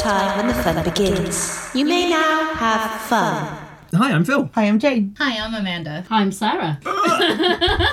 time 0.00 0.38
when 0.38 0.46
the 0.48 0.54
fun 0.62 0.82
begins. 0.82 1.68
You 1.74 1.84
may 1.84 2.08
now 2.08 2.54
have 2.54 3.00
fun. 3.02 3.58
Hi, 3.94 4.12
I'm 4.12 4.24
Phil. 4.24 4.48
Hi, 4.54 4.62
I'm 4.64 4.78
Jane. 4.78 5.14
Hi, 5.18 5.44
I'm 5.44 5.52
Amanda. 5.54 6.04
Hi, 6.08 6.22
I'm 6.22 6.32
Sarah. 6.32 6.80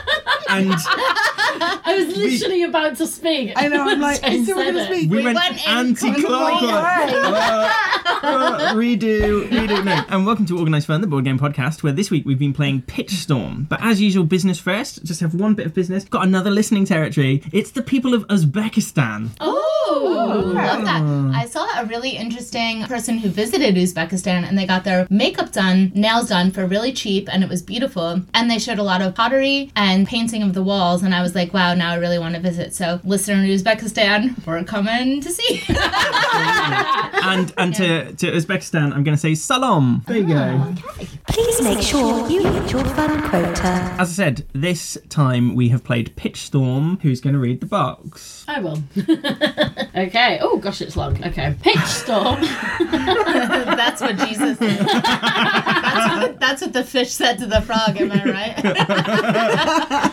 And 0.50 0.72
I 0.72 2.06
was 2.08 2.16
literally 2.16 2.64
about 2.64 2.96
to 2.98 3.08
speak. 3.08 3.52
I 3.58 3.68
know, 3.68 3.84
I'm 3.86 4.00
like, 4.10 4.22
Jane 4.22 4.42
is 4.44 4.48
someone 4.48 4.66
going 4.74 4.76
to 4.78 4.86
speak? 4.86 5.12
we, 5.12 5.18
We 5.18 5.24
went, 5.26 5.36
went 5.36 5.56
in 5.58 5.70
anti-clockwise. 5.70 7.12
Uh, 7.14 7.74
uh, 8.24 8.74
redo, 8.74 9.46
redo. 9.50 9.84
No. 9.84 10.06
And 10.08 10.26
welcome 10.26 10.46
to 10.46 10.58
Organised 10.58 10.88
Fun, 10.88 11.02
the 11.02 11.08
board 11.08 11.26
game 11.26 11.38
podcast, 11.38 11.84
where 11.84 11.92
this 11.92 12.10
week 12.10 12.26
we've 12.26 12.40
been 12.40 12.54
playing 12.54 12.84
Pitch 12.84 13.12
Storm. 13.12 13.66
But 13.70 13.84
as 13.84 14.00
usual, 14.00 14.24
business 14.24 14.58
first. 14.58 15.04
Just 15.04 15.20
have 15.20 15.34
one 15.36 15.54
bit 15.54 15.66
of 15.66 15.74
business. 15.74 16.06
Got 16.06 16.26
another 16.26 16.50
listening 16.50 16.86
territory. 16.86 17.44
It's 17.52 17.72
the 17.72 17.82
people 17.82 18.14
of 18.14 18.26
Uzbekistan. 18.30 19.32
Oh, 19.42 19.77
okay. 20.06 20.68
love 20.68 20.86
that. 20.86 21.02
Hmm. 21.02 21.32
I 21.34 21.46
saw 21.46 21.66
a 21.80 21.86
really 21.86 22.12
interesting 22.12 22.84
person 22.84 23.18
who 23.18 23.30
visited 23.30 23.76
Uzbekistan 23.76 24.48
and 24.48 24.58
they 24.58 24.66
got 24.66 24.84
their 24.84 25.08
makeup 25.10 25.52
done, 25.52 25.92
nails 25.96 26.30
done 26.30 26.52
for 26.52 26.66
really 26.66 26.94
cheap, 26.94 27.28
and 27.32 27.44
it 27.44 27.50
was 27.50 27.62
beautiful. 27.62 28.22
And 28.34 28.50
they 28.50 28.60
showed 28.60 28.80
a 28.80 28.84
lot 28.84 29.02
of 29.02 29.16
pottery 29.16 29.72
and 29.76 30.08
painting 30.08 30.44
of 30.44 30.54
the 30.54 30.64
walls, 30.64 31.04
and 31.04 31.14
I 31.14 31.22
was 31.22 31.36
like, 31.36 31.54
wow, 31.54 31.74
now 31.74 31.92
I 31.92 31.96
really 31.96 32.20
want 32.20 32.36
to 32.36 32.42
visit. 32.42 32.74
So, 32.74 33.00
listener 33.04 33.36
in 33.36 33.46
Uzbekistan, 33.46 34.46
we're 34.46 34.64
coming 34.64 35.22
to 35.22 35.30
see. 35.32 35.64
And 37.28 37.54
and 37.58 37.76
to, 37.76 38.14
to 38.14 38.32
Uzbekistan, 38.32 38.94
I'm 38.94 39.04
going 39.04 39.16
to 39.16 39.18
say 39.18 39.36
salam. 39.36 40.04
There 40.08 40.18
you 40.18 40.28
go. 40.28 40.76
Please 41.28 41.62
make 41.62 41.82
sure 41.82 42.28
you 42.30 42.42
hit 42.44 42.72
your 42.72 42.86
fun 42.86 43.22
quota. 43.30 43.96
As 44.00 44.10
I 44.10 44.14
said, 44.24 44.46
this 44.54 44.98
time 45.10 45.56
we 45.56 45.70
have 45.70 45.84
played 45.84 46.16
Pitch 46.16 46.42
Storm. 46.42 47.00
Who's 47.02 47.20
going 47.22 47.34
to 47.34 47.40
read 47.40 47.60
the 47.60 47.66
box? 47.66 48.46
I 48.48 48.62
will. 48.62 48.82
okay. 49.98 50.40
Oh 50.42 50.58
gosh, 50.58 50.82
it's 50.82 50.96
long. 50.96 51.24
Okay. 51.24 51.56
Pitch 51.62 51.78
storm. 51.86 52.42
that's 52.92 54.02
what 54.02 54.18
Jesus 54.18 54.58
did. 54.58 54.80
That's 54.80 56.22
what, 56.22 56.40
that's 56.40 56.62
what 56.62 56.74
the 56.74 56.84
fish 56.84 57.12
said 57.12 57.38
to 57.40 57.46
the 57.46 57.62
frog, 57.62 58.00
am 58.00 58.12
I 58.12 58.24
right? 58.26 58.56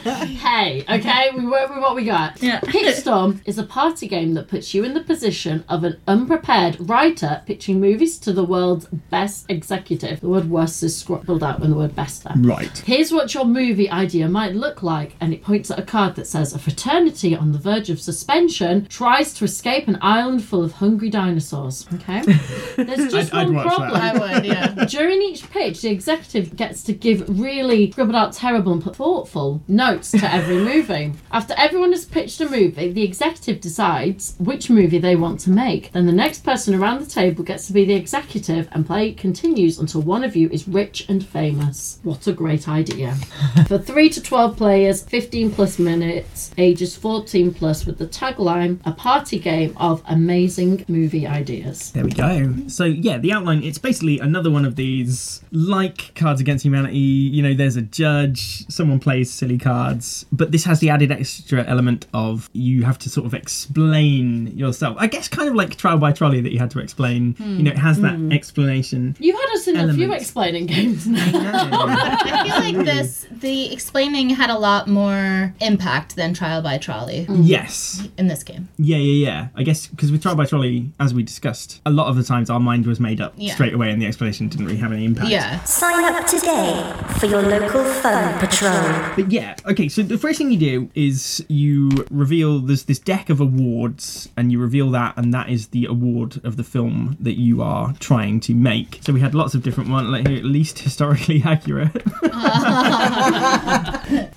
hey. 0.26 0.84
Okay. 0.88 1.30
We 1.36 1.46
work 1.46 1.70
with 1.70 1.78
what 1.78 1.94
we 1.94 2.04
got. 2.04 2.42
Yeah. 2.42 2.60
Pitch 2.60 2.96
storm 2.96 3.42
is 3.44 3.58
a 3.58 3.64
party 3.64 4.08
game 4.08 4.34
that 4.34 4.48
puts 4.48 4.74
you 4.74 4.84
in 4.84 4.94
the 4.94 5.02
position 5.02 5.64
of 5.68 5.84
an 5.84 6.00
unprepared 6.06 6.76
writer 6.88 7.42
pitching 7.46 7.80
movies 7.80 8.18
to 8.20 8.32
the 8.32 8.44
world's 8.44 8.86
best 8.86 9.46
executive. 9.50 10.20
The 10.20 10.28
word 10.28 10.48
worst 10.50 10.82
is 10.82 10.96
scribbled 10.96 11.42
out 11.42 11.60
when 11.60 11.70
the 11.70 11.76
word 11.76 11.94
best 11.94 12.24
there. 12.24 12.34
Right. 12.36 12.78
Here's 12.78 13.12
what 13.12 13.34
your 13.34 13.44
movie 13.44 13.90
idea 13.90 14.28
might 14.28 14.54
look 14.54 14.82
like, 14.82 15.16
and 15.20 15.32
it 15.32 15.42
points 15.42 15.70
at 15.70 15.78
a 15.78 15.82
card 15.82 16.14
that 16.16 16.26
says 16.26 16.54
a 16.54 16.58
fraternity 16.58 17.36
on 17.36 17.52
the 17.52 17.58
verge 17.58 17.90
of 17.90 18.00
suspension 18.00 18.86
tries 18.86 19.32
to 19.34 19.44
escape 19.44 19.73
an 19.86 19.98
island 20.00 20.42
full 20.44 20.62
of 20.64 20.72
hungry 20.72 21.10
dinosaurs. 21.10 21.86
Okay? 21.94 22.22
There's 22.76 23.12
just 23.12 23.34
I'd- 23.34 23.44
I'd 23.44 23.46
one 23.46 23.54
watch 23.54 23.64
that. 23.66 23.76
problem. 23.92 24.00
I 24.02 24.34
would, 24.36 24.44
yeah. 24.46 24.84
During 24.86 25.20
each 25.22 25.48
pitch, 25.50 25.82
the 25.82 25.90
executive 25.90 26.56
gets 26.56 26.82
to 26.84 26.92
give 26.92 27.24
really 27.40 27.90
scribbled 27.90 28.16
out 28.16 28.32
terrible 28.32 28.72
and 28.72 28.82
thoughtful 28.82 29.62
notes 29.68 30.10
to 30.12 30.32
every 30.32 30.58
movie. 30.58 31.12
After 31.32 31.54
everyone 31.56 31.92
has 31.92 32.04
pitched 32.04 32.40
a 32.40 32.48
movie, 32.48 32.92
the 32.92 33.02
executive 33.02 33.60
decides 33.60 34.34
which 34.38 34.70
movie 34.70 34.98
they 34.98 35.16
want 35.16 35.40
to 35.40 35.50
make. 35.50 35.92
Then 35.92 36.06
the 36.06 36.12
next 36.12 36.44
person 36.44 36.74
around 36.74 37.00
the 37.00 37.06
table 37.10 37.44
gets 37.44 37.66
to 37.66 37.72
be 37.72 37.84
the 37.84 37.94
executive, 37.94 38.68
and 38.72 38.86
play 38.86 39.12
continues 39.12 39.78
until 39.78 40.02
one 40.02 40.24
of 40.24 40.36
you 40.36 40.48
is 40.50 40.68
rich 40.68 41.06
and 41.08 41.24
famous. 41.24 41.98
What 42.02 42.26
a 42.26 42.32
great 42.32 42.68
idea. 42.68 43.14
For 43.68 43.78
3 43.78 44.08
to 44.10 44.22
12 44.22 44.56
players, 44.56 45.02
15 45.02 45.50
plus 45.52 45.78
minutes, 45.78 46.50
ages 46.58 46.96
14 46.96 47.52
plus, 47.54 47.86
with 47.86 47.98
the 47.98 48.06
tagline 48.06 48.80
A 48.84 48.92
party 48.92 49.38
game 49.38 49.53
of 49.76 50.02
amazing 50.06 50.84
movie 50.88 51.26
ideas. 51.26 51.92
There 51.92 52.04
we 52.04 52.10
go. 52.10 52.54
So 52.68 52.84
yeah, 52.84 53.18
the 53.18 53.32
outline 53.32 53.62
it's 53.62 53.78
basically 53.78 54.18
another 54.18 54.50
one 54.50 54.64
of 54.64 54.76
these 54.76 55.42
like 55.52 56.14
Cards 56.14 56.40
Against 56.40 56.64
Humanity, 56.64 56.98
you 56.98 57.42
know, 57.42 57.54
there's 57.54 57.76
a 57.76 57.82
judge, 57.82 58.66
someone 58.68 59.00
plays 59.00 59.32
silly 59.32 59.58
cards, 59.58 60.26
but 60.32 60.52
this 60.52 60.64
has 60.64 60.80
the 60.80 60.90
added 60.90 61.10
extra 61.12 61.64
element 61.64 62.06
of 62.12 62.50
you 62.52 62.84
have 62.84 62.98
to 63.00 63.10
sort 63.10 63.26
of 63.26 63.34
explain 63.34 64.56
yourself. 64.56 64.96
I 64.98 65.06
guess 65.06 65.28
kind 65.28 65.48
of 65.48 65.54
like 65.54 65.76
Trial 65.76 65.98
by 65.98 66.12
Trolley 66.12 66.40
that 66.40 66.52
you 66.52 66.58
had 66.58 66.70
to 66.72 66.80
explain. 66.80 67.36
You 67.38 67.62
know, 67.62 67.70
it 67.70 67.78
has 67.78 68.00
that 68.00 68.16
hmm. 68.16 68.32
explanation. 68.32 69.16
You've 69.18 69.38
had 69.38 69.50
us 69.54 69.68
in 69.68 69.76
a 69.76 69.94
few 69.94 70.12
explaining 70.12 70.66
games 70.66 71.06
now. 71.06 71.22
I 71.24 72.44
feel 72.72 72.76
like 72.76 72.86
this, 72.86 73.26
the 73.30 73.72
explaining 73.72 74.30
had 74.30 74.50
a 74.50 74.58
lot 74.58 74.88
more 74.88 75.54
impact 75.60 76.16
than 76.16 76.34
Trial 76.34 76.62
by 76.62 76.78
Trolley 76.78 77.26
Yes. 77.28 78.06
in 78.18 78.28
this 78.28 78.42
game. 78.42 78.68
Yeah, 78.78 78.96
yeah, 78.96 79.26
yeah. 79.26 79.43
I 79.54 79.62
guess 79.62 79.86
because 79.86 80.10
with 80.12 80.22
Trial 80.22 80.34
by 80.36 80.46
Trolley, 80.46 80.90
as 81.00 81.12
we 81.14 81.22
discussed, 81.22 81.80
a 81.86 81.90
lot 81.90 82.08
of 82.08 82.16
the 82.16 82.22
times 82.24 82.50
our 82.50 82.60
mind 82.60 82.86
was 82.86 83.00
made 83.00 83.20
up 83.20 83.34
Yeah. 83.36 83.54
straight 83.54 83.72
away 83.74 83.90
and 83.90 84.00
the 84.00 84.06
explanation 84.06 84.48
didn't 84.48 84.66
really 84.66 84.78
have 84.78 84.92
any 84.92 85.04
impact. 85.04 85.28
Yeah. 85.30 85.62
Sign 85.64 86.04
up 86.04 86.26
today 86.26 86.94
for 87.18 87.26
your 87.26 87.42
local 87.42 87.84
fun 87.84 88.38
patrol. 88.38 88.72
But 89.16 89.30
yeah, 89.30 89.56
okay, 89.66 89.88
so 89.88 90.02
the 90.02 90.18
first 90.18 90.38
thing 90.38 90.50
you 90.52 90.58
do 90.58 90.90
is 90.94 91.44
you 91.48 91.90
reveal 92.10 92.58
there's 92.60 92.84
this 92.84 92.98
deck 92.98 93.30
of 93.30 93.40
awards, 93.40 94.28
and 94.36 94.50
you 94.52 94.58
reveal 94.60 94.90
that, 94.90 95.16
and 95.16 95.32
that 95.34 95.48
is 95.48 95.68
the 95.68 95.86
award 95.86 96.40
of 96.44 96.56
the 96.56 96.64
film 96.64 97.16
that 97.20 97.38
you 97.38 97.62
are 97.62 97.92
trying 98.00 98.40
to 98.40 98.54
make. 98.54 98.98
So 99.02 99.12
we 99.12 99.20
had 99.20 99.34
lots 99.34 99.54
of 99.54 99.62
different 99.62 99.90
ones, 99.90 100.08
like 100.08 100.26
here, 100.28 100.42
least 100.42 100.78
historically 100.80 101.42
accurate. 101.44 102.02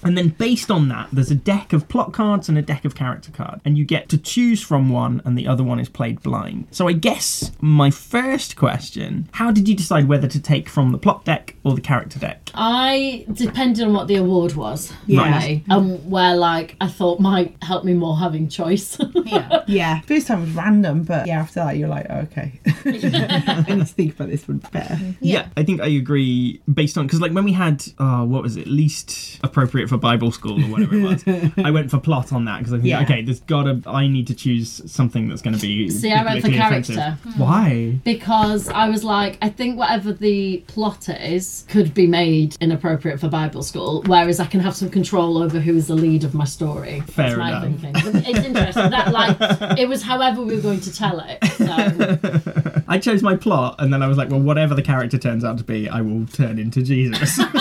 and 0.04 0.18
then 0.18 0.30
based 0.30 0.72
on 0.72 0.88
that, 0.90 1.10
there's 1.12 1.32
a 1.32 1.36
deck 1.36 1.74
of 1.74 1.88
plot 1.88 2.14
cards 2.14 2.50
and 2.50 2.58
a 2.58 2.62
deck 2.62 2.86
of 2.86 2.96
character 2.96 3.32
cards, 3.32 3.62
and 3.66 3.78
you 3.78 3.86
get 3.86 4.10
to 4.10 4.18
choose 4.18 4.62
from 4.62 4.90
one, 5.02 5.22
and 5.26 5.38
the 5.38 5.48
other 5.48 5.64
one 5.64 5.80
is 5.80 5.90
played 5.90 6.18
blind. 6.22 6.68
So 6.72 6.88
I 6.88 6.94
guess 6.94 7.52
my 7.62 7.90
first 7.92 8.56
question 8.56 9.30
how 9.34 9.52
did 9.52 9.68
you 9.70 9.76
decide 9.76 10.08
whether 10.08 10.28
to 10.28 10.40
take 10.54 10.68
from 10.70 10.92
the 10.92 10.98
plot 10.98 11.24
deck 11.26 11.56
or 11.64 11.72
the 11.76 11.82
character 11.82 12.20
deck? 12.20 12.50
I 12.54 13.26
depended 13.32 13.86
on 13.88 13.94
what 13.94 14.08
the 14.08 14.16
award 14.16 14.54
was. 14.56 14.92
Yeah. 15.06 15.40
really, 15.40 15.64
and 15.70 15.72
um, 15.72 16.10
where 16.10 16.36
like 16.36 16.76
I 16.82 16.88
thought 16.88 17.20
might 17.20 17.56
help 17.62 17.84
me 17.86 17.94
more 17.94 18.18
having 18.18 18.48
choice. 18.50 18.98
Yeah. 19.28 19.64
Yeah. 19.68 20.00
First 20.02 20.28
time 20.28 20.40
was 20.42 20.52
random, 20.52 21.04
but 21.04 21.28
yeah, 21.28 21.42
after 21.42 21.60
that, 21.60 21.76
you're 21.78 21.90
like, 21.90 22.06
oh, 22.10 22.20
okay. 22.28 22.60
I 22.86 23.66
need 23.68 23.80
to 23.80 23.86
think 23.86 24.14
about 24.16 24.30
this 24.30 24.48
one 24.48 24.60
better. 24.72 24.98
Yeah. 25.20 25.50
I 25.58 25.64
think 25.64 25.82
I 25.82 25.88
agree 25.88 26.62
based 26.74 26.98
on 26.98 27.06
because 27.08 27.20
like 27.20 27.34
when 27.34 27.44
we 27.44 27.52
had 27.54 27.84
oh 28.00 28.24
what 28.24 28.42
was 28.44 28.56
it 28.56 28.68
least 28.68 29.40
appropriate 29.44 29.90
for 29.90 29.98
Bible 29.98 30.32
school 30.32 30.64
or 30.64 30.68
whatever 30.72 30.96
it 30.96 31.04
was, 31.04 31.52
I 31.58 31.72
went 31.72 31.92
for 31.92 32.00
plot 32.00 32.32
on 32.32 32.46
that 32.46 32.60
because 32.60 32.74
I 32.74 32.78
think 32.78 32.88
Yeah. 32.88 33.02
okay 33.04 33.22
there's 33.22 33.42
gotta 33.42 33.82
I 33.86 34.08
need 34.08 34.28
to 34.28 34.36
choose 34.36 34.82
something 34.88 35.28
that's 35.30 35.42
going 35.42 35.56
to 35.56 35.62
be 35.62 35.90
See, 35.90 36.12
I 36.12 36.24
went 36.24 36.42
for 36.44 36.50
character. 36.50 36.94
offensive. 36.94 37.38
Why? 37.40 38.00
because 38.04 38.70
I 38.70 38.90
was 38.90 39.04
like, 39.04 39.38
I 39.42 39.50
think 39.50 39.78
whatever 39.78 40.12
the 40.14 40.64
plot 40.68 41.10
is 41.10 41.66
could 41.70 41.94
be 41.94 42.08
made 42.08 42.56
inappropriate 42.62 43.20
for 43.20 43.28
Bible 43.30 43.64
school, 43.64 44.02
whereas 44.08 44.40
I 44.40 44.46
can 44.46 44.60
have 44.62 44.76
some 44.76 44.90
control 44.90 45.38
over 45.38 45.60
who 45.60 45.76
is 45.76 45.88
the 45.88 45.96
lead 45.96 46.24
of 46.24 46.34
my 46.34 46.46
story. 46.46 47.02
Fair 47.02 47.36
That's 47.36 47.38
my 47.38 47.50
enough. 47.50 47.64
thinking. 47.82 47.92
It's 48.26 48.46
interesting 48.46 48.90
that 48.90 49.12
like 49.12 49.38
it 49.80 49.88
was 49.88 50.02
however 50.04 50.42
we 50.42 50.56
were 50.56 50.62
going 50.62 50.82
to 50.82 50.94
tell 50.94 51.20
it. 51.26 51.44
So 51.58 52.84
I 52.88 52.98
chose 53.00 53.22
my 53.22 53.36
plot 53.36 53.76
and 53.80 53.92
then 53.94 54.02
I 54.02 54.08
was 54.08 54.18
like 54.18 54.30
well 54.30 54.40
whatever 54.40 54.74
the 54.76 54.82
character 54.82 55.18
turns 55.18 55.44
out 55.44 55.58
to 55.58 55.64
be 55.64 55.90
I 55.90 56.02
will 56.02 56.26
turn 56.28 56.58
into 56.60 56.82
Jesus. 56.82 57.38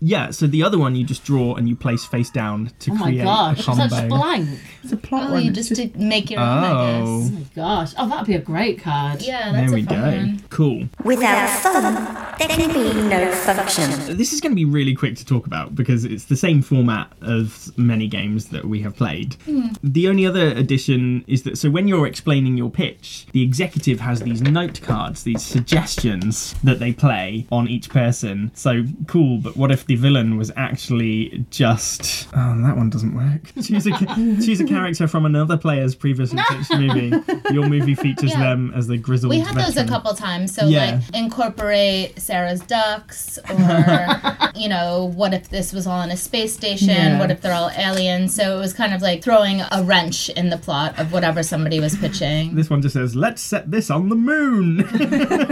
yeah. 0.00 0.30
So 0.30 0.46
the 0.46 0.62
other 0.62 0.78
one 0.78 0.94
you 0.96 1.04
just 1.04 1.24
draw 1.24 1.54
and 1.54 1.68
you 1.68 1.76
place 1.76 2.04
face 2.04 2.30
down 2.30 2.70
to 2.80 2.90
create. 2.90 2.90
oh 2.90 2.94
my 2.98 3.04
create 3.10 3.24
gosh, 3.24 3.60
a 3.60 3.64
combo. 3.64 3.88
such 3.88 4.08
blank. 4.08 4.48
It's 4.82 4.92
a 4.92 4.96
plot 4.96 5.30
Oh, 5.30 5.35
one. 5.36 5.44
you 5.44 5.52
just 5.52 5.74
to 5.76 5.90
make 5.96 6.30
your 6.30 6.40
own, 6.40 6.46
I 6.46 6.72
Oh. 7.00 7.06
Oh 7.06 7.30
my 7.30 7.40
gosh. 7.54 7.92
Oh, 7.98 8.08
that'd 8.08 8.26
be 8.26 8.34
a 8.34 8.38
great 8.40 8.80
card. 8.80 9.22
Yeah, 9.22 9.52
that's 9.52 9.70
There 9.70 9.74
we 9.74 9.84
fun 9.84 9.94
go. 10.00 10.16
one. 10.16 10.42
Cool. 10.50 10.88
Without 11.04 11.48
fun, 11.60 11.94
there 12.38 12.48
can 12.48 12.72
be 12.72 12.92
no 13.08 13.30
function. 13.32 14.16
This 14.16 14.32
is 14.32 14.40
going 14.40 14.52
to 14.52 14.56
be 14.56 14.64
really 14.64 14.94
quick 14.94 15.16
to 15.16 15.24
talk 15.24 15.46
about 15.46 15.74
because 15.74 16.04
it's 16.04 16.24
the 16.24 16.36
same 16.36 16.62
format 16.62 17.10
of 17.22 17.70
many 17.76 18.06
games 18.08 18.46
that 18.46 18.64
we 18.64 18.80
have 18.82 18.96
played. 18.96 19.34
Hmm. 19.44 19.68
The 19.82 20.08
only 20.08 20.26
other 20.26 20.48
addition 20.48 21.24
is 21.26 21.42
that 21.44 21.58
so 21.58 21.70
when 21.70 21.88
you're 21.88 22.06
explaining 22.06 22.56
your 22.56 22.70
pitch, 22.70 23.26
the 23.32 23.42
executive 23.42 24.00
has 24.00 24.20
these 24.20 24.40
note 24.42 24.80
cards, 24.82 25.22
these 25.24 25.42
suggestions 25.42 26.54
that 26.64 26.78
they 26.78 26.92
play 26.92 27.46
on 27.52 27.68
each 27.68 27.90
person. 27.90 28.50
So 28.54 28.84
cool, 29.06 29.38
but 29.38 29.56
what 29.56 29.70
if 29.70 29.84
the 29.86 29.96
villain 29.96 30.36
was 30.38 30.50
actually 30.56 31.44
just 31.50 32.28
oh 32.34 32.60
that 32.62 32.76
one 32.76 32.88
doesn't 32.90 33.14
work. 33.14 33.52
Choose 33.62 33.86
a 33.86 33.90
ca- 33.92 34.14
choose 34.16 34.60
a 34.60 34.64
character 34.64 35.06
from 35.06 35.25
another 35.26 35.56
player's 35.56 35.94
previously 35.94 36.40
pitched 36.48 36.72
movie. 36.74 37.12
Your 37.52 37.68
movie 37.68 37.94
features 38.06 38.30
Yeah. 38.30 38.40
them 38.40 38.72
as 38.74 38.86
the 38.86 38.96
grizzled. 38.96 39.30
We 39.30 39.40
had 39.40 39.54
those 39.56 39.76
a 39.76 39.84
couple 39.86 40.14
times. 40.14 40.54
So 40.54 40.66
Yeah. 40.66 41.00
like 41.02 41.14
incorporate 41.14 42.18
Sarah's 42.20 42.60
ducks 42.60 43.38
or 43.50 44.06
you 44.56 44.68
know, 44.68 45.12
what 45.14 45.34
if 45.34 45.48
this 45.50 45.72
was 45.72 45.86
all 45.86 46.00
in 46.02 46.10
a 46.10 46.16
space 46.16 46.54
station? 46.54 46.88
Yeah. 46.88 47.18
What 47.18 47.30
if 47.30 47.40
they're 47.42 47.52
all 47.54 47.70
aliens? 47.76 48.34
So 48.34 48.56
it 48.56 48.60
was 48.60 48.72
kind 48.72 48.94
of 48.94 49.02
like 49.02 49.22
throwing 49.22 49.60
a 49.60 49.82
wrench 49.84 50.28
in 50.30 50.48
the 50.50 50.56
plot 50.58 50.98
of 50.98 51.12
whatever 51.12 51.42
somebody 51.42 51.80
was 51.80 51.96
pitching. 51.96 52.54
This 52.54 52.70
one 52.70 52.80
just 52.82 52.94
says, 52.94 53.14
"Let's 53.16 53.42
set 53.42 53.70
this 53.70 53.90
on 53.90 54.08
the 54.08 54.14
moon." 54.16 54.78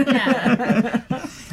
yeah. 0.07 1.01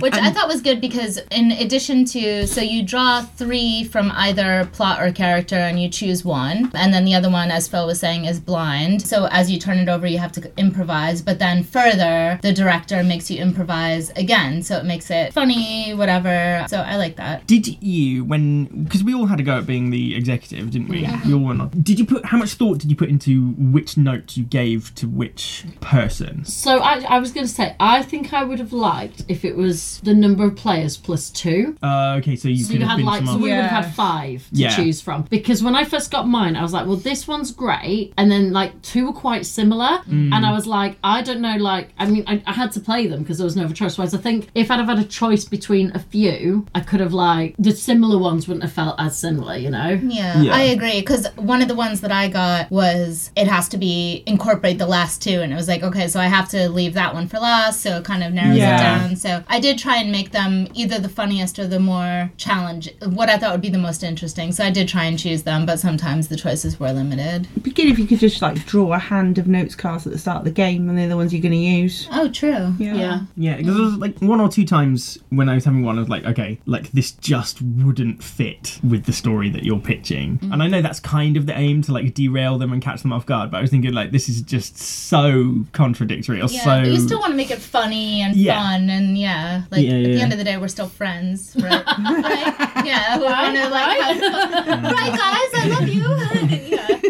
Which 0.01 0.15
I 0.15 0.31
thought 0.33 0.49
was 0.49 0.61
good 0.63 0.81
because, 0.81 1.19
in 1.31 1.53
addition 1.53 2.05
to, 2.07 2.47
so 2.49 2.61
you 2.61 2.83
draw 2.83 3.23
three 3.23 3.85
from 3.85 4.11
either 4.13 4.69
plot 4.73 5.01
or 5.01 5.13
character 5.13 5.55
and 5.55 5.81
you 5.81 5.89
choose 5.89 6.25
one. 6.25 6.73
And 6.75 6.93
then 6.93 7.05
the 7.05 7.15
other 7.15 7.31
one, 7.31 7.51
as 7.53 7.69
Phil 7.69 7.87
was 7.87 8.01
saying, 8.01 8.12
is 8.21 8.39
blind. 8.39 9.03
So 9.03 9.27
as 9.31 9.51
you 9.51 9.59
turn 9.59 9.79
it 9.79 9.89
over, 9.89 10.07
you 10.07 10.19
have 10.19 10.33
to 10.33 10.53
improvise. 10.59 11.21
But 11.23 11.39
then 11.39 11.65
further, 11.65 12.39
the 12.43 12.53
director 12.53 13.03
makes 13.03 13.31
you 13.31 13.39
improvise 13.41 14.11
again. 14.11 14.63
So 14.63 14.77
it 14.79 14.85
makes 14.85 15.11
it 15.11 15.33
funny, 15.33 15.93
whatever. 15.95 16.65
So 16.69 16.79
I 16.79 16.97
like 16.97 17.17
that. 17.17 17.47
Did 17.47 17.83
you, 17.83 18.25
when, 18.25 18.85
because 18.85 19.03
we 19.03 19.15
all 19.15 19.27
had 19.27 19.41
a 19.41 19.43
go 19.43 19.59
at 19.59 19.67
being 19.67 19.91
the 19.91 20.15
executive, 20.15 20.71
didn't 20.71 20.89
we? 20.89 21.01
Yeah. 21.01 21.23
You 21.25 21.39
all 21.39 21.45
went 21.47 21.61
on. 21.61 21.71
Did 21.83 21.99
you 21.99 22.05
put, 22.07 22.25
how 22.27 22.39
much 22.39 22.51
thought 22.55 22.79
did 22.79 22.91
you 22.91 22.97
put 22.97 23.09
into 23.09 23.53
which 23.53 23.97
note 23.97 24.37
you 24.37 24.45
gave 24.45 24.95
to 24.97 25.09
which 25.09 25.65
person? 25.81 26.45
So 26.45 26.79
I, 26.79 27.05
I 27.09 27.19
was 27.19 27.33
going 27.33 27.47
to 27.47 27.53
say, 27.53 27.75
I 27.81 28.03
think 28.03 28.33
I 28.33 28.45
would 28.45 28.59
have 28.59 28.73
liked 28.73 29.25
if 29.29 29.45
it 29.45 29.57
was 29.57 30.01
the 30.03 30.15
number 30.15 30.45
of 30.45 30.57
players 30.57 30.97
plus 30.97 31.31
two. 31.31 31.77
Uh, 31.83 32.17
okay, 32.19 32.37
so 32.37 32.49
you 32.49 32.65
So 32.65 32.73
could 32.73 32.81
you 32.81 32.87
have 32.87 32.91
had 32.91 32.97
been 32.99 33.07
like, 33.07 33.25
so 33.25 33.31
other- 33.33 33.41
we 33.43 33.51
would 33.51 33.59
have 33.65 33.85
had 33.85 33.95
five 33.95 34.49
to 34.51 34.57
Yeah. 34.57 34.75
choose 34.77 35.01
from. 35.01 35.23
Because 35.31 35.63
when 35.63 35.75
I 35.75 35.85
first 35.85 36.11
got 36.11 36.29
mine, 36.29 36.57
I 36.57 36.63
was 36.63 36.73
like, 36.73 36.87
well, 36.87 36.97
this 36.97 37.27
one's 37.29 37.51
great. 37.53 38.02
And 38.17 38.31
then 38.31 38.53
like 38.53 38.81
two 38.83 39.07
were 39.07 39.13
quite 39.13 39.47
similar. 39.47 39.99
Mm. 40.09 40.33
And 40.35 40.47
I 40.47 40.53
was 40.53 40.67
like, 40.67 40.97
I 41.05 41.23
don't 41.23 41.41
know, 41.41 41.57
like, 41.57 41.91
I 41.99 42.07
mean, 42.07 42.25
I, 42.27 42.43
I 42.47 42.53
had 42.53 42.73
to 42.73 42.81
play 42.81 43.07
them 43.07 43.21
because 43.21 43.39
there 43.39 43.45
was 43.45 43.57
no 43.57 43.65
other 43.65 43.75
choice. 43.75 43.97
Whereas 43.99 44.15
I 44.15 44.19
think 44.19 44.49
if 44.55 44.71
I'd 44.71 44.79
have 44.79 44.89
had 44.89 44.99
a 44.99 45.05
choice 45.05 45.45
between 45.45 45.93
a 45.95 45.99
few, 45.99 46.67
I 46.75 46.81
could 46.81 47.01
have 47.01 47.13
like, 47.13 47.55
the 47.59 47.73
similar 47.73 48.19
ones 48.19 48.49
wouldn't 48.49 48.65
have 48.65 48.73
felt 48.73 48.97
as 48.99 49.17
similar, 49.19 49.57
you 49.57 49.71
know? 49.71 50.01
Yeah, 50.03 50.41
Yeah. 50.43 50.55
I 50.55 50.63
agree. 50.63 51.01
Because 51.01 51.27
one 51.37 51.63
of 51.63 51.69
the 51.69 51.75
ones 51.75 52.01
that 52.03 52.13
I 52.13 52.29
got 52.29 52.71
was 52.71 53.31
it 53.37 53.47
has 53.49 53.69
to 53.71 53.79
be 53.79 54.23
incorporate 54.27 54.79
the 54.79 54.87
last 54.87 55.23
two, 55.23 55.41
and 55.43 55.53
it 55.53 55.57
was 55.57 55.69
like, 55.69 55.83
okay, 55.83 56.09
so 56.09 56.21
I 56.21 56.27
have 56.27 56.49
to 56.51 56.69
leave 56.69 56.95
that 56.95 57.15
one 57.15 57.29
for 57.29 57.39
last, 57.39 57.81
so 57.81 57.99
it 57.99 58.05
kind 58.05 58.23
of 58.23 58.33
narrows 58.33 58.57
Yeah. 58.59 58.75
it 58.77 58.79
down. 59.09 59.17
So 59.17 59.43
I 59.49 59.61
did 59.61 59.79
try 59.79 59.97
and 59.99 60.11
make 60.13 60.31
them 60.33 60.69
either 60.75 60.99
the 60.99 61.09
funniest 61.09 61.59
or 61.59 61.67
the 61.67 61.81
more 61.81 62.31
challenge, 62.37 62.89
what 63.07 63.29
I 63.29 63.37
thought 63.39 63.53
would 63.53 63.61
be 63.61 63.69
the 63.71 63.79
most 63.79 64.03
interesting. 64.03 64.53
So 64.53 64.65
I 64.65 64.71
did 64.71 64.89
try 64.89 65.05
and 65.05 65.19
choose 65.19 65.43
them, 65.43 65.67
but 65.67 65.79
sometimes 65.79 66.29
the 66.29 66.37
choices 66.37 66.79
were 66.81 66.93
limited. 66.93 67.47
It'd 67.53 67.63
be 67.63 67.71
good 67.83 67.93
if 67.93 67.99
you 67.99 68.07
could 68.07 68.19
just 68.19 68.41
like 68.43 68.65
draw 68.67 68.93
a 68.93 68.99
hand 68.99 69.39
of 69.39 69.47
notes 69.47 69.75
cards 69.75 70.07
at 70.07 70.13
the 70.13 70.19
start 70.19 70.39
of 70.39 70.45
the 70.45 70.51
game, 70.51 70.89
and 70.89 70.97
they're 70.99 71.09
the 71.09 71.17
ones 71.17 71.33
you're 71.33 71.43
going 71.43 71.53
to 71.53 71.59
use. 71.59 72.09
Oh, 72.13 72.31
true. 72.31 72.75
Yeah. 72.79 73.21
Yeah, 73.37 73.57
because 73.57 73.75
there 73.75 73.85
was 73.85 73.97
like 73.97 74.19
one 74.21 74.41
or 74.41 74.49
two 74.49 74.65
times 74.65 75.19
when 75.31 75.49
I 75.49 75.55
was 75.55 75.65
having 75.65 75.85
one, 75.85 75.97
I 75.97 76.01
was 76.01 76.09
like, 76.09 76.25
okay, 76.25 76.59
like 76.67 76.91
this 76.93 77.13
just 77.13 77.61
wouldn't 77.63 78.23
fit 78.23 78.79
with 78.83 79.05
the 79.05 79.13
story 79.13 79.51
that 79.51 79.65
you're 79.65 79.79
pitching. 79.79 80.39
Mm. 80.39 80.53
And 80.55 80.63
I 80.63 80.69
know 80.69 80.83
that's 80.83 81.01
kind 81.01 81.37
of 81.37 81.47
the 81.47 81.57
aim 81.59 81.83
to 81.83 81.93
like 81.93 82.15
derail 82.15 82.59
them 82.59 82.73
and 82.73 82.81
catch 82.83 83.03
them 83.03 83.13
off 83.13 83.27
guard, 83.27 83.51
but 83.51 83.59
I 83.59 83.61
was 83.61 83.71
thinking 83.71 83.93
like 83.93 84.11
this 84.13 84.29
is 84.29 84.43
just 84.43 84.77
so 84.79 85.65
contradictory 85.73 86.41
or 86.41 86.47
Yeah, 86.49 86.65
so. 86.65 86.81
but 86.83 86.87
you 86.89 87.01
still 87.01 87.21
want 87.21 87.33
to 87.33 87.37
make 87.37 87.51
it 87.51 87.61
funny 87.61 88.21
and 88.23 88.37
Yeah. 88.37 88.55
fun, 88.61 88.91
and 88.91 89.17
yeah, 89.19 89.63
like 89.71 89.83
Yeah, 89.85 89.91
at 89.93 89.97
yeah, 89.97 90.03
the 90.09 90.15
yeah. 90.15 90.23
end 90.23 90.33
of 90.33 90.39
the 90.39 90.45
day, 90.45 90.57
we're 90.57 90.69
still 90.69 90.89
friends, 90.89 91.57
right? 91.61 91.85
right? 91.99 92.83
Yeah, 92.85 93.19
we 93.19 93.25
want 93.25 93.57
to 93.57 93.69
like, 93.69 94.01
have 94.01 94.19
fun. 94.67 94.83
right, 94.83 95.11
guys, 95.11 95.63
I 95.63 95.67
love 95.79 95.89
you. 95.89 96.03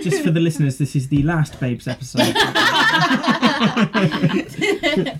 Yeah. 0.05 0.11
just 0.11 0.23
for 0.25 0.31
the 0.31 0.41
listeners, 0.41 0.79
this 0.79 0.95
is 0.97 1.09
the 1.09 1.23
last 1.23 1.59
Babes 1.61 1.87
episode. 1.89 2.35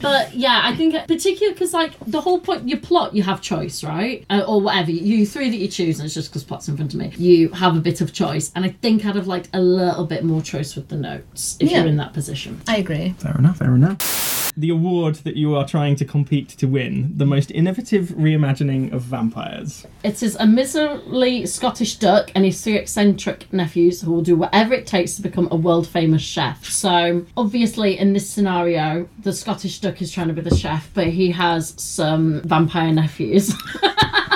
But 0.01 0.35
yeah, 0.35 0.61
I 0.65 0.75
think 0.77 0.95
particularly 1.07 1.53
because 1.55 1.73
like 1.73 1.93
the 2.07 2.21
whole 2.21 2.41
point, 2.41 2.69
your 2.69 2.79
plot, 2.81 3.15
you 3.15 3.23
have 3.23 3.41
choice, 3.41 3.83
right, 3.85 4.25
uh, 4.31 4.45
or 4.47 4.61
whatever. 4.61 4.91
You 4.91 5.25
three 5.27 5.49
that 5.51 5.57
you 5.57 5.69
choose, 5.69 5.99
and 5.99 6.07
it's 6.07 6.15
just 6.15 6.31
because 6.31 6.45
plot's 6.45 6.69
in 6.69 6.77
front 6.77 6.93
of 6.95 7.01
me. 7.01 7.13
You 7.17 7.49
have 7.51 7.77
a 7.77 7.81
bit 7.81 8.01
of 8.01 8.13
choice, 8.13 8.51
and 8.55 8.65
I 8.65 8.71
think 8.83 9.05
I'd 9.07 9.17
have 9.17 9.27
liked 9.27 9.49
a 9.53 9.61
little 9.61 10.05
bit 10.05 10.25
more 10.25 10.43
choice 10.43 10.75
with 10.75 10.89
the 10.89 10.97
notes 10.97 11.57
if 11.61 11.71
Yeah. 11.71 11.79
you're 11.79 11.87
in 11.89 11.97
that 11.99 12.13
position. 12.13 12.61
I 12.69 12.79
agree. 12.79 13.15
fair 13.19 13.37
enough, 13.39 13.59
fair 13.59 13.75
enough. 13.75 14.42
The 14.57 14.71
award 14.71 15.17
that 15.17 15.37
you 15.37 15.55
are 15.57 15.67
trying 15.67 15.97
to 15.97 16.05
compete 16.05 16.51
to 16.51 16.67
win, 16.67 17.13
the 17.17 17.25
most 17.25 17.51
innovative 17.51 18.09
reimagining 18.11 18.93
of 18.93 19.03
vampires. 19.03 19.87
It 20.05 20.23
is 20.23 20.37
a 20.37 20.47
miserly 20.47 21.47
Scottish 21.47 21.97
duck 21.97 22.31
and 22.35 22.45
his 22.45 22.63
three 22.63 22.77
eccentric 22.77 23.51
nephews 23.53 24.03
who 24.03 24.13
will 24.13 24.23
do 24.23 24.37
whatever 24.37 24.75
it 24.75 24.87
takes 24.87 25.15
to 25.17 25.23
become 25.23 25.49
a 25.51 25.57
world 25.57 25.87
famous 25.87 26.23
chef. 26.23 26.67
So, 26.67 27.25
obviously, 27.37 27.99
in 27.99 28.13
this 28.13 28.29
scenario, 28.29 29.09
the 29.23 29.33
Scottish 29.33 29.81
duck 29.81 30.03
is 30.03 30.13
trying 30.13 30.29
to 30.29 30.35
be 30.35 30.43
the 30.43 30.57
chef, 30.57 30.91
but 30.93 31.09
he 31.09 31.31
has 31.31 31.75
some 31.81 32.43
vampire 32.43 32.93
nephews. 32.93 33.55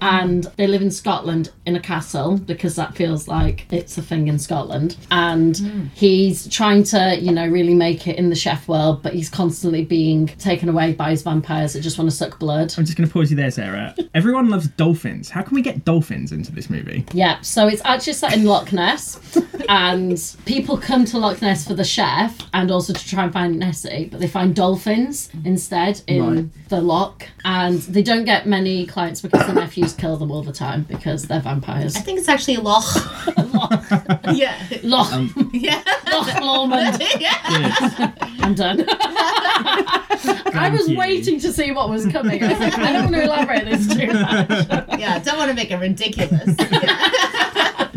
and 0.00 0.44
they 0.56 0.66
live 0.66 0.82
in 0.82 0.90
Scotland 0.90 1.50
in 1.64 1.76
a 1.76 1.80
castle 1.80 2.38
because 2.38 2.76
that 2.76 2.94
feels 2.94 3.28
like 3.28 3.66
it's 3.72 3.96
a 3.98 4.02
thing 4.02 4.28
in 4.28 4.38
Scotland. 4.38 4.96
And 5.10 5.56
hmm. 5.56 5.84
he's 5.94 6.48
trying 6.48 6.82
to, 6.84 7.18
you 7.20 7.32
know, 7.32 7.46
really 7.46 7.74
make 7.74 8.06
it 8.06 8.16
in 8.16 8.30
the 8.30 8.36
chef 8.36 8.68
world, 8.68 9.02
but 9.02 9.14
he's 9.14 9.28
constantly 9.28 9.84
being 9.84 10.26
taken 10.26 10.68
away 10.68 10.92
by 10.92 11.10
his 11.10 11.22
vampires 11.22 11.72
that 11.72 11.80
just 11.80 11.98
want 11.98 12.10
to 12.10 12.16
suck 12.16 12.38
blood. 12.38 12.74
I'm 12.76 12.84
just 12.84 12.96
going 12.96 13.08
to 13.08 13.12
pause 13.12 13.30
you 13.30 13.36
there, 13.36 13.50
Sarah. 13.50 13.94
Everyone 14.14 14.48
loves 14.50 14.68
dolphins. 14.68 15.30
How 15.30 15.42
can 15.42 15.54
we 15.54 15.62
get 15.62 15.84
dolphins 15.84 16.32
into 16.32 16.52
this 16.52 16.70
movie? 16.70 17.04
Yeah, 17.12 17.40
so 17.40 17.66
it's 17.68 17.82
actually 17.84 18.14
set 18.14 18.34
in 18.34 18.44
Loch 18.44 18.72
Ness, 18.72 19.20
and 19.68 20.36
people 20.44 20.76
come 20.76 21.04
to 21.06 21.18
Loch 21.18 21.40
Ness 21.42 21.66
for 21.66 21.74
the 21.74 21.84
chef 21.84 22.38
and 22.52 22.70
also 22.70 22.92
to 22.92 23.08
try 23.08 23.24
and 23.24 23.32
find 23.32 23.58
Nessie, 23.58 24.08
but 24.10 24.20
they 24.20 24.28
find 24.28 24.54
dolphins 24.54 25.30
instead 25.44 26.02
in 26.06 26.26
Right. 26.26 26.68
the 26.68 26.80
loch, 26.80 27.26
and 27.44 27.80
they 27.82 28.02
don't 28.02 28.24
get 28.24 28.46
many 28.46 28.86
clients 28.86 29.20
because 29.20 29.46
the 29.46 29.52
nephews 29.86 30.00
kill 30.00 30.16
them 30.16 30.30
all 30.30 30.42
the 30.42 30.52
time 30.52 30.82
because 30.82 31.24
they're 31.24 31.40
vampires. 31.40 31.96
I 31.96 32.00
think 32.00 32.18
it's 32.18 32.28
actually 32.28 32.56
a 32.56 32.60
Loch. 32.60 32.84
yeah. 34.34 34.60
Loch, 34.82 35.12
um, 35.12 35.50
Yeah. 35.52 35.82
Loch 36.12 36.40
Lomond. 36.40 37.02
yeah. 37.20 38.12
I'm 38.40 38.54
done. 38.54 38.84
I 40.54 40.70
was 40.72 40.88
you. 40.88 40.96
waiting 40.98 41.38
to 41.40 41.52
see 41.52 41.70
what 41.72 41.88
was 41.88 42.06
coming. 42.06 42.42
I 42.42 42.48
was 42.48 42.58
like, 42.58 42.78
I 42.78 42.92
don't 42.92 43.04
want 43.04 43.14
to 43.16 43.22
elaborate 43.24 43.64
this 43.64 43.86
too 43.86 44.06
much. 44.08 44.98
Yeah. 44.98 45.18
Don't 45.20 45.38
want 45.38 45.50
to 45.50 45.54
make 45.54 45.70
it 45.70 45.76
ridiculous. 45.76 46.54
Yeah. 46.58 47.52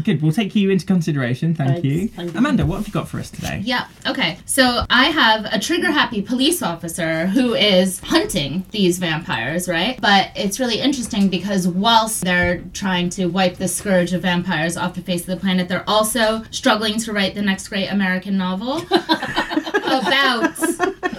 Good, 0.10 0.24
we'll 0.24 0.32
take 0.32 0.56
you 0.56 0.72
into 0.72 0.88
consideration. 0.88 1.54
Thank 1.54 1.70
Thanks, 1.70 1.86
you. 1.86 2.08
thank 2.08 2.34
you. 2.34 2.40
Amanda, 2.40 2.66
what 2.66 2.78
have 2.78 2.88
you 2.88 2.94
got 2.94 3.08
for 3.08 3.20
us 3.20 3.30
today? 3.30 3.62
Yeah. 3.64 3.88
Okay. 4.08 4.40
So 4.46 4.84
I 4.90 5.06
have 5.12 5.46
a 5.46 5.60
trigger 5.60 5.92
happy 5.92 6.24
police 6.24 6.64
officer 6.64 7.28
who 7.28 7.54
is 7.54 8.00
hunting 8.00 8.66
these 8.72 8.98
vampires, 8.98 9.70
right? 9.70 10.02
But 10.02 10.32
it's 10.36 10.60
really 10.60 10.80
interesting 10.80 11.30
because 11.30 11.68
whilst 11.68 12.22
they're 12.22 12.64
trying 12.74 13.12
to 13.12 13.28
wipe 13.28 13.58
the 13.58 13.68
scourge 13.68 14.12
of 14.14 14.24
vampires 14.24 14.78
off 14.78 14.96
the 14.96 15.02
face 15.02 15.22
of 15.22 15.28
the 15.28 15.38
planet, 15.38 15.70
they're 15.70 15.88
also 15.88 16.42
struggling 16.50 16.98
to 17.02 17.14
write 17.14 17.36
the 17.36 17.44
next 17.44 17.68
great 17.68 17.90
American 17.90 18.36
novel 18.36 18.78
about 18.88 20.58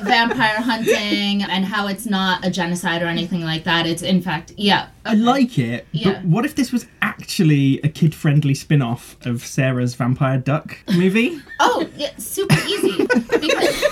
vampire 0.02 0.60
hunting 0.60 1.42
and 1.42 1.64
how 1.64 1.87
it's 1.87 2.06
not 2.06 2.44
a 2.44 2.50
genocide 2.50 3.02
or 3.02 3.06
anything 3.06 3.42
like 3.42 3.62
that. 3.64 3.87
It's 3.87 4.02
in 4.02 4.20
fact, 4.20 4.52
yeah. 4.56 4.88
I 5.05 5.14
like 5.14 5.58
it, 5.58 5.87
Yeah. 5.93 6.12
but 6.12 6.25
what 6.25 6.44
if 6.44 6.55
this 6.56 6.73
was 6.73 6.87
actually 7.00 7.81
a 7.82 7.88
kid 7.88 8.14
friendly 8.14 8.55
spin 8.55 8.82
off 8.82 9.17
of 9.26 9.44
Sarah's 9.44 9.94
Vampire 9.94 10.38
Duck 10.38 10.79
movie? 10.94 11.41
Oh, 11.62 11.87
yeah, 11.94 12.08
super 12.17 12.55
easy. 12.67 13.06
Because 13.06 13.85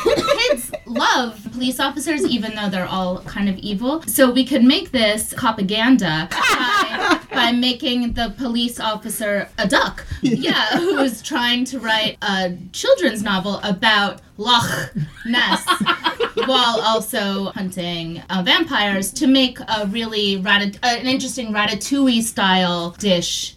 kids 0.49 0.73
love 0.87 1.39
police 1.53 1.79
officers, 1.79 2.25
even 2.25 2.55
though 2.55 2.71
they're 2.71 2.87
all 2.89 3.21
kind 3.25 3.47
of 3.47 3.59
evil. 3.59 4.01
So 4.05 4.31
we 4.31 4.45
could 4.47 4.65
make 4.65 4.91
this 4.91 5.35
propaganda 5.37 6.29
by, 6.31 7.18
by 7.31 7.53
making 7.53 8.13
the 8.15 8.35
police 8.37 8.81
officer 8.81 9.49
a 9.59 9.67
duck. 9.67 10.05
Yeah, 10.21 10.79
who's 10.79 11.23
trying 11.23 11.65
to 11.67 11.79
write 11.79 12.19
a 12.23 12.57
children's 12.73 13.23
novel 13.23 13.61
about 13.63 14.21
Loch 14.37 14.95
Ness 15.27 15.67
while 16.47 16.81
also 16.81 17.47
hunting 17.53 18.23
uh, 18.31 18.43
vampires 18.45 19.13
to 19.13 19.27
make 19.27 19.59
a 19.61 19.87
really 19.87 20.37
rat- 20.37 20.79
uh, 20.83 20.97
an 20.99 21.07
interesting 21.07 21.53
ratatouille 21.53 22.23
style 22.23 22.91
dish, 22.99 23.57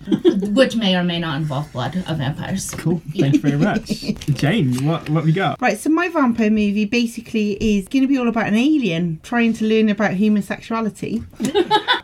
which 0.54 0.76
may 0.76 0.96
or 0.96 1.04
may 1.04 1.20
not 1.20 1.38
involve 1.38 1.72
blood 1.72 1.96
of 2.08 2.18
vampires. 2.18 2.72
Cool, 2.72 3.02
thank 3.18 3.36
you 3.36 3.40
very 3.40 3.58
much. 3.58 4.02
Jane, 4.34 4.86
what, 4.86 5.08
what 5.10 5.18
have 5.20 5.26
we 5.26 5.34
got? 5.34 5.62
Right, 5.62 5.78
so 5.78 5.90
my 5.90 6.10
vampire 6.10 6.50
movie 6.50 6.86
basically 6.86 7.54
is 7.54 7.88
going 7.88 8.02
to 8.02 8.08
be 8.08 8.18
all 8.18 8.28
about 8.28 8.48
an 8.48 8.56
alien 8.56 9.20
trying 9.24 9.54
to 9.54 9.66
learn 9.66 9.90
about 9.90 10.14
human 10.14 10.42
sexuality, 10.42 11.24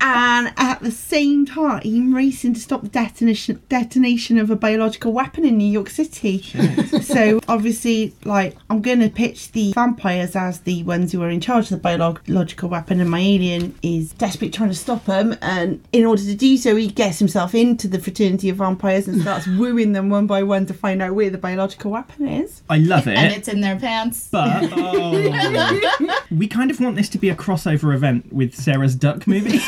and 0.02 0.54
at 0.58 0.80
the 0.82 0.92
same 0.92 1.46
time 1.46 1.57
racing 1.66 2.54
to 2.54 2.60
stop 2.60 2.82
the 2.82 2.90
detonation 2.90 3.62
detonation 3.70 4.38
of 4.38 4.50
a 4.50 4.56
biological 4.56 5.14
weapon 5.14 5.46
in 5.46 5.58
New 5.58 5.70
York 5.70 5.90
City. 5.90 6.42
so 7.02 7.40
obviously, 7.48 8.14
like 8.24 8.56
I'm 8.70 8.82
going 8.82 9.00
to 9.00 9.10
pitch 9.10 9.52
the 9.52 9.74
vampires 9.74 10.36
as 10.36 10.62
the 10.62 10.84
ones 10.84 11.12
who 11.12 11.22
are 11.22 11.30
in 11.30 11.42
charge 11.42 11.66
of 11.66 11.70
the 11.70 11.78
biological 11.78 12.70
weapon, 12.70 13.00
and 13.00 13.10
my 13.10 13.20
alien 13.20 13.76
is 13.82 14.14
desperately 14.14 14.52
trying 14.52 14.70
to 14.70 14.76
stop 14.76 15.06
them. 15.06 15.36
And 15.42 15.84
in 15.92 16.06
order 16.06 16.22
to 16.24 16.36
do 16.36 16.58
so, 16.58 16.76
he 16.76 16.88
gets 16.88 17.20
himself 17.20 17.56
into 17.56 17.88
the 17.88 18.00
fraternity 18.00 18.50
of 18.50 18.58
vampires 18.58 19.08
and 19.08 19.22
starts 19.22 19.48
wooing 19.58 19.94
them 19.94 20.10
one 20.10 20.28
by 20.28 20.44
one 20.44 20.66
to 20.68 20.74
find 20.74 21.02
out 21.02 21.16
where 21.16 21.30
the 21.30 21.38
biological 21.38 21.92
weapon 21.92 22.28
is. 22.28 22.62
I 22.70 22.78
love 22.78 23.08
it, 23.08 23.18
And 23.18 23.34
it's 23.34 23.48
in 23.48 23.62
their 23.62 23.80
pants. 23.80 24.30
But 24.32 24.70
oh, 24.74 26.20
we 26.32 26.48
kind 26.48 26.72
of 26.72 26.80
want 26.80 26.96
this 26.96 27.10
to 27.10 27.18
be 27.18 27.30
a 27.30 27.36
crossover 27.36 27.94
event 27.94 28.32
with 28.32 28.56
Sarah's 28.56 28.96
Duck 28.96 29.28
movie. 29.28 29.60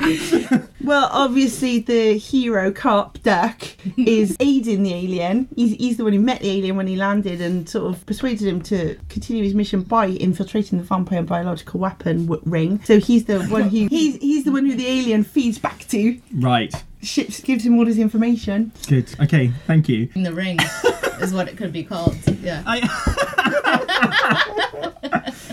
Well, 0.00 0.68
Well, 0.82 1.08
obviously, 1.12 1.80
the 1.80 2.18
hero 2.18 2.72
cop 2.72 3.22
Duck 3.22 3.62
is 3.96 4.36
aiding 4.40 4.82
the 4.82 4.94
alien. 4.94 5.48
He's, 5.54 5.76
he's 5.76 5.98
the 5.98 6.04
one 6.04 6.12
who 6.12 6.20
met 6.20 6.40
the 6.40 6.50
alien 6.50 6.76
when 6.76 6.86
he 6.86 6.96
landed 6.96 7.40
and 7.40 7.68
sort 7.68 7.94
of 7.94 8.04
persuaded 8.06 8.48
him 8.48 8.60
to 8.62 8.98
continue 9.08 9.44
his 9.44 9.54
mission 9.54 9.82
by 9.82 10.06
infiltrating 10.06 10.78
the 10.78 10.84
vampire 10.84 11.22
biological 11.22 11.80
weapon 11.80 12.26
ring. 12.44 12.82
So 12.84 12.98
he's 12.98 13.26
the 13.26 13.44
one 13.44 13.68
who 13.68 13.86
he's 13.90 14.16
he's 14.16 14.44
the 14.44 14.52
one 14.52 14.66
who 14.66 14.74
the 14.74 14.86
alien 14.86 15.22
feeds 15.22 15.58
back 15.58 15.86
to. 15.88 16.20
Right. 16.34 16.74
Ships 17.02 17.40
gives 17.40 17.64
him 17.64 17.78
all 17.78 17.86
his 17.86 17.98
information. 17.98 18.72
Good. 18.88 19.14
Okay. 19.20 19.52
Thank 19.66 19.88
you. 19.88 20.08
In 20.14 20.22
the 20.22 20.32
ring 20.34 20.58
is 21.20 21.32
what 21.32 21.48
it 21.48 21.56
could 21.56 21.72
be 21.72 21.82
called. 21.82 22.16
Yeah. 22.42 22.62
I. 22.66 22.80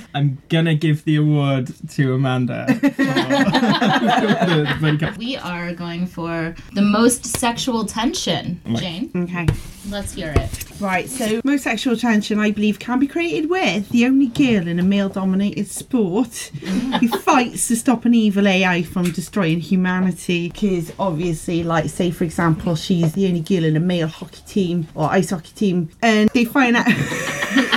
I'm 0.13 0.41
gonna 0.49 0.73
give 0.75 1.03
the 1.05 1.15
award 1.17 1.71
to 1.91 2.13
Amanda. 2.15 2.65
for 2.67 2.73
the 2.89 4.77
Buddy 4.81 4.97
Cop. 4.97 5.17
We 5.17 5.37
are 5.37 5.73
going 5.73 6.07
for 6.07 6.55
the 6.73 6.81
most 6.81 7.25
sexual 7.25 7.85
tension. 7.85 8.59
Jane, 8.75 9.11
Okay. 9.15 9.45
Let's 9.89 10.13
hear 10.13 10.33
it. 10.35 10.79
Right, 10.79 11.09
so 11.09 11.41
most 11.43 11.63
sexual 11.63 11.97
tension, 11.97 12.39
I 12.39 12.51
believe, 12.51 12.77
can 12.77 12.99
be 12.99 13.07
created 13.07 13.49
with 13.49 13.89
the 13.89 14.05
only 14.05 14.27
girl 14.27 14.67
in 14.67 14.79
a 14.79 14.83
male 14.83 15.09
dominated 15.09 15.67
sport 15.67 16.35
who 16.99 17.07
fights 17.07 17.67
to 17.69 17.75
stop 17.75 18.05
an 18.05 18.13
evil 18.13 18.47
AI 18.47 18.83
from 18.83 19.11
destroying 19.11 19.59
humanity. 19.59 20.49
Because 20.49 20.93
obviously, 20.99 21.63
like, 21.63 21.89
say, 21.89 22.11
for 22.11 22.25
example, 22.25 22.75
she's 22.75 23.13
the 23.13 23.27
only 23.27 23.41
girl 23.41 23.63
in 23.63 23.75
a 23.75 23.79
male 23.79 24.07
hockey 24.07 24.43
team 24.45 24.87
or 24.93 25.09
ice 25.09 25.31
hockey 25.31 25.53
team, 25.55 25.89
and 26.01 26.29
they 26.29 26.45
find 26.45 26.77
out. 26.77 26.87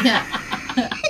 Yeah. 0.05 0.25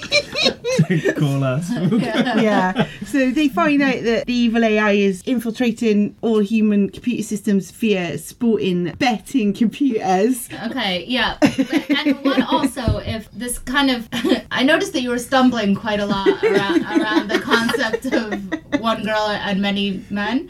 Don't 0.89 1.17
call 1.17 1.45
us. 1.45 1.71
yeah. 2.41 2.87
So 3.07 3.31
they 3.31 3.49
find 3.49 3.83
out 3.83 4.03
that 4.03 4.27
the 4.27 4.33
evil 4.33 4.65
AI 4.65 4.93
is 4.93 5.23
infiltrating 5.27 6.17
all 6.21 6.39
human 6.39 6.91
computer 6.91 7.23
systems 7.23 7.71
via 7.71 8.19
sporting 8.19 8.93
betting 8.99 9.53
computers. 9.53 10.49
Okay, 10.67 11.05
yeah. 11.07 11.39
And 11.43 12.25
what 12.25 12.43
also, 12.43 12.99
if 12.99 13.31
this 13.33 13.59
kind 13.59 13.91
of. 13.91 14.09
I 14.51 14.63
noticed 14.63 14.93
that 14.95 15.03
you 15.03 15.11
were 15.11 15.19
stumbling 15.19 15.75
quite 15.75 16.01
a 16.01 16.07
lot 16.07 16.43
around, 16.43 16.85
around 16.85 17.29
the 17.29 17.39
concept 17.39 18.07
of 18.07 18.81
one 18.81 19.05
girl 19.05 19.29
and 19.29 19.63
many 19.63 20.05
men. 20.11 20.49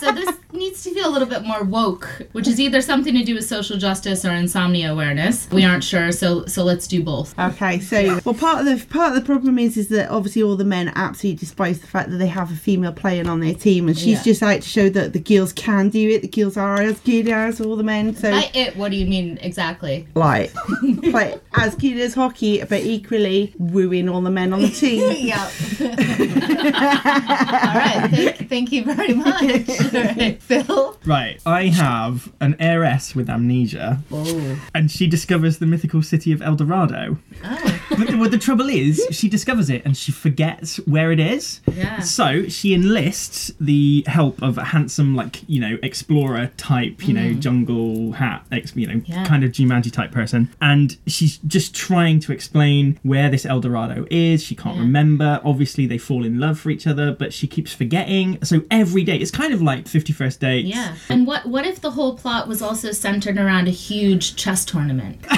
So 0.00 0.12
this 0.12 0.34
needs 0.60 0.84
to 0.84 0.94
feel 0.94 1.08
a 1.08 1.10
little 1.10 1.26
bit 1.26 1.42
more 1.42 1.64
woke, 1.64 2.08
which 2.32 2.46
is 2.46 2.60
either 2.60 2.80
something 2.80 3.14
to 3.14 3.24
do 3.24 3.34
with 3.34 3.44
social 3.46 3.76
justice 3.78 4.24
or 4.24 4.30
insomnia 4.30 4.92
awareness. 4.92 5.48
We 5.50 5.64
aren't 5.64 5.82
sure, 5.82 6.12
so 6.12 6.46
so 6.46 6.62
let's 6.62 6.86
do 6.86 7.02
both. 7.02 7.36
Okay, 7.38 7.80
so 7.80 8.20
well, 8.24 8.34
part 8.34 8.60
of 8.60 8.66
the 8.66 8.86
part 8.86 9.08
of 9.08 9.14
the 9.20 9.26
problem 9.26 9.58
is 9.58 9.76
is 9.76 9.88
that 9.88 10.08
obviously 10.10 10.42
all 10.42 10.54
the 10.56 10.64
men 10.64 10.92
absolutely 10.94 11.38
despise 11.40 11.80
the 11.80 11.86
fact 11.88 12.10
that 12.10 12.18
they 12.18 12.28
have 12.28 12.52
a 12.52 12.56
female 12.56 12.92
playing 12.92 13.28
on 13.28 13.40
their 13.40 13.54
team, 13.54 13.88
and 13.88 13.98
she's 13.98 14.18
Yeah. 14.18 14.22
just 14.32 14.42
out 14.42 14.62
to 14.62 14.68
show 14.68 14.88
that 14.90 15.12
the 15.12 15.18
girls 15.18 15.52
can 15.52 15.88
do 15.88 16.08
it. 16.10 16.22
The 16.22 16.28
girls 16.28 16.56
are 16.56 16.80
as 16.80 17.00
good 17.00 17.28
as 17.28 17.60
all 17.60 17.74
the 17.76 17.82
men. 17.82 18.14
So 18.14 18.30
By 18.30 18.50
it, 18.54 18.76
what 18.76 18.90
do 18.92 18.96
you 18.96 19.06
mean 19.06 19.38
exactly? 19.42 20.06
like, 20.14 20.52
play 21.10 21.38
as 21.54 21.74
good 21.74 21.98
as 21.98 22.14
hockey, 22.14 22.62
but 22.68 22.80
equally 22.82 23.54
wooing 23.58 24.08
all 24.08 24.20
the 24.20 24.30
men 24.30 24.52
on 24.52 24.60
the 24.62 24.68
team. 24.68 25.00
Yeah. 25.30 25.48
All 25.80 27.74
right. 27.74 28.08
Thank, 28.10 28.48
thank 28.48 28.72
you 28.72 28.84
very 28.84 29.14
much. 29.14 29.40
Right, 29.42 30.38
Phil. 30.50 30.88
Right. 31.06 31.40
I 31.46 31.68
have 31.68 32.30
an 32.42 32.56
heiress 32.60 33.14
with 33.14 33.30
amnesia, 33.30 34.00
oh. 34.12 34.60
and 34.74 34.90
she 34.90 35.06
discovers 35.06 35.56
the 35.58 35.64
mythical 35.64 36.02
city 36.02 36.30
of 36.30 36.42
El 36.42 36.56
Dorado. 36.56 37.16
Oh, 37.42 37.80
But 37.88 38.08
the, 38.08 38.16
well, 38.18 38.28
the 38.28 38.36
trouble 38.36 38.68
is, 38.68 39.02
she 39.10 39.26
discovers 39.30 39.70
it 39.70 39.82
and 39.86 39.96
she 39.96 40.12
forgets 40.12 40.76
where 40.86 41.10
it 41.10 41.18
is. 41.18 41.62
yeah. 41.72 42.00
So 42.00 42.48
she 42.48 42.74
enlists 42.74 43.50
the 43.58 44.04
help 44.08 44.42
of 44.42 44.58
a 44.58 44.64
handsome, 44.64 45.16
like 45.16 45.40
you 45.48 45.58
know, 45.58 45.78
explorer 45.82 46.50
type, 46.58 47.08
you 47.08 47.14
know, 47.14 47.30
mm. 47.30 47.40
jungle 47.40 48.12
hat, 48.12 48.44
ex, 48.52 48.76
you 48.76 48.86
know, 48.86 49.00
Yeah. 49.06 49.24
kind 49.24 49.42
of 49.42 49.52
Jumanji 49.52 49.90
type 49.90 50.12
person, 50.12 50.50
and 50.60 50.98
she's 51.06 51.38
just 51.46 51.74
trying 51.74 52.20
to 52.20 52.32
explain 52.32 52.98
where 53.02 53.30
this 53.30 53.46
El 53.46 53.60
Dorado 53.60 54.06
is. 54.10 54.42
She 54.44 54.54
can't 54.54 54.76
Yeah. 54.76 54.82
remember. 54.82 55.40
Obviously, 55.44 55.86
they 55.86 55.98
fall 55.98 56.26
in 56.26 56.38
love 56.38 56.58
for 56.60 56.68
each 56.70 56.86
other, 56.86 57.10
but 57.12 57.32
she 57.32 57.46
keeps 57.46 57.72
forgetting. 57.72 58.38
So 58.44 58.62
every 58.70 59.02
day, 59.02 59.16
it's 59.16 59.30
kind 59.30 59.54
of 59.54 59.62
like 59.62 59.88
Fifty 59.88 60.12
First 60.12 60.39
Dates. 60.40 60.68
Yeah. 60.68 60.96
And 61.08 61.26
what 61.26 61.46
what 61.46 61.64
if 61.64 61.80
the 61.80 61.92
whole 61.92 62.16
plot 62.16 62.48
was 62.48 62.60
also 62.60 62.92
centered 62.92 63.38
around 63.38 63.68
a 63.68 63.72
huge 63.72 64.36
chess 64.36 64.64
tournament? 64.64 65.24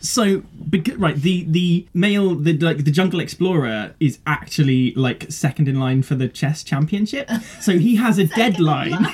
So, 0.00 0.42
right, 0.96 1.16
the 1.16 1.44
the 1.44 1.86
male, 1.92 2.34
the 2.34 2.56
like 2.58 2.84
the 2.84 2.90
jungle 2.90 3.20
explorer 3.20 3.94
is 4.00 4.18
actually 4.26 4.94
like 4.94 5.30
second 5.30 5.68
in 5.68 5.78
line 5.78 6.02
for 6.02 6.14
the 6.14 6.28
chess 6.28 6.62
championship. 6.62 7.30
So 7.60 7.78
he 7.78 7.96
has 7.96 8.18
a 8.18 8.26
deadline. 8.26 8.92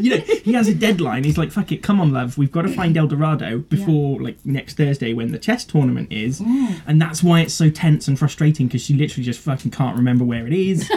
you 0.00 0.10
know, 0.10 0.22
he 0.44 0.52
has 0.52 0.68
a 0.68 0.74
deadline. 0.74 1.24
He's 1.24 1.38
like, 1.38 1.50
"Fuck 1.50 1.72
it, 1.72 1.82
come 1.82 2.00
on, 2.00 2.12
love, 2.12 2.38
we've 2.38 2.52
got 2.52 2.62
to 2.62 2.68
find 2.68 2.96
El 2.96 3.08
Dorado 3.08 3.58
before 3.58 4.20
like 4.20 4.38
next 4.44 4.76
Thursday 4.76 5.12
when 5.12 5.32
the 5.32 5.38
chess 5.38 5.64
tournament 5.64 6.12
is." 6.12 6.40
Mm. 6.40 6.80
And 6.86 7.02
that's 7.02 7.22
why 7.22 7.40
it's 7.40 7.54
so 7.54 7.68
tense 7.68 8.08
and 8.08 8.18
frustrating 8.18 8.68
because 8.68 8.82
she 8.82 8.94
literally 8.94 9.24
just 9.24 9.40
fucking 9.40 9.72
can't 9.72 9.96
remember 9.96 10.24
where 10.24 10.46
it 10.46 10.52
is. 10.52 10.88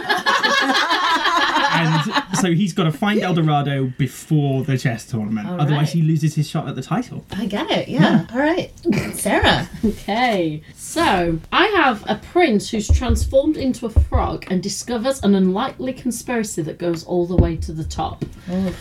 And 1.87 2.37
so 2.37 2.53
he's 2.53 2.73
got 2.73 2.83
to 2.83 2.91
find 2.91 3.19
El 3.21 3.33
Dorado 3.33 3.91
before 3.97 4.63
the 4.63 4.77
chess 4.77 5.05
tournament. 5.05 5.47
All 5.47 5.59
Otherwise, 5.61 5.91
he 5.91 6.01
loses 6.01 6.35
his 6.35 6.49
shot 6.49 6.67
at 6.67 6.75
the 6.75 6.81
title. 6.81 7.25
I 7.31 7.45
get 7.45 7.69
it. 7.71 7.87
Yeah. 7.87 8.25
All 8.33 8.39
right. 8.39 8.71
Sarah. 9.13 9.67
Okay, 9.83 10.61
so 10.75 11.39
I 11.51 11.65
have 11.67 12.03
a 12.07 12.15
prince 12.31 12.69
who's 12.69 12.87
transformed 12.87 13.57
into 13.57 13.85
a 13.85 13.89
frog 13.89 14.45
and 14.49 14.61
discovers 14.61 15.21
an 15.23 15.35
unlikely 15.35 15.93
conspiracy 15.93 16.61
that 16.63 16.77
goes 16.77 17.03
all 17.03 17.25
the 17.25 17.35
way 17.35 17.57
to 17.57 17.71
the 17.71 17.83
top. 17.83 18.23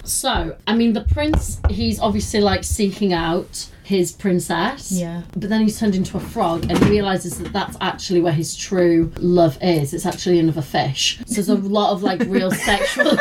So, 0.05 0.57
I 0.67 0.75
mean, 0.75 0.93
the 0.93 1.03
prince, 1.03 1.61
he's 1.69 2.01
obviously 2.01 2.41
like 2.41 2.65
seeking 2.65 3.13
out 3.13 3.69
his 3.91 4.13
princess. 4.13 4.93
Yeah. 4.93 5.23
But 5.37 5.49
then 5.49 5.63
he's 5.63 5.79
turned 5.79 5.97
into 5.97 6.17
a 6.17 6.21
frog 6.21 6.63
and 6.71 6.79
he 6.79 6.89
realizes 6.89 7.39
that 7.39 7.53
that's 7.53 7.77
actually 7.81 8.21
where 8.21 8.33
his 8.33 8.55
true 8.55 9.13
love 9.17 9.59
is. 9.61 9.93
It's 9.93 10.07
actually 10.07 10.39
another 10.39 10.63
fish. 10.63 11.19
So 11.27 11.35
there's 11.35 11.49
a 11.49 11.57
lot 11.57 11.93
of 11.93 12.05
like 12.05 12.21
real 12.21 12.51
sexual. 12.69 13.19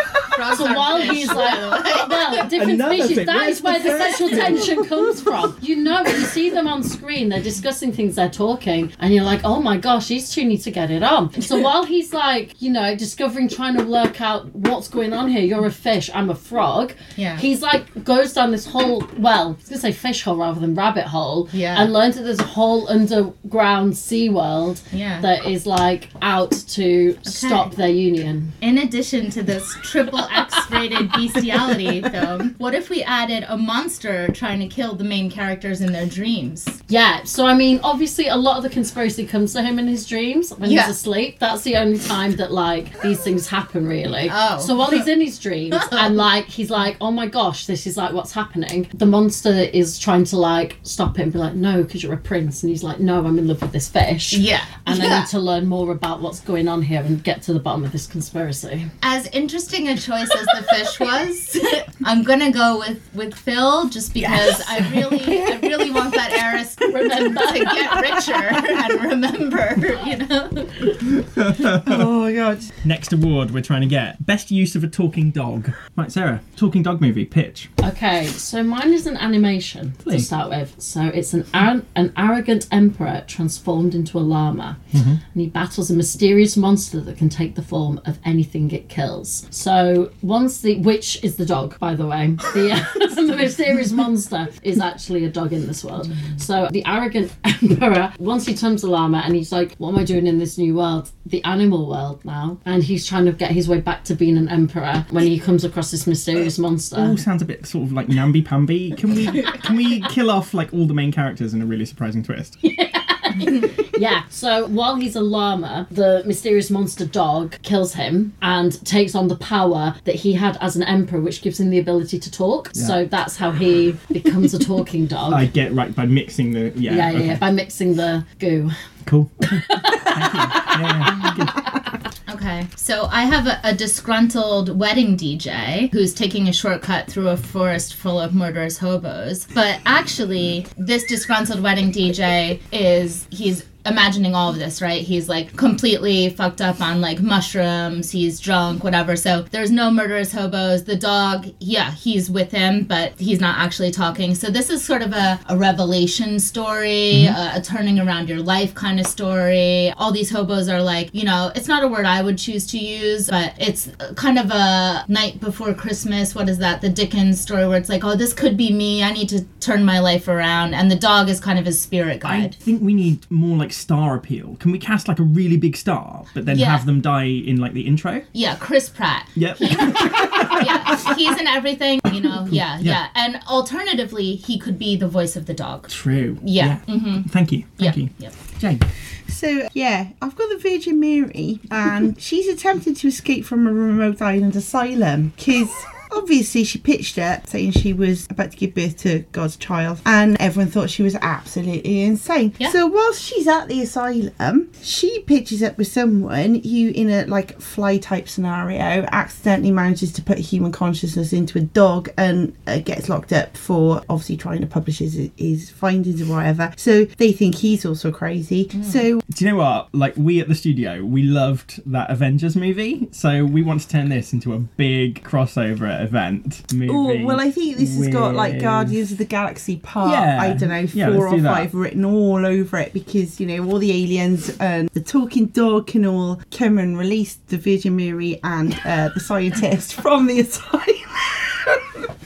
So 0.55 0.73
while 0.73 1.01
he's 1.01 1.27
like, 1.27 1.53
well, 2.09 2.47
different 2.47 2.73
Another 2.73 2.95
species, 2.97 3.17
thing. 3.17 3.25
that 3.25 3.35
Where's 3.35 3.57
is 3.57 3.63
where 3.63 3.79
the 3.79 3.89
the 3.89 3.97
sexual 3.97 4.29
tension 4.29 4.85
comes 4.85 5.21
from. 5.21 5.57
You 5.61 5.75
know, 5.77 6.03
when 6.03 6.15
you 6.15 6.25
see 6.25 6.49
them 6.49 6.67
on 6.67 6.83
screen, 6.83 7.29
they're 7.29 7.41
discussing 7.41 7.91
things, 7.91 8.15
they're 8.15 8.29
talking, 8.29 8.91
and 8.99 9.13
you're 9.13 9.23
like, 9.23 9.41
oh 9.43 9.61
my 9.61 9.77
gosh, 9.77 10.07
these 10.07 10.31
two 10.31 10.45
need 10.45 10.57
to 10.61 10.71
get 10.71 10.91
it 10.91 11.03
on. 11.03 11.41
So 11.41 11.59
while 11.67 11.83
he's 11.85 12.13
like, 12.13 12.61
you 12.61 12.69
know, 12.71 12.95
discovering, 12.95 13.47
trying 13.47 13.77
to 13.77 13.83
work 13.83 14.21
out 14.21 14.53
what's 14.55 14.87
going 14.87 15.13
on 15.13 15.27
here, 15.29 15.41
you're 15.41 15.65
a 15.65 15.71
fish, 15.71 16.09
I'm 16.13 16.29
a 16.29 16.35
frog. 16.35 16.93
Yeah. 17.15 17.37
He's 17.37 17.61
like, 17.61 18.03
goes 18.03 18.33
down 18.33 18.51
this 18.51 18.65
whole, 18.65 19.03
well, 19.17 19.47
I 19.49 19.51
was 19.51 19.69
going 19.69 19.75
to 19.75 19.77
say 19.79 19.91
fish 19.91 20.23
hole 20.23 20.37
rather 20.37 20.59
than 20.59 20.75
rabbit 20.75 21.05
hole. 21.05 21.49
Yeah. 21.51 21.81
And 21.81 21.91
learns 21.93 22.15
that 22.15 22.23
there's 22.23 22.39
a 22.39 22.43
whole 22.43 22.87
underground 22.89 23.97
sea 23.97 24.29
world 24.29 24.81
Yeah. 24.91 25.19
that 25.21 25.45
is 25.45 25.65
like 25.65 26.09
out 26.21 26.51
to 26.51 27.17
stop 27.23 27.75
their 27.75 27.89
union. 27.89 28.51
In 28.61 28.77
addition 28.77 29.29
to 29.31 29.43
this 29.43 29.73
triple 29.83 30.19
X-rated 30.31 31.11
bestiality 31.11 32.01
film, 32.01 32.55
what 32.57 32.73
if 32.73 32.89
we 32.89 33.03
added 33.03 33.45
a 33.47 33.57
monster 33.57 34.27
trying 34.31 34.59
to 34.59 34.67
kill 34.67 34.95
the 34.95 35.03
main 35.03 35.29
characters 35.29 35.81
in 35.81 35.91
their 35.91 36.05
dreams? 36.05 36.67
Yeah, 36.87 37.23
so 37.23 37.45
I 37.45 37.53
mean, 37.53 37.79
obviously, 37.83 38.27
a 38.27 38.35
lot 38.35 38.57
of 38.57 38.63
the 38.63 38.69
conspiracy 38.69 39.25
comes 39.25 39.53
to 39.53 39.61
him 39.61 39.79
in 39.79 39.87
his 39.87 40.05
dreams 40.05 40.51
when 40.51 40.71
Yeah. 40.71 40.81
he's 40.87 40.95
asleep. 40.97 41.39
That's 41.39 41.61
the 41.63 41.77
only 41.77 41.99
time 41.99 42.35
that 42.37 42.51
like 42.51 43.01
these 43.01 43.19
things 43.19 43.47
happen, 43.47 43.87
really. 43.87 44.29
Oh. 44.31 44.59
So 44.59 44.75
while 44.75 44.89
he's 44.91 45.07
in 45.07 45.21
his 45.21 45.39
dreams 45.47 45.75
and 45.91 46.15
like 46.17 46.45
he's 46.45 46.69
like, 46.69 46.97
oh 47.01 47.11
my 47.11 47.27
gosh, 47.27 47.65
this 47.65 47.85
is 47.87 47.97
like 47.97 48.13
what's 48.13 48.31
happening. 48.31 48.87
The 48.93 49.05
monster 49.05 49.49
is 49.51 49.99
trying 49.99 50.23
to 50.25 50.37
like 50.37 50.77
stop 50.83 51.17
him, 51.17 51.29
be 51.29 51.37
like, 51.39 51.53
no, 51.55 51.83
because 51.83 52.03
you're 52.03 52.13
a 52.13 52.17
prince, 52.17 52.63
and 52.63 52.69
he's 52.69 52.83
like, 52.83 52.99
no, 52.99 53.25
I'm 53.25 53.37
in 53.39 53.47
love 53.47 53.61
with 53.61 53.71
this 53.71 53.87
fish. 53.87 54.33
Yeah. 54.33 54.63
And 54.87 55.01
I 55.01 55.19
need 55.19 55.27
to 55.29 55.39
learn 55.39 55.67
more 55.67 55.91
about 55.91 56.21
what's 56.21 56.39
going 56.39 56.67
on 56.67 56.81
here 56.81 57.01
and 57.01 57.23
get 57.23 57.41
to 57.43 57.53
the 57.53 57.59
bottom 57.59 57.83
of 57.83 57.91
this 57.91 58.07
conspiracy. 58.07 58.85
As 59.03 59.27
interesting 59.27 59.87
a 59.87 59.95
choice 59.97 60.18
as 60.23 60.45
the 60.45 60.67
fish 60.69 60.99
was, 60.99 61.57
I'm 62.03 62.23
gonna 62.23 62.51
go 62.51 62.79
with 62.79 63.01
with 63.13 63.33
Phil 63.33 63.89
just 63.89 64.13
because 64.13 64.61
I 64.67 64.79
really 64.89 65.41
I 65.41 65.59
really 65.59 65.91
want 65.91 66.13
that 66.15 66.31
heiress 66.31 66.75
Remember. 66.79 67.41
to 67.41 67.59
get 67.59 68.01
richer 68.01 68.33
and 68.33 69.01
remember, 69.01 69.75
you 70.05 70.17
know. 70.17 71.83
oh 71.87 72.21
my 72.21 72.33
god. 72.33 72.59
Next 72.85 73.13
award 73.13 73.51
we're 73.51 73.61
trying 73.61 73.81
to 73.81 73.87
get 73.87 74.23
best 74.25 74.51
use 74.51 74.75
of 74.75 74.83
a 74.83 74.87
talking 74.87 75.31
dog. 75.31 75.71
Right, 75.95 76.11
Sarah, 76.11 76.41
talking 76.55 76.83
dog 76.83 77.01
movie 77.01 77.25
pitch. 77.25 77.69
Okay, 77.83 78.27
so 78.27 78.63
mine 78.63 78.93
is 78.93 79.05
an 79.07 79.17
animation 79.17 79.93
to 79.93 80.03
Please. 80.03 80.27
start 80.27 80.49
with. 80.49 80.75
So 80.79 81.03
it's 81.03 81.33
an 81.33 81.45
ar- 81.53 81.83
an 81.95 82.13
arrogant 82.17 82.67
emperor 82.71 83.23
transformed 83.27 83.95
into 83.95 84.17
a 84.17 84.21
llama, 84.21 84.77
mm-hmm. 84.91 85.09
and 85.09 85.21
he 85.35 85.47
battles 85.47 85.89
a 85.91 85.93
mysterious 85.93 86.55
monster 86.57 86.99
that 87.01 87.17
can 87.17 87.29
take 87.29 87.55
the 87.55 87.61
form 87.61 88.01
of 88.05 88.19
anything 88.25 88.71
it 88.71 88.89
kills. 88.89 89.47
So 89.49 90.08
once 90.21 90.61
the 90.61 90.77
which 90.79 91.23
is 91.23 91.37
the 91.37 91.45
dog, 91.45 91.77
by 91.79 91.95
the 91.95 92.05
way, 92.05 92.35
the, 92.53 92.71
uh, 92.71 93.15
the 93.15 93.35
mysterious 93.35 93.91
monster 93.91 94.47
is 94.63 94.79
actually 94.79 95.25
a 95.25 95.29
dog 95.29 95.53
in 95.53 95.65
this 95.65 95.83
world. 95.83 96.07
Mm. 96.07 96.41
So 96.41 96.67
the 96.71 96.85
arrogant 96.85 97.31
emperor 97.43 98.13
once 98.19 98.45
he 98.45 98.53
turns 98.55 98.83
a 98.83 98.89
llama 98.89 99.21
and 99.25 99.35
he's 99.35 99.51
like, 99.51 99.75
"What 99.77 99.89
am 99.89 99.99
I 99.99 100.03
doing 100.03 100.27
in 100.27 100.39
this 100.39 100.57
new 100.57 100.75
world?" 100.75 100.89
world, 100.99 101.11
the 101.25 101.43
animal 101.43 101.87
world 101.87 102.23
now, 102.25 102.57
and 102.65 102.83
he's 102.83 103.07
trying 103.07 103.25
to 103.25 103.31
get 103.31 103.51
his 103.51 103.67
way 103.67 103.79
back 103.79 104.03
to 104.05 104.15
being 104.15 104.37
an 104.37 104.49
emperor 104.49 105.05
when 105.11 105.25
he 105.25 105.39
comes 105.39 105.63
across 105.63 105.91
this 105.91 106.07
mysterious 106.07 106.57
monster. 106.57 106.97
all 106.97 107.17
sounds 107.17 107.41
a 107.41 107.45
bit 107.45 107.65
sort 107.65 107.85
of 107.85 107.93
like 107.93 108.07
namby 108.09 108.41
pamby. 108.41 108.91
Can 108.91 109.13
we 109.15 109.27
can 109.63 109.75
we 109.75 110.01
kill 110.01 110.31
off 110.31 110.53
like 110.53 110.73
all 110.73 110.87
the 110.87 110.93
main 110.93 111.11
characters 111.11 111.53
in 111.53 111.61
a 111.61 111.65
really 111.65 111.85
surprising 111.85 112.23
twist? 112.23 112.57
Yeah. 112.61 113.85
So 114.29 114.67
while 114.67 114.95
he's 114.95 115.15
a 115.15 115.21
llama, 115.21 115.87
the 115.91 116.23
mysterious 116.25 116.69
monster 116.69 117.05
dog 117.05 117.57
kills 117.61 117.93
him 117.93 118.33
and 118.41 118.83
takes 118.85 119.15
on 119.15 119.27
the 119.27 119.35
power 119.35 119.95
that 120.05 120.15
he 120.15 120.33
had 120.33 120.57
as 120.61 120.75
an 120.75 120.83
emperor, 120.83 121.21
which 121.21 121.41
gives 121.41 121.59
him 121.59 121.69
the 121.69 121.79
ability 121.79 122.19
to 122.19 122.31
talk. 122.31 122.71
So 122.73 123.05
that's 123.05 123.35
how 123.35 123.51
he 123.51 123.95
becomes 124.11 124.53
a 124.53 124.59
talking 124.59 125.05
dog. 125.05 125.33
I 125.33 125.45
get 125.45 125.73
right 125.73 125.93
by 125.93 126.05
mixing 126.05 126.51
the 126.51 126.71
yeah. 126.75 126.93
yeah, 126.93 126.95
yeah, 126.95 127.17
okay. 127.17 127.27
yeah, 127.27 127.37
by 127.37 127.51
mixing 127.51 127.95
the 127.95 128.25
goo. 128.39 128.71
Cool. 129.05 129.29
Thank 129.41 130.33
you. 130.33 130.39
Yeah, 130.79 131.35
yeah. 131.37 132.11
Okay, 132.39 132.67
so 132.77 133.05
I 133.11 133.23
have 133.23 133.47
a, 133.47 133.59
a 133.65 133.73
disgruntled 133.73 134.79
wedding 134.79 135.17
DJ 135.17 135.91
who's 135.91 136.13
taking 136.13 136.47
a 136.47 136.53
shortcut 136.53 137.07
through 137.07 137.27
a 137.27 137.35
forest 137.35 137.95
full 137.95 138.17
of 138.17 138.33
murderous 138.33 138.77
hobos. 138.77 139.45
But 139.53 139.81
actually, 139.85 140.65
this 140.77 141.03
disgruntled 141.03 141.61
wedding 141.61 141.91
DJ 141.91 142.61
is 142.71 143.27
he's 143.29 143.65
imagining 143.85 144.35
all 144.35 144.49
of 144.49 144.57
this, 144.57 144.81
right? 144.81 145.01
He's 145.01 145.29
like 145.29 145.55
completely 145.55 146.29
fucked 146.29 146.61
up 146.61 146.81
on 146.81 147.01
like 147.01 147.21
mushrooms, 147.21 148.11
he's 148.11 148.39
drunk, 148.39 148.83
whatever. 148.83 149.15
So 149.15 149.43
there's 149.43 149.71
no 149.71 149.89
murderous 149.89 150.31
hobos. 150.31 150.83
The 150.83 150.95
dog, 150.95 151.47
yeah, 151.59 151.91
he's 151.91 152.29
with 152.29 152.51
him, 152.51 152.83
but 152.83 153.13
he's 153.19 153.39
not 153.39 153.57
actually 153.57 153.91
talking. 153.91 154.35
So 154.35 154.47
this 154.47 154.69
is 154.69 154.83
sort 154.83 155.01
of 155.01 155.13
a, 155.13 155.39
a 155.47 155.57
revelation 155.57 156.39
story, 156.39 157.25
mm-hmm. 157.25 157.57
a, 157.57 157.59
a 157.59 157.61
turning 157.61 157.99
around 157.99 158.29
your 158.29 158.41
life 158.41 158.73
kind 158.75 158.99
of 158.99 159.07
story. 159.07 159.91
All 159.97 160.11
these 160.11 160.29
hobos 160.29 160.67
are 160.69 160.81
like, 160.81 161.09
you 161.13 161.23
know, 161.23 161.51
it's 161.55 161.67
not 161.67 161.83
a 161.83 161.87
word 161.87 162.05
I 162.05 162.21
would 162.21 162.37
choose 162.37 162.67
to 162.67 162.77
use, 162.77 163.29
but 163.29 163.53
it's 163.57 163.89
kind 164.15 164.37
of 164.37 164.51
a 164.51 165.05
night 165.07 165.39
before 165.39 165.73
Christmas. 165.73 166.35
What 166.35 166.49
is 166.49 166.57
that? 166.59 166.81
The 166.81 166.89
Dickens 166.89 167.39
story 167.39 167.67
where 167.67 167.77
it's 167.77 167.89
like, 167.89 168.03
oh, 168.03 168.15
this 168.15 168.33
could 168.33 168.57
be 168.57 168.71
me. 168.71 169.03
I 169.03 169.11
need 169.11 169.29
to 169.29 169.45
turn 169.59 169.85
my 169.85 169.99
life 169.99 170.27
around. 170.27 170.73
And 170.73 170.91
the 170.91 170.95
dog 170.95 171.29
is 171.29 171.39
kind 171.39 171.57
of 171.57 171.65
his 171.65 171.79
spirit 171.81 172.19
guide. 172.19 172.55
I 172.59 172.63
think 172.63 172.81
we 172.81 172.93
need 172.93 173.29
more 173.31 173.57
like 173.57 173.68
star 173.71 174.15
appeal. 174.15 174.57
Can 174.59 174.71
we 174.71 174.79
cast 174.79 175.07
like 175.07 175.19
a 175.19 175.23
really 175.23 175.57
big 175.57 175.75
star, 175.75 176.25
but 176.33 176.45
then 176.45 176.57
Yeah. 176.57 176.67
have 176.67 176.85
them 176.85 177.01
die 177.01 177.23
in 177.25 177.57
like 177.57 177.73
the 177.73 177.81
intro? 177.81 178.21
Yeah, 178.33 178.55
Chris 178.55 178.89
Pratt. 178.89 179.27
Yep. 179.35 179.57
yeah, 179.59 181.15
he's 181.15 181.39
in 181.39 181.47
everything, 181.47 181.99
you 182.11 182.21
know. 182.21 182.47
Yeah, 182.49 182.77
yeah, 182.79 182.81
Yeah. 182.81 183.07
And 183.15 183.39
alternatively, 183.47 184.35
he 184.35 184.57
could 184.59 184.77
be 184.77 184.95
the 184.95 185.07
voice 185.07 185.35
of 185.35 185.45
the 185.45 185.53
dog. 185.53 185.87
True. 185.89 186.37
Yeah. 186.43 186.79
Mm-hmm. 186.87 187.23
Thank 187.29 187.51
you. 187.51 187.65
Thank 187.77 187.95
yeah. 187.97 188.03
you. 188.03 188.09
Yep. 188.19 188.33
Jane. 188.59 188.79
So 189.27 189.67
yeah, 189.73 190.09
I've 190.21 190.35
got 190.35 190.49
the 190.49 190.57
Virgin 190.57 190.99
Mary, 190.99 191.59
and 191.71 192.19
she's 192.21 192.47
attempting 192.47 192.95
to 192.95 193.07
escape 193.07 193.45
from 193.45 193.67
a 193.67 193.73
remote 193.73 194.21
island 194.21 194.55
asylum 194.55 195.33
because. 195.37 195.69
Obviously, 196.11 196.63
she 196.63 196.79
pitched 196.79 197.17
it 197.17 197.47
saying 197.47 197.71
she 197.71 197.93
was 197.93 198.27
about 198.29 198.51
to 198.51 198.57
give 198.57 198.73
birth 198.73 198.97
to 198.97 199.19
God's 199.31 199.55
child, 199.57 200.01
and 200.05 200.37
everyone 200.39 200.71
thought 200.71 200.89
she 200.89 201.03
was 201.03 201.15
absolutely 201.21 202.01
insane. 202.01 202.53
Yeah. 202.57 202.71
So, 202.71 202.87
whilst 202.87 203.21
she's 203.21 203.47
at 203.47 203.67
the 203.67 203.81
asylum, 203.81 204.71
she 204.81 205.19
pitches 205.21 205.61
up 205.61 205.77
with 205.77 205.87
someone 205.87 206.55
who, 206.55 206.89
in 206.89 207.09
a 207.09 207.25
like 207.25 207.59
fly 207.61 207.97
type 207.97 208.27
scenario, 208.27 209.05
accidentally 209.11 209.71
manages 209.71 210.11
to 210.13 210.21
put 210.21 210.39
human 210.39 210.71
consciousness 210.71 211.31
into 211.33 211.57
a 211.57 211.61
dog 211.61 212.09
and 212.17 212.55
uh, 212.67 212.79
gets 212.79 213.07
locked 213.09 213.31
up 213.31 213.55
for 213.55 214.01
obviously 214.09 214.37
trying 214.37 214.61
to 214.61 214.67
publish 214.67 214.99
his, 214.99 215.29
his 215.37 215.69
findings 215.69 216.21
or 216.21 216.33
whatever. 216.33 216.73
So, 216.75 217.05
they 217.05 217.31
think 217.31 217.55
he's 217.55 217.85
also 217.85 218.11
crazy. 218.11 218.69
So, 218.83 219.21
Do 219.29 219.45
you 219.45 219.51
know 219.51 219.57
what? 219.57 219.93
Like 219.93 220.15
we 220.17 220.39
at 220.39 220.47
the 220.47 220.55
studio, 220.55 221.03
we 221.03 221.23
loved 221.23 221.81
that 221.91 222.09
Avengers 222.09 222.55
movie, 222.55 223.09
so 223.11 223.45
we 223.45 223.61
want 223.61 223.81
to 223.81 223.87
turn 223.87 224.09
this 224.09 224.33
into 224.33 224.53
a 224.53 224.59
big 224.59 225.23
crossover 225.23 225.98
event. 226.01 226.63
Oh 226.89 227.23
well, 227.23 227.39
I 227.39 227.51
think 227.51 227.77
this 227.77 227.95
has 227.97 228.07
got 228.09 228.35
like 228.35 228.59
Guardians 228.59 229.11
of 229.11 229.17
the 229.17 229.25
Galaxy 229.25 229.77
part. 229.77 230.11
Yeah. 230.11 230.39
I 230.41 230.53
don't 230.53 230.69
know, 230.69 230.87
four 230.87 231.09
let's 231.11 231.33
or 231.33 231.35
do 231.37 231.41
that. 231.41 231.55
five 231.55 231.73
written 231.73 232.05
all 232.05 232.45
over 232.45 232.77
it 232.77 232.93
because 232.93 233.39
you 233.39 233.45
know 233.47 233.69
all 233.69 233.79
the 233.79 233.91
aliens 233.91 234.55
and 234.59 234.89
the 234.89 235.01
talking 235.01 235.47
dog 235.47 235.87
can 235.87 236.05
all 236.05 236.41
come 236.51 236.77
and 236.77 236.97
release 236.97 237.35
the 237.47 237.57
Virgin 237.57 237.95
Mary 237.95 238.39
and 238.43 238.73
uh, 238.85 239.09
the 239.13 239.19
scientist 239.19 239.93
from 240.01 240.27
the 240.27 240.39
asylum. 240.41 240.85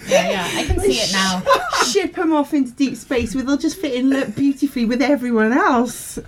Yeah, 0.08 0.30
yeah. 0.30 0.50
I 0.60 0.66
can 0.66 0.80
see 0.80 0.98
it 1.00 1.12
now. 1.14 1.42
Ship 1.86 2.14
them 2.14 2.34
off 2.34 2.54
into 2.54 2.72
deep 2.74 2.98
space 2.98 3.34
where 3.34 3.44
they'll 3.44 3.58
just 3.58 3.78
fit 3.80 3.94
in 3.94 4.10
look 4.10 4.36
beautifully 4.36 4.86
with 4.86 5.02
everyone 5.02 5.54
else. 5.54 6.20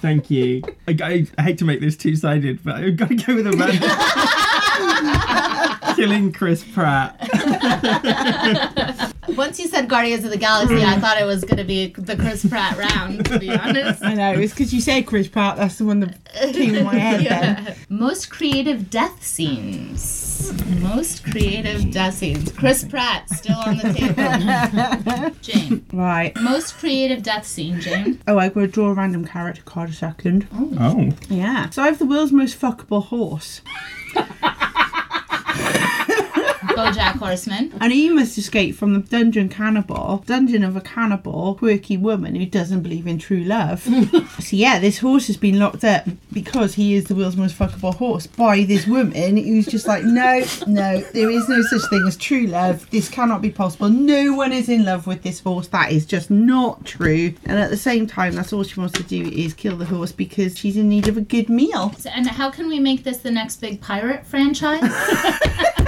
Thank 0.00 0.30
you. 0.30 0.62
I, 0.88 0.96
I, 1.02 1.26
I 1.38 1.42
hate 1.42 1.58
to 1.58 1.64
make 1.64 1.80
this 1.80 1.96
two 1.96 2.16
sided, 2.16 2.62
but 2.64 2.76
I've 2.76 2.96
got 2.96 3.08
to 3.08 3.14
go 3.14 3.36
with 3.36 3.46
Avengers. 3.52 3.80
Killing 6.02 6.32
Chris 6.32 6.64
Pratt. 6.64 7.14
Once 9.36 9.60
you 9.60 9.68
said 9.68 9.88
Guardians 9.88 10.24
of 10.24 10.32
the 10.32 10.36
Galaxy, 10.36 10.82
I 10.82 10.98
thought 10.98 11.16
it 11.16 11.24
was 11.24 11.44
going 11.44 11.58
to 11.58 11.64
be 11.64 11.92
the 11.96 12.16
Chris 12.16 12.44
Pratt 12.44 12.76
round, 12.76 13.24
to 13.26 13.38
be 13.38 13.48
honest. 13.48 14.02
I 14.02 14.14
know 14.14 14.32
it's 14.32 14.52
because 14.52 14.74
you 14.74 14.80
said 14.80 15.06
Chris 15.06 15.28
Pratt. 15.28 15.58
That's 15.58 15.78
the 15.78 15.84
one 15.84 16.00
that 16.00 16.18
came 16.52 16.74
in 16.74 16.84
my 16.84 16.96
head. 16.96 17.24
Then. 17.24 17.76
Most 17.88 18.30
creative 18.30 18.90
death 18.90 19.22
scenes. 19.22 20.52
Most 20.80 21.22
creative 21.22 21.92
death 21.92 22.14
scenes. 22.14 22.50
Chris 22.50 22.82
Pratt 22.82 23.30
still 23.30 23.58
on 23.58 23.76
the 23.76 23.92
table. 23.94 25.36
Jane. 25.40 25.86
Right. 25.92 26.34
Most 26.40 26.78
creative 26.78 27.22
death 27.22 27.46
scene, 27.46 27.80
Jane. 27.80 28.20
Oh, 28.26 28.40
I'm 28.40 28.52
going 28.52 28.66
to 28.66 28.72
draw 28.72 28.88
a 28.88 28.94
random 28.94 29.24
character 29.24 29.62
card 29.62 29.90
a 29.90 29.92
second. 29.92 30.48
Oh. 30.52 30.68
oh. 30.80 31.10
Yeah. 31.28 31.70
So 31.70 31.80
I 31.80 31.86
have 31.86 32.00
the 32.00 32.06
world's 32.06 32.32
most 32.32 32.60
fuckable 32.60 33.04
horse. 33.04 33.60
Bojack 36.76 37.18
Horseman. 37.18 37.72
And 37.80 37.92
he 37.92 38.08
must 38.10 38.38
escape 38.38 38.76
from 38.76 38.94
the 38.94 39.00
dungeon 39.00 39.48
cannibal, 39.48 40.22
dungeon 40.26 40.62
of 40.62 40.76
a 40.76 40.80
cannibal, 40.80 41.56
quirky 41.56 41.96
woman 41.96 42.34
who 42.34 42.46
doesn't 42.46 42.82
believe 42.82 43.06
in 43.06 43.18
true 43.18 43.42
love. 43.42 43.82
so 44.40 44.56
yeah, 44.56 44.78
this 44.78 44.98
horse 44.98 45.26
has 45.26 45.36
been 45.36 45.58
locked 45.58 45.84
up 45.84 46.06
because 46.32 46.74
he 46.74 46.94
is 46.94 47.04
the 47.04 47.14
world's 47.14 47.36
most 47.36 47.58
fuckable 47.58 47.94
horse 47.94 48.26
by 48.26 48.62
this 48.64 48.86
woman 48.86 49.36
who's 49.36 49.66
just 49.66 49.86
like, 49.86 50.04
no, 50.04 50.44
no, 50.66 51.00
there 51.12 51.30
is 51.30 51.48
no 51.48 51.62
such 51.62 51.88
thing 51.90 52.04
as 52.06 52.16
true 52.16 52.46
love. 52.46 52.88
This 52.90 53.08
cannot 53.08 53.42
be 53.42 53.50
possible. 53.50 53.88
No 53.88 54.34
one 54.34 54.52
is 54.52 54.68
in 54.68 54.84
love 54.84 55.06
with 55.06 55.22
this 55.22 55.40
horse. 55.40 55.68
That 55.68 55.92
is 55.92 56.06
just 56.06 56.30
not 56.30 56.84
true. 56.84 57.34
And 57.44 57.58
at 57.58 57.70
the 57.70 57.76
same 57.76 58.06
time, 58.06 58.34
that's 58.34 58.52
all 58.52 58.62
she 58.62 58.78
wants 58.78 58.94
to 58.94 59.02
do 59.02 59.22
is 59.22 59.54
kill 59.54 59.76
the 59.76 59.84
horse 59.84 60.12
because 60.12 60.58
she's 60.58 60.76
in 60.76 60.88
need 60.88 61.08
of 61.08 61.16
a 61.16 61.20
good 61.20 61.48
meal. 61.48 61.92
So, 61.98 62.10
and 62.10 62.26
how 62.26 62.50
can 62.50 62.68
we 62.68 62.78
make 62.78 63.04
this 63.04 63.18
the 63.18 63.30
next 63.30 63.60
big 63.60 63.80
pirate 63.80 64.26
franchise? 64.26 64.82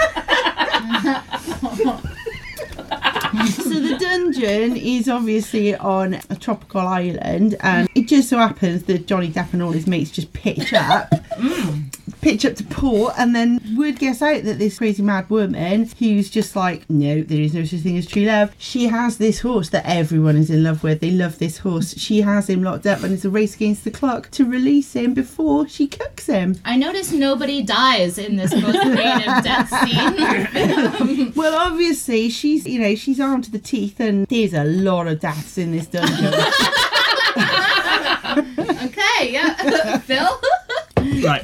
so 3.50 3.68
the 3.80 3.96
dungeon 3.98 4.76
is 4.76 5.08
obviously 5.08 5.74
on 5.74 6.14
a 6.30 6.36
tropical 6.36 6.80
island, 6.80 7.56
and 7.60 7.88
it 7.94 8.06
just 8.06 8.28
so 8.28 8.38
happens 8.38 8.84
that 8.84 9.06
Johnny 9.06 9.28
Depp 9.28 9.52
and 9.52 9.62
all 9.62 9.72
his 9.72 9.86
mates 9.86 10.10
just 10.10 10.32
pitch 10.32 10.72
up. 10.72 11.10
Mm. 11.10 11.94
Pitch 12.20 12.44
up 12.44 12.54
to 12.56 12.64
port, 12.64 13.14
and 13.16 13.34
then 13.34 13.60
word 13.76 13.98
gets 13.98 14.20
out 14.20 14.44
that 14.44 14.58
this 14.58 14.78
crazy 14.78 15.02
mad 15.02 15.28
woman, 15.30 15.90
who's 15.98 16.30
just 16.30 16.54
like, 16.54 16.88
no, 16.90 17.22
there 17.22 17.40
is 17.40 17.54
no 17.54 17.64
such 17.64 17.80
thing 17.80 17.96
as 17.96 18.06
true 18.06 18.24
love. 18.24 18.54
She 18.58 18.86
has 18.88 19.18
this 19.18 19.40
horse 19.40 19.70
that 19.70 19.86
everyone 19.86 20.36
is 20.36 20.50
in 20.50 20.62
love 20.62 20.82
with. 20.82 21.00
They 21.00 21.10
love 21.10 21.38
this 21.38 21.58
horse. 21.58 21.96
She 21.98 22.20
has 22.20 22.48
him 22.50 22.62
locked 22.62 22.86
up, 22.86 23.02
and 23.02 23.12
it's 23.12 23.24
a 23.24 23.30
race 23.30 23.54
against 23.56 23.84
the 23.84 23.90
clock 23.90 24.30
to 24.32 24.44
release 24.44 24.92
him 24.94 25.14
before 25.14 25.66
she 25.68 25.86
cooks 25.86 26.26
him. 26.26 26.56
I 26.64 26.76
notice 26.76 27.12
nobody 27.12 27.62
dies 27.62 28.18
in 28.18 28.36
this 28.36 28.54
most 28.54 28.80
creative 28.80 29.42
death 29.44 29.70
scene. 29.88 31.32
Well, 31.34 31.54
obviously, 31.54 32.28
she's 32.30 32.66
you 32.66 32.78
know 32.80 32.94
she's 32.94 33.20
armed 33.20 33.44
to 33.44 33.50
the 33.50 33.58
teeth, 33.58 33.98
and 34.00 34.26
there's 34.28 34.54
a 34.54 34.64
lot 34.64 35.06
of 35.06 35.20
deaths 35.20 35.58
in 35.58 35.72
this 35.72 35.86
dungeon. 35.86 36.26
okay, 38.84 39.32
yeah. 39.32 39.98
Phil? 39.98 40.28
Right. 41.22 41.42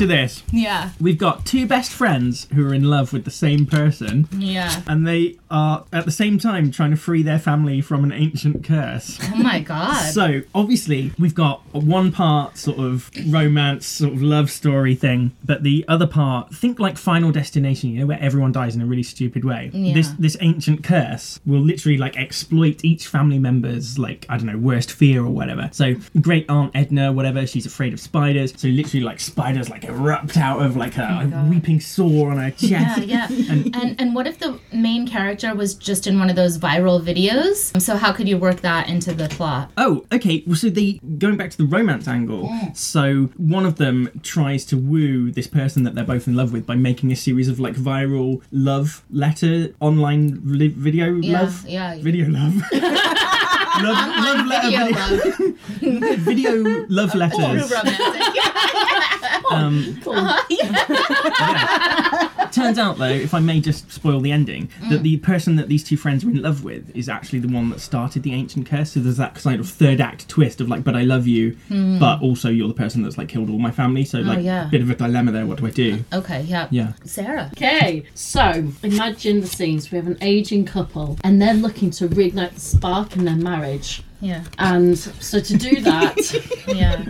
Picture 0.00 0.16
this. 0.16 0.42
Yeah. 0.50 0.90
We've 0.98 1.18
got 1.18 1.44
two 1.44 1.66
best 1.66 1.92
friends 1.92 2.46
who 2.54 2.66
are 2.66 2.72
in 2.72 2.84
love 2.84 3.12
with 3.12 3.26
the 3.26 3.30
same 3.30 3.66
person, 3.66 4.28
Yeah. 4.32 4.80
and 4.86 5.06
they 5.06 5.36
are 5.50 5.84
at 5.92 6.04
the 6.04 6.10
same 6.10 6.38
time 6.38 6.70
trying 6.70 6.90
to 6.90 6.96
free 6.96 7.22
their 7.22 7.38
family 7.38 7.80
from 7.80 8.04
an 8.04 8.12
ancient 8.12 8.64
curse. 8.64 9.18
Oh 9.32 9.36
my 9.36 9.60
god. 9.72 10.10
So 10.12 10.42
obviously 10.54 11.12
we've 11.18 11.34
got 11.34 11.62
a 11.74 11.78
one 11.78 12.12
part 12.12 12.56
sort 12.56 12.78
of 12.78 13.10
romance, 13.26 13.86
sort 13.86 14.12
of 14.12 14.22
love 14.22 14.50
story 14.50 14.94
thing, 14.94 15.32
but 15.44 15.62
the 15.62 15.84
other 15.88 16.06
part, 16.06 16.54
think 16.54 16.78
like 16.78 16.96
Final 16.98 17.32
Destination, 17.32 17.90
you 17.90 18.00
know, 18.00 18.06
where 18.06 18.20
everyone 18.20 18.52
dies 18.52 18.74
in 18.76 18.82
a 18.82 18.86
really 18.86 19.02
stupid 19.02 19.44
way. 19.44 19.70
Yeah. 19.72 19.94
This 19.94 20.08
this 20.18 20.36
ancient 20.40 20.84
curse 20.84 21.40
will 21.46 21.60
literally 21.60 21.98
like 21.98 22.16
exploit 22.16 22.84
each 22.84 23.06
family 23.06 23.38
member's 23.38 23.98
like 23.98 24.26
I 24.28 24.36
don't 24.36 24.46
know 24.46 24.58
worst 24.58 24.92
fear 24.92 25.22
or 25.24 25.30
whatever. 25.30 25.68
So 25.72 25.94
great 26.20 26.48
aunt 26.48 26.72
Edna, 26.74 27.12
whatever, 27.12 27.46
she's 27.46 27.66
afraid 27.66 27.92
of 27.92 28.00
spiders. 28.00 28.52
So 28.56 28.68
literally 28.68 29.04
like 29.04 29.20
spiders 29.20 29.68
like 29.70 29.84
erupt 29.84 30.36
out 30.36 30.62
of 30.62 30.76
like 30.76 30.94
her 30.94 31.02
a 31.02 31.30
oh 31.34 31.48
weeping 31.50 31.80
sore 31.80 32.30
on 32.30 32.38
her 32.38 32.50
chest. 32.50 33.02
yeah, 33.02 33.28
yeah. 33.28 33.28
And- 33.50 33.74
And 33.76 34.00
and 34.00 34.14
what 34.14 34.26
if 34.26 34.38
the 34.38 34.58
main 34.72 35.06
character 35.08 35.39
character 35.40 35.58
was 35.58 35.74
just 35.74 36.06
in 36.06 36.18
one 36.18 36.28
of 36.30 36.36
those 36.36 36.58
viral 36.58 37.00
videos. 37.02 37.78
So 37.80 37.96
how 37.96 38.12
could 38.12 38.28
you 38.28 38.36
work 38.38 38.60
that 38.60 38.88
into 38.88 39.12
the 39.14 39.28
plot? 39.28 39.70
Oh, 39.76 40.04
okay. 40.12 40.42
Well, 40.46 40.56
so 40.56 40.68
the 40.70 41.00
going 41.18 41.36
back 41.36 41.50
to 41.52 41.56
the 41.58 41.64
romance 41.64 42.06
angle. 42.08 42.50
So 42.74 43.30
one 43.36 43.64
of 43.66 43.76
them 43.76 44.10
tries 44.22 44.64
to 44.66 44.76
woo 44.76 45.30
this 45.30 45.46
person 45.46 45.82
that 45.84 45.94
they're 45.94 46.04
both 46.04 46.26
in 46.28 46.36
love 46.36 46.52
with 46.52 46.66
by 46.66 46.76
making 46.76 47.10
a 47.12 47.16
series 47.16 47.48
of 47.48 47.58
like 47.58 47.74
viral 47.74 48.42
love 48.52 49.02
letter 49.10 49.74
online 49.80 50.40
li- 50.44 50.68
video 50.68 51.14
Yeah, 51.16 51.40
love 51.42 51.64
yeah. 51.66 51.96
video 52.00 52.28
love. 52.28 52.54
love, 53.82 53.82
love 53.82 54.46
letter 54.46 54.70
Video 55.80 56.00
love. 56.04 56.18
video 56.18 56.52
love 56.88 57.14
letters. 57.22 57.68
True 57.68 57.76
romantic. 57.76 58.36
Um, 59.52 60.00
Turns 62.52 62.78
out, 62.78 62.98
though, 62.98 63.04
if 63.04 63.34
I 63.34 63.40
may 63.40 63.60
just 63.60 63.90
spoil 63.90 64.20
the 64.20 64.32
ending, 64.32 64.70
that 64.88 65.00
mm. 65.00 65.02
the 65.02 65.16
person 65.18 65.56
that 65.56 65.68
these 65.68 65.84
two 65.84 65.96
friends 65.96 66.24
are 66.24 66.30
in 66.30 66.42
love 66.42 66.64
with 66.64 66.94
is 66.96 67.08
actually 67.08 67.40
the 67.40 67.48
one 67.48 67.70
that 67.70 67.80
started 67.80 68.22
the 68.22 68.32
ancient 68.32 68.66
curse. 68.66 68.92
So 68.92 69.00
there's 69.00 69.16
that 69.18 69.34
kind 69.34 69.60
of 69.60 69.68
third 69.68 70.00
act 70.00 70.28
twist 70.28 70.60
of 70.60 70.68
like, 70.68 70.84
but 70.84 70.96
I 70.96 71.02
love 71.02 71.26
you, 71.26 71.56
hmm. 71.68 71.98
but 71.98 72.20
also 72.20 72.48
you're 72.48 72.68
the 72.68 72.74
person 72.74 73.02
that's 73.02 73.18
like 73.18 73.28
killed 73.28 73.50
all 73.50 73.58
my 73.58 73.70
family. 73.70 74.04
So 74.04 74.18
oh, 74.18 74.22
like, 74.22 74.44
yeah. 74.44 74.68
bit 74.70 74.82
of 74.82 74.90
a 74.90 74.94
dilemma 74.94 75.32
there. 75.32 75.46
What 75.46 75.58
do 75.58 75.66
I 75.66 75.70
do? 75.70 76.04
Okay, 76.12 76.42
yeah. 76.42 76.68
Yeah. 76.70 76.92
Sarah. 77.04 77.50
Okay, 77.56 78.04
so 78.14 78.68
imagine 78.82 79.40
the 79.40 79.46
scenes. 79.46 79.90
We 79.90 79.96
have 79.96 80.06
an 80.06 80.18
aging 80.20 80.64
couple, 80.64 81.18
and 81.24 81.40
they're 81.40 81.54
looking 81.54 81.90
to 81.92 82.08
reignite 82.08 82.54
the 82.54 82.60
spark 82.60 83.16
in 83.16 83.24
their 83.24 83.36
marriage. 83.36 84.02
Yeah. 84.20 84.44
And 84.58 84.98
so 84.98 85.40
to 85.40 85.56
do 85.56 85.80
that, 85.82 86.16
Yeah. 86.68 87.04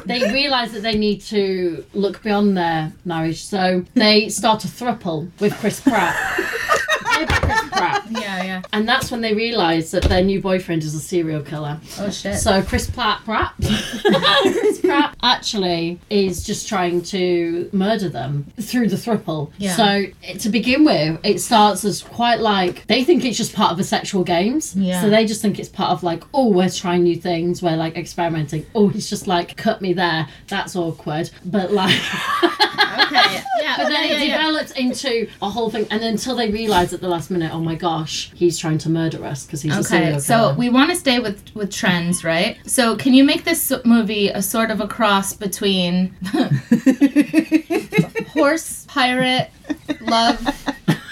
they 0.06 0.32
realise 0.32 0.72
that 0.72 0.82
they 0.82 0.96
need 0.96 1.20
to 1.22 1.84
look 1.94 2.22
beyond 2.22 2.56
their 2.56 2.92
marriage. 3.04 3.44
So 3.44 3.84
they 3.94 4.28
start 4.28 4.64
a 4.64 4.68
thruple 4.68 5.30
with 5.40 5.54
Chris 5.58 5.80
Pratt. 5.80 6.14
Chris 6.16 7.68
Pratt. 7.70 8.06
Yeah, 8.10 8.42
yeah. 8.42 8.62
And 8.72 8.88
that's 8.88 9.10
when 9.12 9.20
they 9.20 9.34
realise 9.34 9.92
that 9.92 10.02
their 10.02 10.22
new 10.22 10.40
boyfriend 10.40 10.82
is 10.82 10.94
a 10.94 11.00
serial 11.00 11.42
killer. 11.42 11.78
Oh 11.98 12.10
shit. 12.10 12.36
So 12.36 12.60
Chris 12.62 12.90
Pratt, 12.90 13.24
Pratt, 13.24 13.54
Chris 13.60 14.80
Pratt 14.80 15.16
actually 15.22 16.00
is 16.10 16.42
just 16.44 16.68
trying 16.68 17.02
to 17.02 17.70
murder 17.72 18.08
them 18.08 18.46
through 18.60 18.88
the 18.88 18.96
thruple. 18.96 19.52
Yeah. 19.58 19.76
So 19.76 20.06
to 20.38 20.48
begin 20.48 20.84
with, 20.84 21.20
it 21.24 21.40
starts 21.40 21.84
as 21.84 22.02
quite 22.02 22.40
like 22.40 22.86
they 22.88 23.04
think 23.04 23.24
it's 23.24 23.36
just 23.38 23.54
part 23.54 23.70
of 23.70 23.78
the 23.78 23.84
sexual 23.84 24.24
games. 24.24 24.74
Yeah. 24.74 25.00
So 25.02 25.09
they 25.10 25.26
just 25.26 25.42
think 25.42 25.58
it's 25.58 25.68
part 25.68 25.90
of 25.90 26.02
like, 26.02 26.22
oh, 26.32 26.48
we're 26.48 26.70
trying 26.70 27.02
new 27.02 27.16
things, 27.16 27.62
we're 27.62 27.76
like 27.76 27.96
experimenting. 27.96 28.66
Oh, 28.74 28.88
he's 28.88 29.08
just 29.08 29.26
like 29.26 29.56
cut 29.56 29.80
me 29.80 29.92
there. 29.92 30.28
That's 30.48 30.76
awkward. 30.76 31.30
But 31.44 31.72
like. 31.72 31.94
okay. 32.42 33.42
Yeah. 33.60 33.60
But 33.76 33.88
then 33.88 34.08
yeah, 34.08 34.16
it 34.16 34.28
yeah. 34.28 34.36
develops 34.36 34.72
into 34.72 35.28
a 35.40 35.48
whole 35.48 35.70
thing, 35.70 35.86
and 35.90 36.02
until 36.02 36.34
they 36.34 36.50
realise 36.50 36.92
at 36.92 37.00
the 37.00 37.08
last 37.08 37.30
minute, 37.30 37.54
oh 37.54 37.60
my 37.60 37.76
gosh, 37.76 38.32
he's 38.34 38.58
trying 38.58 38.78
to 38.78 38.90
murder 38.90 39.24
us 39.24 39.46
because 39.46 39.62
he's 39.62 39.74
a 39.74 39.80
Okay, 39.80 39.86
serial 39.86 40.20
so 40.20 40.54
we 40.54 40.68
want 40.68 40.90
to 40.90 40.96
stay 40.96 41.20
with 41.20 41.42
with 41.54 41.72
trends, 41.72 42.24
right? 42.24 42.58
So 42.66 42.96
can 42.96 43.14
you 43.14 43.22
make 43.22 43.44
this 43.44 43.72
movie 43.84 44.28
a 44.28 44.42
sort 44.42 44.70
of 44.70 44.80
a 44.80 44.88
cross 44.88 45.34
between 45.34 46.14
horse 48.32 48.86
pirate 48.88 49.50
love 50.00 50.42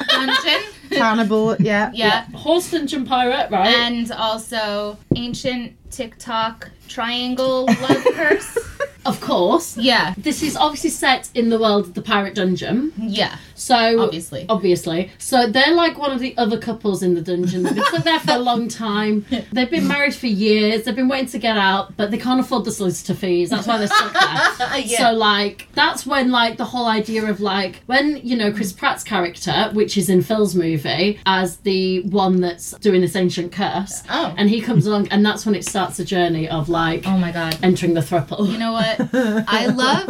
dungeon, 0.08 0.62
Cannibal, 0.98 1.56
yeah. 1.60 1.90
yeah, 1.94 2.24
Horse 2.34 2.70
Dungeon 2.70 3.04
Pirate, 3.04 3.50
right? 3.50 3.68
and 3.74 4.10
also 4.12 4.98
ancient 5.16 5.74
TikTok 5.90 6.70
triangle 6.88 7.66
love 7.66 8.04
curse? 8.14 8.58
of 9.06 9.20
course. 9.20 9.76
Yeah, 9.76 10.14
This 10.18 10.42
is 10.42 10.56
obviously 10.56 10.90
set 10.90 11.30
in 11.34 11.48
the 11.50 11.58
world 11.58 11.86
of 11.86 11.94
the 11.94 12.02
Pirate 12.02 12.34
Dungeon. 12.34 12.92
yeah, 12.98 13.36
So 13.58 14.00
obviously. 14.00 14.46
Obviously. 14.48 15.10
So 15.18 15.46
they're 15.48 15.74
like 15.74 15.98
one 15.98 16.12
of 16.12 16.20
the 16.20 16.36
other 16.38 16.58
couples 16.58 17.02
in 17.02 17.14
the 17.14 17.20
dungeon. 17.20 17.64
They've 17.64 17.74
been 17.92 18.02
there 18.02 18.20
for 18.20 18.32
a 18.32 18.38
long 18.38 18.68
time. 18.68 19.24
They've 19.52 19.70
been 19.70 19.88
married 19.88 20.14
for 20.14 20.26
years. 20.28 20.84
They've 20.84 20.94
been 20.94 21.08
waiting 21.08 21.28
to 21.30 21.38
get 21.38 21.56
out, 21.58 21.96
but 21.96 22.10
they 22.10 22.18
can't 22.18 22.40
afford 22.40 22.64
the 22.64 22.70
solicitor 22.72 23.14
fees. 23.14 23.50
That's 23.50 23.66
why 23.66 23.78
they're 23.78 23.88
stuck 23.88 24.12
there. 24.12 24.68
Yeah. 24.88 24.98
So 24.98 25.12
like 25.12 25.66
that's 25.74 26.06
when 26.06 26.30
like 26.30 26.56
the 26.56 26.64
whole 26.64 26.86
idea 26.86 27.24
of 27.26 27.40
like 27.40 27.82
when 27.86 28.20
you 28.22 28.36
know 28.36 28.52
Chris 28.52 28.72
Pratt's 28.72 29.02
character, 29.02 29.70
which 29.72 29.96
is 29.98 30.08
in 30.08 30.22
Phil's 30.22 30.54
movie, 30.54 31.18
as 31.26 31.56
the 31.58 32.02
one 32.02 32.40
that's 32.40 32.72
doing 32.78 33.00
this 33.00 33.16
ancient 33.16 33.50
curse, 33.52 34.02
Oh. 34.08 34.32
and 34.38 34.48
he 34.48 34.60
comes 34.60 34.86
along, 34.86 35.08
and 35.08 35.26
that's 35.26 35.44
when 35.44 35.54
it 35.56 35.64
starts 35.64 35.96
the 35.96 36.04
journey 36.04 36.48
of 36.48 36.68
like 36.68 37.06
Oh 37.06 37.18
my 37.18 37.32
god. 37.32 37.58
entering 37.62 37.94
the 37.94 38.00
thruple. 38.00 38.48
You 38.50 38.58
know 38.58 38.72
what? 38.72 39.00
I 39.48 39.66
love 39.66 40.06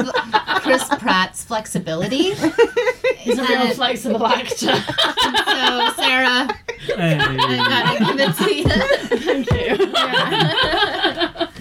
Chris 0.62 0.84
Pratt's 0.98 1.44
flexibility. 1.44 2.34
He's 3.38 3.48
a 3.50 3.52
real 3.52 3.62
And- 3.66 3.74
flexible 3.76 4.26
actor. 4.26 4.56
So, 4.56 5.92
Sarah, 5.96 6.48
Hey. 6.80 7.18
I 7.18 7.22
gotta 7.68 7.98
give 8.04 8.20
it 8.20 8.32
to 8.36 8.48
you. 8.54 8.64
Thank 9.18 9.46
you. 9.52 9.76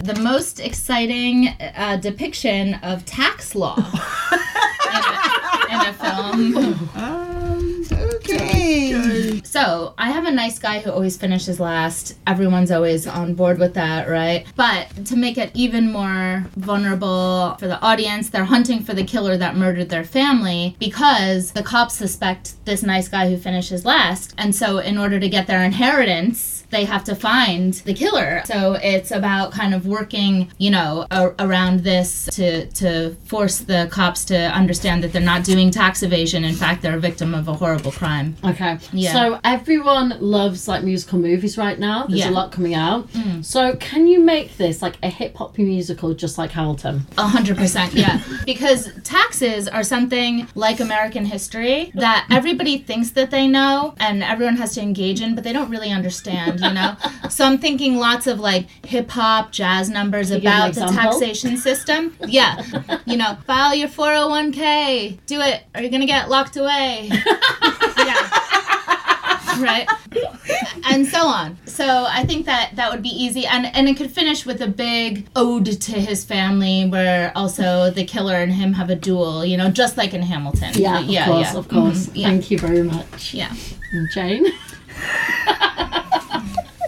the 0.03 0.15
most 0.21 0.59
exciting 0.59 1.49
uh, 1.75 1.97
depiction 1.97 2.75
of 2.75 3.03
tax 3.05 3.55
law 3.55 3.75
in, 4.31 5.01
a, 5.03 5.73
in 5.73 5.79
a 5.89 5.93
film. 5.93 6.89
So 9.43 9.93
I 9.97 10.11
have 10.11 10.25
a 10.25 10.31
nice 10.31 10.59
guy 10.59 10.79
who 10.79 10.91
always 10.91 11.17
finishes 11.17 11.59
last. 11.59 12.15
Everyone's 12.25 12.71
always 12.71 13.07
on 13.07 13.33
board 13.33 13.59
with 13.59 13.73
that, 13.75 14.07
right? 14.07 14.45
But 14.55 15.05
to 15.05 15.15
make 15.15 15.37
it 15.37 15.51
even 15.53 15.91
more 15.91 16.45
vulnerable 16.55 17.55
for 17.59 17.67
the 17.67 17.81
audience, 17.81 18.29
they're 18.29 18.45
hunting 18.45 18.83
for 18.83 18.93
the 18.93 19.03
killer 19.03 19.37
that 19.37 19.55
murdered 19.55 19.89
their 19.89 20.03
family 20.03 20.75
because 20.79 21.51
the 21.51 21.63
cops 21.63 21.95
suspect 21.95 22.53
this 22.65 22.83
nice 22.83 23.07
guy 23.07 23.29
who 23.29 23.37
finishes 23.37 23.85
last. 23.85 24.33
And 24.37 24.55
so, 24.55 24.79
in 24.79 24.97
order 24.97 25.19
to 25.19 25.29
get 25.29 25.47
their 25.47 25.63
inheritance, 25.63 26.56
they 26.69 26.85
have 26.85 27.03
to 27.05 27.15
find 27.15 27.73
the 27.85 27.93
killer. 27.93 28.41
So 28.45 28.73
it's 28.81 29.11
about 29.11 29.51
kind 29.51 29.73
of 29.73 29.85
working, 29.87 30.51
you 30.57 30.69
know, 30.71 31.05
a- 31.11 31.33
around 31.39 31.81
this 31.81 32.27
to 32.33 32.65
to 32.81 33.15
force 33.25 33.59
the 33.59 33.87
cops 33.91 34.25
to 34.25 34.37
understand 34.51 35.03
that 35.03 35.11
they're 35.13 35.21
not 35.21 35.43
doing 35.43 35.71
tax 35.71 36.03
evasion. 36.03 36.43
In 36.43 36.55
fact, 36.55 36.81
they're 36.81 36.97
a 36.97 36.99
victim 36.99 37.33
of 37.33 37.47
a 37.47 37.53
horrible 37.53 37.91
crime. 37.91 38.35
Okay. 38.43 38.77
Yeah. 38.91 39.13
So 39.13 39.39
everyone 39.43 40.15
loves 40.19 40.67
like 40.67 40.83
musical 40.83 41.19
movies 41.19 41.57
right 41.57 41.79
now. 41.79 42.05
There's 42.07 42.19
Yeah. 42.19 42.27
Mm. 42.27 42.31
a 42.31 42.33
lot 42.33 42.51
coming 42.51 42.73
out. 42.75 43.07
So 43.41 43.75
can 43.77 44.07
you 44.07 44.19
make 44.19 44.57
this 44.57 44.81
like 44.81 44.95
a 45.03 45.09
hip 45.09 45.35
hop 45.37 45.57
musical 45.57 46.13
just 46.13 46.37
like 46.37 46.51
Hamilton? 46.51 47.05
A 47.17 47.27
hundred 47.27 47.57
percent, 47.57 47.93
yeah. 47.93 48.21
Because 48.45 48.89
taxes 49.03 49.67
are 49.67 49.83
something 49.83 50.47
like 50.55 50.79
American 50.79 51.25
history 51.25 51.91
that 51.95 52.25
everybody 52.31 52.77
thinks 52.77 53.11
that 53.11 53.31
they 53.31 53.47
know 53.47 53.93
and 53.99 54.23
everyone 54.23 54.57
has 54.57 54.73
to 54.75 54.81
engage 54.81 55.21
in, 55.21 55.35
but 55.35 55.43
they 55.43 55.53
don't 55.53 55.69
really 55.69 55.91
understand, 55.91 56.56
you 56.59 56.73
know? 56.73 56.95
so 57.29 57.45
I'm 57.45 57.57
thinking 57.57 57.97
lots 57.97 58.27
of 58.27 58.39
like 58.39 58.67
hip 58.85 59.09
hop, 59.09 59.51
jazz 59.51 59.89
numbers 59.89 60.31
about 60.31 60.73
the 60.73 60.85
taxation 60.87 61.57
system. 61.57 62.15
Yeah. 62.25 62.63
You 63.05 63.15
know, 63.15 63.37
file 63.45 63.73
your 63.73 63.87
401k, 63.87 65.19
do 65.27 65.39
it, 65.39 65.63
or 65.73 65.81
you're 65.81 65.89
gonna 65.89 66.05
get 66.05 66.29
locked 66.29 66.57
away. 66.57 67.09
yeah. 67.97 68.29
Right 69.59 69.87
and 70.89 71.05
so 71.07 71.27
on. 71.27 71.57
So 71.65 72.05
I 72.07 72.23
think 72.25 72.45
that 72.45 72.71
that 72.75 72.91
would 72.91 73.01
be 73.01 73.09
easy, 73.09 73.45
and 73.45 73.65
and 73.75 73.87
it 73.87 73.97
could 73.97 74.11
finish 74.11 74.45
with 74.45 74.61
a 74.61 74.67
big 74.67 75.27
ode 75.35 75.65
to 75.65 75.91
his 75.93 76.23
family, 76.23 76.87
where 76.87 77.31
also 77.35 77.89
the 77.91 78.05
killer 78.05 78.35
and 78.35 78.51
him 78.51 78.73
have 78.73 78.89
a 78.89 78.95
duel. 78.95 79.45
You 79.45 79.57
know, 79.57 79.69
just 79.69 79.97
like 79.97 80.13
in 80.13 80.21
Hamilton. 80.21 80.71
Yeah, 80.73 80.99
of 80.99 81.05
yeah, 81.05 81.25
course, 81.25 81.53
yeah. 81.53 81.59
of 81.59 81.67
course. 81.67 82.07
Mhm, 82.07 82.11
yeah. 82.15 82.27
Thank 82.27 82.51
you 82.51 82.59
very 82.59 82.83
much. 82.83 83.33
Yeah. 83.33 83.53
And 83.91 84.09
Jane? 84.11 84.45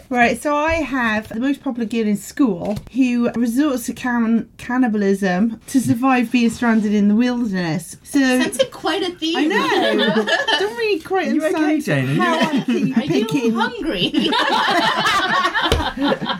Right, 0.09 0.41
so 0.41 0.55
I 0.55 0.73
have 0.75 1.29
the 1.29 1.39
most 1.39 1.63
popular 1.63 1.87
girl 1.87 2.07
in 2.07 2.17
school 2.17 2.77
who 2.93 3.29
resorts 3.33 3.85
to 3.85 3.93
can- 3.93 4.49
cannibalism 4.57 5.61
to 5.67 5.79
survive 5.79 6.31
being 6.31 6.49
stranded 6.49 6.95
in 6.95 7.09
the 7.09 7.15
wilderness. 7.15 7.95
So 8.01 8.17
That's 8.19 8.57
a 8.57 8.65
quite 8.65 9.03
a 9.03 9.11
theme. 9.11 9.37
I 9.37 9.45
know. 9.45 10.15
don't 10.59 10.77
really 10.77 10.99
quite 10.99 11.27
Are 11.27 11.33
you 11.33 11.43
understand 11.43 11.65
okay, 11.65 11.79
Jane? 11.81 12.09
Are 12.09 12.53
you 12.53 12.93
how 12.93 13.01
I 13.01 13.07
keep 13.07 13.33
Are 13.33 13.37
you 13.37 13.53
hungry? 13.53 14.11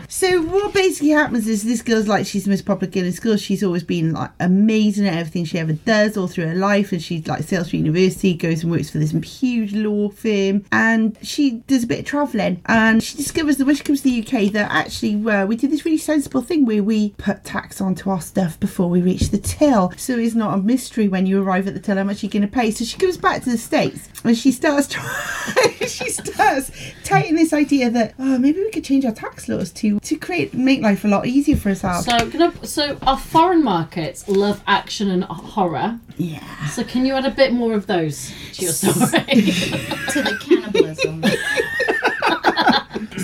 So 0.20 0.42
what 0.42 0.74
basically 0.74 1.10
happens 1.10 1.48
is 1.48 1.62
this 1.62 1.80
girl's 1.80 2.06
like 2.06 2.26
she's 2.26 2.44
the 2.44 2.50
most 2.50 2.66
popular 2.66 2.90
girl 2.90 3.04
in 3.04 3.12
school. 3.12 3.36
She's 3.36 3.62
always 3.62 3.84
been 3.84 4.12
like 4.12 4.30
amazing 4.38 5.06
at 5.06 5.14
everything 5.14 5.44
she 5.44 5.58
ever 5.58 5.72
does 5.72 6.16
all 6.16 6.26
through 6.26 6.48
her 6.48 6.54
life, 6.54 6.92
and 6.92 7.00
she 7.00 7.22
like 7.22 7.44
sails 7.44 7.70
through 7.70 7.78
university, 7.78 8.34
goes 8.34 8.62
and 8.62 8.70
works 8.70 8.90
for 8.90 8.98
this 8.98 9.12
huge 9.12 9.72
law 9.72 10.10
firm, 10.10 10.64
and 10.72 11.16
she 11.22 11.62
does 11.68 11.84
a 11.84 11.86
bit 11.86 12.00
of 12.00 12.04
travelling. 12.04 12.60
And 12.66 13.02
she 13.02 13.16
discovers 13.16 13.59
that 13.60 13.66
when 13.66 13.76
she 13.76 13.84
comes 13.84 14.02
to 14.02 14.10
the 14.10 14.20
UK, 14.20 14.52
that 14.52 14.70
actually 14.70 15.14
uh, 15.30 15.46
we 15.46 15.54
did 15.56 15.70
this 15.70 15.84
really 15.84 15.98
sensible 15.98 16.42
thing 16.42 16.64
where 16.66 16.82
we 16.82 17.10
put 17.18 17.44
tax 17.44 17.80
onto 17.80 18.10
our 18.10 18.20
stuff 18.20 18.58
before 18.58 18.88
we 18.90 19.00
reach 19.00 19.30
the 19.30 19.38
till, 19.38 19.92
so 19.96 20.18
it's 20.18 20.34
not 20.34 20.54
a 20.58 20.62
mystery 20.62 21.06
when 21.08 21.26
you 21.26 21.42
arrive 21.42 21.68
at 21.68 21.74
the 21.74 21.80
till 21.80 21.96
how 21.96 22.04
much 22.04 22.22
you're 22.22 22.30
going 22.30 22.42
to 22.42 22.48
pay. 22.48 22.70
So 22.70 22.84
she 22.84 22.98
comes 22.98 23.16
back 23.16 23.42
to 23.44 23.50
the 23.50 23.58
states 23.58 24.08
and 24.24 24.36
she 24.36 24.50
starts 24.50 24.88
trying, 24.88 25.06
she 25.86 26.10
starts 26.10 26.72
taking 27.04 27.36
this 27.36 27.52
idea 27.52 27.90
that 27.90 28.14
oh 28.18 28.38
maybe 28.38 28.60
we 28.60 28.70
could 28.70 28.84
change 28.84 29.04
our 29.04 29.12
tax 29.12 29.48
laws 29.48 29.70
to 29.72 30.00
to 30.00 30.16
create 30.16 30.54
make 30.54 30.82
life 30.82 31.04
a 31.04 31.08
lot 31.08 31.26
easier 31.26 31.56
for 31.56 31.68
herself. 31.68 32.04
So, 32.04 32.30
can 32.30 32.42
I, 32.42 32.52
so 32.64 32.98
our 33.02 33.18
foreign 33.18 33.62
markets 33.62 34.26
love 34.28 34.62
action 34.66 35.10
and 35.10 35.24
horror. 35.24 35.98
yeah. 36.16 36.66
So, 36.68 36.82
can 36.84 37.04
you 37.04 37.14
add 37.14 37.26
a 37.26 37.30
bit 37.30 37.52
more 37.52 37.74
of 37.74 37.86
those 37.86 38.32
to 38.54 38.62
your 38.62 38.72
story? 38.80 38.96
to 38.96 40.22
the 40.22 40.38
cannibalism. 40.40 41.22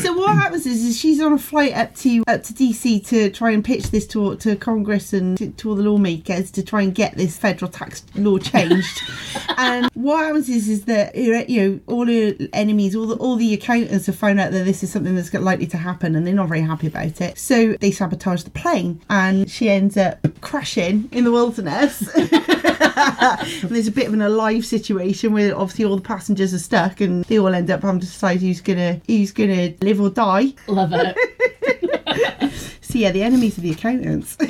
So 0.03 0.13
what 0.13 0.35
happens 0.35 0.67
is, 0.67 0.85
is 0.85 0.99
she's 0.99 1.21
on 1.21 1.33
a 1.33 1.39
flight 1.39 1.75
up 1.75 1.95
to 1.97 2.23
up 2.27 2.43
to 2.45 2.53
DC 2.53 3.07
to 3.09 3.31
try 3.31 3.51
and 3.51 3.65
pitch 3.65 3.91
this 3.91 4.07
to 4.09 4.37
to 4.37 4.57
Congress 4.57 5.13
and 5.13 5.39
to, 5.39 5.51
to 5.51 5.71
all 5.71 5.75
the 5.75 5.83
lawmakers 5.83 6.51
to 6.53 6.63
try 6.63 6.83
and 6.83 6.95
get 6.95 7.17
this 7.17 7.37
federal 7.37 7.71
tax 7.71 8.05
law 8.15 8.39
changed. 8.39 9.03
and 9.57 9.91
what 9.95 10.25
happens 10.25 10.49
is 10.49 10.69
is 10.69 10.85
that 10.85 11.15
you 11.15 11.61
know 11.61 11.81
all 11.87 12.07
her 12.07 12.35
enemies, 12.53 12.95
all 12.95 13.07
the 13.07 13.17
all 13.17 13.37
the 13.37 13.55
accountants 13.55 14.07
have 14.07 14.17
found 14.17 14.39
out 14.39 14.53
that 14.53 14.65
this 14.65 14.83
is 14.83 14.93
something 14.93 15.15
that's 15.15 15.33
likely 15.35 15.67
to 15.67 15.77
happen, 15.77 16.15
and 16.15 16.27
they're 16.27 16.35
not 16.35 16.49
very 16.49 16.61
happy 16.61 16.87
about 16.87 17.21
it. 17.21 17.39
So 17.39 17.75
they 17.75 17.91
sabotage 17.91 18.43
the 18.43 18.51
plane, 18.51 19.01
and 19.09 19.51
she 19.51 19.71
ends 19.71 19.97
up 19.97 20.27
crashing 20.41 21.09
in 21.13 21.25
the 21.25 21.33
wilderness. 21.33 22.09
and 22.15 22.31
there's 23.71 23.89
a 23.89 23.93
bit 23.93 24.07
of 24.07 24.15
an 24.15 24.23
alive 24.23 24.65
situation 24.65 25.33
where 25.33 25.57
obviously 25.57 25.85
all 25.85 25.97
the 25.97 26.03
passengers 26.03 26.55
are 26.55 26.59
stuck 26.59 27.01
and 27.01 27.25
they 27.25 27.39
all 27.39 27.55
end 27.55 27.71
up 27.71 27.83
having 27.83 28.01
to 28.01 28.07
decide 28.07 28.41
who's 28.41 28.61
gonna 28.61 29.01
who's 29.07 29.33
gonna 29.33 29.71
live 29.87 30.01
or 30.01 30.11
die. 30.11 30.53
Love 30.67 30.93
it. 30.93 31.17
So 32.81 32.99
yeah, 33.01 33.11
the 33.11 33.23
enemies 33.25 33.59
are 33.59 33.63
the 33.63 33.73
accountants. 33.73 34.37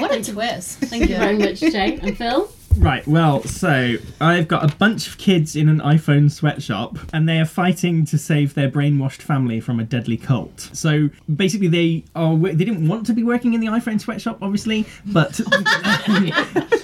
What 0.00 0.14
a 0.14 0.22
twist. 0.22 0.78
Thank 0.78 1.10
you 1.10 1.16
very 1.16 1.36
much, 1.36 1.58
Jane 1.58 1.98
and 2.00 2.16
Phil. 2.16 2.48
Right, 2.78 3.06
well, 3.06 3.42
so 3.42 3.96
I've 4.20 4.48
got 4.48 4.72
a 4.72 4.74
bunch 4.76 5.06
of 5.06 5.18
kids 5.18 5.54
in 5.54 5.68
an 5.68 5.80
iPhone 5.80 6.30
sweatshop 6.30 6.98
and 7.12 7.28
they 7.28 7.38
are 7.38 7.44
fighting 7.44 8.06
to 8.06 8.16
save 8.16 8.54
their 8.54 8.70
brainwashed 8.70 9.20
family 9.22 9.60
from 9.60 9.80
a 9.80 9.84
deadly 9.84 10.16
cult. 10.16 10.70
So 10.72 11.10
basically, 11.34 11.68
they 11.68 12.04
are 12.14 12.34
they 12.36 12.54
didn't 12.64 12.88
want 12.88 13.06
to 13.06 13.12
be 13.12 13.22
working 13.22 13.52
in 13.54 13.60
the 13.60 13.66
iPhone 13.66 14.00
sweatshop, 14.00 14.38
obviously, 14.40 14.86
but 15.06 15.32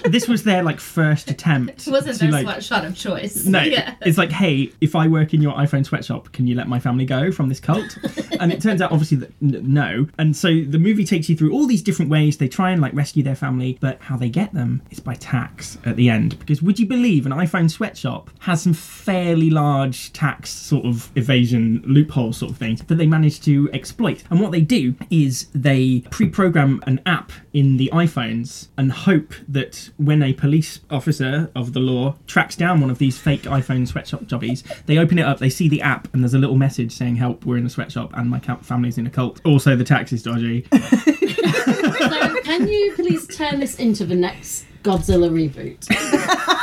this 0.05 0.29
was 0.29 0.43
their 0.45 0.63
like 0.63 0.81
first 0.81 1.31
attempt. 1.31 1.87
It 1.87 1.91
wasn't 1.91 2.19
their 2.19 2.31
like, 2.31 2.47
sweatshot 2.47 2.87
of 2.87 2.95
choice. 2.95 3.47
No, 3.47 3.63
Yeah. 3.67 3.95
it's 4.03 4.19
like, 4.19 4.31
hey, 4.31 4.73
if 4.81 4.95
I 4.95 5.07
work 5.09 5.35
in 5.35 5.41
your 5.41 5.55
iPhone 5.55 5.87
sweatshop, 5.87 6.33
can 6.33 6.47
you 6.47 6.55
let 6.57 6.69
my 6.69 6.79
family 6.79 7.07
go 7.07 7.33
from 7.33 7.49
this 7.49 7.61
cult? 7.61 7.97
and 8.41 8.53
it 8.53 8.61
turns 8.61 8.83
out, 8.83 8.93
obviously, 8.93 9.19
that 9.19 9.33
n- 9.43 9.63
no. 9.73 10.09
And 10.19 10.37
so 10.37 10.49
the 10.49 10.79
movie 10.79 11.05
takes 11.05 11.29
you 11.29 11.37
through 11.37 11.53
all 11.53 11.67
these 11.67 11.83
different 11.83 12.11
ways 12.11 12.37
they 12.39 12.49
try 12.49 12.71
and 12.73 12.83
like 12.83 12.93
rescue 12.93 13.23
their 13.23 13.35
family, 13.35 13.79
but 13.81 14.01
how 14.03 14.17
they 14.17 14.29
get 14.29 14.53
them 14.53 14.83
is 14.91 15.01
by 15.01 15.15
tax 15.15 15.79
at 15.87 15.97
the 15.97 16.09
end. 16.09 16.39
Because 16.39 16.63
would 16.63 16.79
you 16.79 16.87
believe 16.87 17.27
an 17.27 17.33
iPhone 17.33 17.71
sweatshop 17.71 18.31
has 18.41 18.63
some 18.63 18.75
fairly 18.75 19.51
large 19.51 20.13
tax 20.13 20.51
sort 20.51 20.85
of 20.85 21.11
evasion 21.17 21.83
loophole 21.87 22.33
sort 22.33 22.53
of 22.53 22.59
things 22.59 22.83
that 22.83 22.97
they 22.97 23.07
manage 23.07 23.41
to 23.43 23.71
exploit? 23.73 24.25
And 24.31 24.41
what 24.41 24.53
they 24.53 24.61
do 24.61 24.95
is 25.11 25.49
they 25.55 26.01
pre-program 26.11 26.83
an 26.87 27.01
app 27.07 27.33
in 27.53 27.77
the 27.77 27.91
iPhones 27.93 28.69
and 28.77 28.93
hope 28.93 29.35
that 29.49 29.91
when 29.97 30.23
a 30.23 30.33
police 30.33 30.81
officer 30.91 31.51
of 31.55 31.73
the 31.73 31.81
law 31.81 32.17
tracks 32.27 32.57
down 32.57 32.81
one 32.81 32.91
of 32.91 32.99
these 32.99 33.19
fake 33.19 33.43
iPhone 33.43 33.87
sweatshop 33.87 34.27
jobbies, 34.27 34.63
they 34.87 34.99
open 34.99 35.19
it 35.19 35.23
up, 35.23 35.39
they 35.39 35.51
see 35.51 35.69
the 35.69 35.83
app, 35.83 36.13
and 36.13 36.23
there's 36.23 36.35
a 36.35 36.39
little 36.39 36.57
message 36.57 36.93
saying, 36.93 37.17
"Help, 37.17 37.45
we're 37.45 37.57
in 37.57 37.67
a 37.67 37.71
sweatshop, 37.71 38.13
and 38.17 38.29
my 38.31 38.41
family's 38.41 38.99
in 38.99 39.07
a 39.07 39.11
cult." 39.11 39.41
Also, 39.45 39.77
the 39.77 39.85
tax 39.85 40.13
is 40.13 40.23
dodgy. 40.23 40.67
So, 41.67 42.41
can 42.43 42.69
you 42.69 42.93
please 42.95 43.27
turn 43.27 43.59
this 43.59 43.77
into 43.77 44.05
the 44.05 44.15
next 44.15 44.65
Godzilla 44.87 45.29
reboot? 45.29 45.87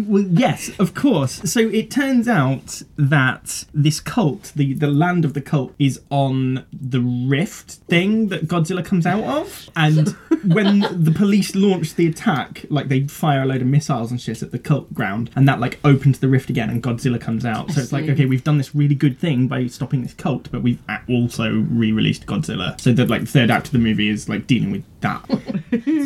Well, 0.00 0.22
yes, 0.22 0.70
of 0.78 0.94
course. 0.94 1.50
So 1.50 1.60
it 1.60 1.90
turns 1.90 2.26
out 2.26 2.80
that 2.96 3.64
this 3.74 4.00
cult, 4.00 4.52
the, 4.56 4.72
the 4.72 4.86
land 4.86 5.26
of 5.26 5.34
the 5.34 5.42
cult, 5.42 5.74
is 5.78 6.00
on 6.08 6.64
the 6.72 7.00
rift 7.00 7.72
thing 7.90 8.28
that 8.28 8.48
Godzilla 8.48 8.82
comes 8.82 9.04
out 9.04 9.24
of. 9.24 9.68
And 9.76 10.08
when 10.46 10.80
the 10.80 11.12
police 11.14 11.54
launch 11.54 11.96
the 11.96 12.06
attack, 12.06 12.64
like 12.70 12.88
they 12.88 13.06
fire 13.06 13.42
a 13.42 13.44
load 13.46 13.60
of 13.60 13.66
missiles 13.66 14.10
and 14.10 14.18
shit 14.18 14.42
at 14.42 14.50
the 14.50 14.58
cult 14.58 14.94
ground, 14.94 15.30
and 15.36 15.46
that 15.46 15.60
like 15.60 15.78
opens 15.84 16.20
the 16.20 16.28
rift 16.28 16.48
again, 16.48 16.70
and 16.70 16.82
Godzilla 16.82 17.20
comes 17.20 17.44
out. 17.44 17.70
So 17.72 17.82
it's 17.82 17.92
like, 17.92 18.08
okay, 18.08 18.24
we've 18.24 18.44
done 18.44 18.56
this 18.56 18.74
really 18.74 18.94
good 18.94 19.18
thing 19.18 19.46
by 19.46 19.66
stopping 19.66 20.02
this 20.02 20.14
cult, 20.14 20.50
but 20.50 20.62
we've 20.62 20.80
also 21.10 21.66
re-released 21.70 22.24
Godzilla. 22.24 22.80
So 22.80 22.92
the 22.92 23.06
like 23.06 23.28
third 23.28 23.50
act 23.50 23.66
of 23.66 23.72
the 23.72 23.78
movie 23.78 24.08
is 24.08 24.26
like 24.26 24.46
dealing 24.46 24.70
with 24.70 24.84
that. 25.02 25.24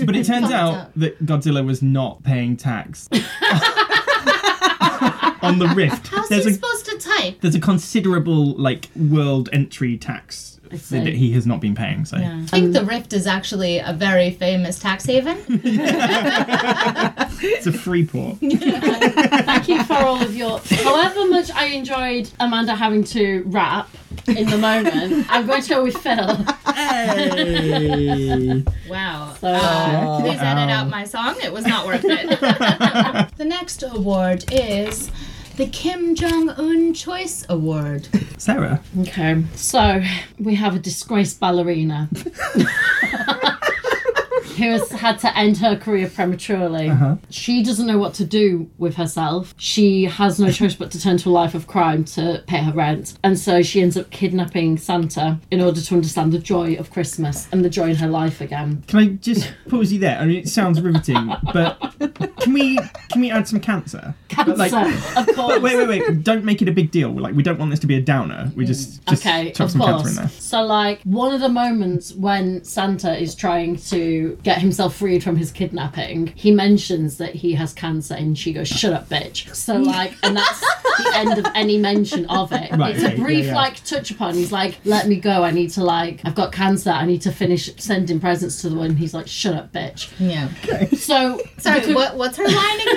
but 0.07 0.17
it 0.17 0.27
turns 0.27 0.51
out 0.51 0.91
that 0.99 1.25
Godzilla 1.25 1.65
was 1.65 1.81
not 1.83 2.23
paying 2.23 2.57
tax 2.57 3.09
on 5.43 5.59
the 5.59 5.73
rift. 5.75 6.09
How's 6.09 6.29
there's 6.29 6.45
he 6.45 6.51
a 6.51 6.55
supposed 6.55 6.87
to 6.87 6.99
type? 6.99 7.41
there's 7.41 7.55
a 7.55 7.61
considerable 7.61 8.53
like 8.57 8.89
world 8.97 9.49
entry 9.53 9.97
tax. 9.97 10.56
That 10.71 11.07
he 11.07 11.33
has 11.33 11.47
not 11.47 11.61
been 11.61 11.75
paying. 11.75 12.05
So 12.05 12.17
yeah. 12.17 12.41
I 12.43 12.47
think 12.47 12.73
the 12.73 12.85
Rift 12.85 13.13
is 13.13 13.27
actually 13.27 13.79
a 13.79 13.93
very 13.93 14.31
famous 14.31 14.79
tax 14.79 15.05
haven. 15.07 15.39
it's 17.41 17.67
a 17.67 17.73
free 17.73 18.07
port. 18.07 18.39
Thank 18.41 19.69
you 19.69 19.83
for 19.85 19.95
all 19.95 20.23
of 20.23 20.35
your. 20.35 20.61
However 20.61 21.27
much 21.27 21.51
I 21.51 21.67
enjoyed 21.67 22.31
Amanda 22.41 22.75
having 22.75 23.05
to 23.05 23.43
rap 23.47 23.89
in 24.27 24.49
the 24.49 24.59
moment, 24.59 25.27
I'm 25.29 25.47
going 25.47 25.63
to 25.63 25.69
go 25.69 25.85
with 25.85 25.97
Phil. 25.99 26.37
hey. 26.75 28.65
Wow. 28.89 29.35
So, 29.41 29.49
Uh, 29.49 30.21
please 30.21 30.41
edit 30.41 30.71
out 30.71 30.89
my 30.89 31.05
song. 31.05 31.37
It 31.43 31.53
was 31.53 31.67
not 31.67 31.87
worth 31.87 32.05
it. 32.05 32.29
the 33.37 33.45
next 33.45 33.83
award 33.83 34.45
is 34.53 35.11
the 35.57 35.67
Kim 35.73 36.15
Jong 36.15 36.51
Un 36.51 36.93
Choice 36.93 37.47
Award. 37.49 38.09
Sarah, 38.39 38.81
Okay, 39.01 39.43
so 39.55 40.03
we 40.39 40.55
have 40.55 40.77
a 40.77 40.79
disgraced 40.79 41.41
ballerina 41.41 42.09
who 44.57 44.71
has 44.71 44.91
had 44.91 45.19
to 45.21 45.37
end 45.37 45.59
her 45.59 45.77
career 45.77 46.09
prematurely. 46.09 46.89
Uh-huh. 46.89 47.17
She 47.31 47.63
doesn't 47.63 47.87
know 47.87 47.99
what 47.99 48.15
to 48.15 48.25
do 48.25 48.71
with 48.79 48.97
herself. 48.97 49.55
She 49.57 50.05
has 50.05 50.39
no 50.39 50.51
choice 50.51 50.75
but 50.75 50.91
to 50.93 51.01
turn 51.01 51.17
to 51.19 51.29
a 51.29 51.31
life 51.31 51.55
of 51.55 51.67
crime 51.67 52.05
to 52.07 52.43
pay 52.47 52.59
her 52.59 52.73
rent. 52.73 53.19
And 53.23 53.39
so 53.39 53.63
she 53.63 53.81
ends 53.83 53.97
up 53.97 54.11
kidnapping 54.11 54.77
Santa 54.79 55.39
in 55.51 55.61
order 55.61 55.81
to 55.81 55.95
understand 55.95 56.33
the 56.33 56.39
joy 56.39 56.75
of 56.77 56.91
Christmas 56.91 57.49
and 57.53 57.65
the 57.65 57.71
joy 57.71 57.91
in 57.91 57.97
her 57.97 58.09
life 58.09 58.41
again. 58.41 58.83
can 58.87 58.99
I 58.99 59.07
just 59.09 59.53
pause 59.69 59.93
you 59.93 59.99
there? 59.99 60.19
I 60.19 60.27
mean, 60.27 60.39
it 60.39 60.49
sounds 60.49 60.81
riveting, 60.81 61.33
but 61.53 61.79
can 62.41 62.53
we 62.53 62.79
can 63.11 63.21
we 63.21 63.31
add 63.31 63.47
some 63.49 63.61
cancer? 63.61 64.15
But, 64.37 64.59
like- 64.59 64.73
of 65.17 65.27
course. 65.35 65.37
But 65.37 65.63
wait, 65.63 65.77
wait, 65.77 65.89
wait! 65.89 66.23
Don't 66.25 66.45
make 66.45 66.61
it 66.61 66.69
a 66.69 66.73
big 66.73 66.91
deal. 66.91 67.11
Like, 67.11 67.35
we 67.35 67.43
don't 67.43 67.59
want 67.59 67.71
this 67.71 67.81
to 67.81 67.87
be 67.87 67.97
a 67.97 68.01
downer. 68.01 68.51
We 68.55 68.65
just, 68.67 69.03
mm. 69.05 69.11
just 69.11 69.27
Okay, 69.27 69.53
chuck 69.53 69.67
of 69.67 69.71
some 69.73 69.81
cancer 69.81 70.09
in 70.09 70.15
course. 70.17 70.33
there. 70.33 70.41
So, 70.41 70.63
like, 70.63 71.01
one 71.05 71.33
of 71.35 71.41
the 71.41 71.49
moments 71.49 72.13
when 72.13 72.63
Santa 72.65 73.17
is 73.17 73.35
trying 73.35 73.77
to 73.77 74.39
get 74.47 74.61
himself 74.61 74.95
freed 74.95 75.25
from 75.25 75.35
his 75.35 75.51
kidnapping, 75.51 76.29
he 76.37 76.53
mentions 76.53 77.19
that 77.19 77.35
he 77.35 77.53
has 77.55 77.73
cancer, 77.73 78.15
and 78.15 78.39
she 78.39 78.53
goes, 78.53 78.69
"Shut 78.69 78.93
up, 78.93 79.09
bitch." 79.09 79.53
So, 79.53 79.75
like, 79.77 80.15
and 80.23 80.37
that's 80.37 80.61
the 80.61 81.11
end 81.17 81.37
of 81.37 81.47
any 81.57 81.79
mention 81.79 82.27
of 82.27 82.53
it. 82.53 82.71
Right, 82.71 82.95
it's 82.95 83.03
a 83.03 83.09
okay, 83.09 83.17
yeah, 83.17 83.25
brief, 83.25 83.47
yeah. 83.47 83.57
like, 83.57 83.83
touch 83.85 84.13
upon. 84.13 84.35
He's 84.35 84.53
like, 84.53 84.79
"Let 84.85 85.09
me 85.09 85.17
go. 85.17 85.43
I 85.43 85.51
need 85.51 85.71
to, 85.71 85.83
like, 85.83 86.21
I've 86.25 86.37
got 86.37 86.53
cancer. 86.53 86.91
I 86.91 87.05
need 87.07 87.23
to 87.23 87.33
finish 87.33 87.75
sending 87.77 88.21
presents 88.21 88.63
to 88.63 88.69
the 88.69 88.77
one." 88.77 88.95
He's 88.95 89.15
like, 89.15 89.27
"Shut 89.27 89.55
up, 89.55 89.73
bitch." 89.73 90.13
Yeah. 90.21 90.47
So, 90.97 91.41
Sorry, 91.59 91.81
because- 91.81 91.95
what, 91.97 92.17
what's 92.17 92.37
her 92.37 92.47
line 92.47 92.81
again? 92.81 92.97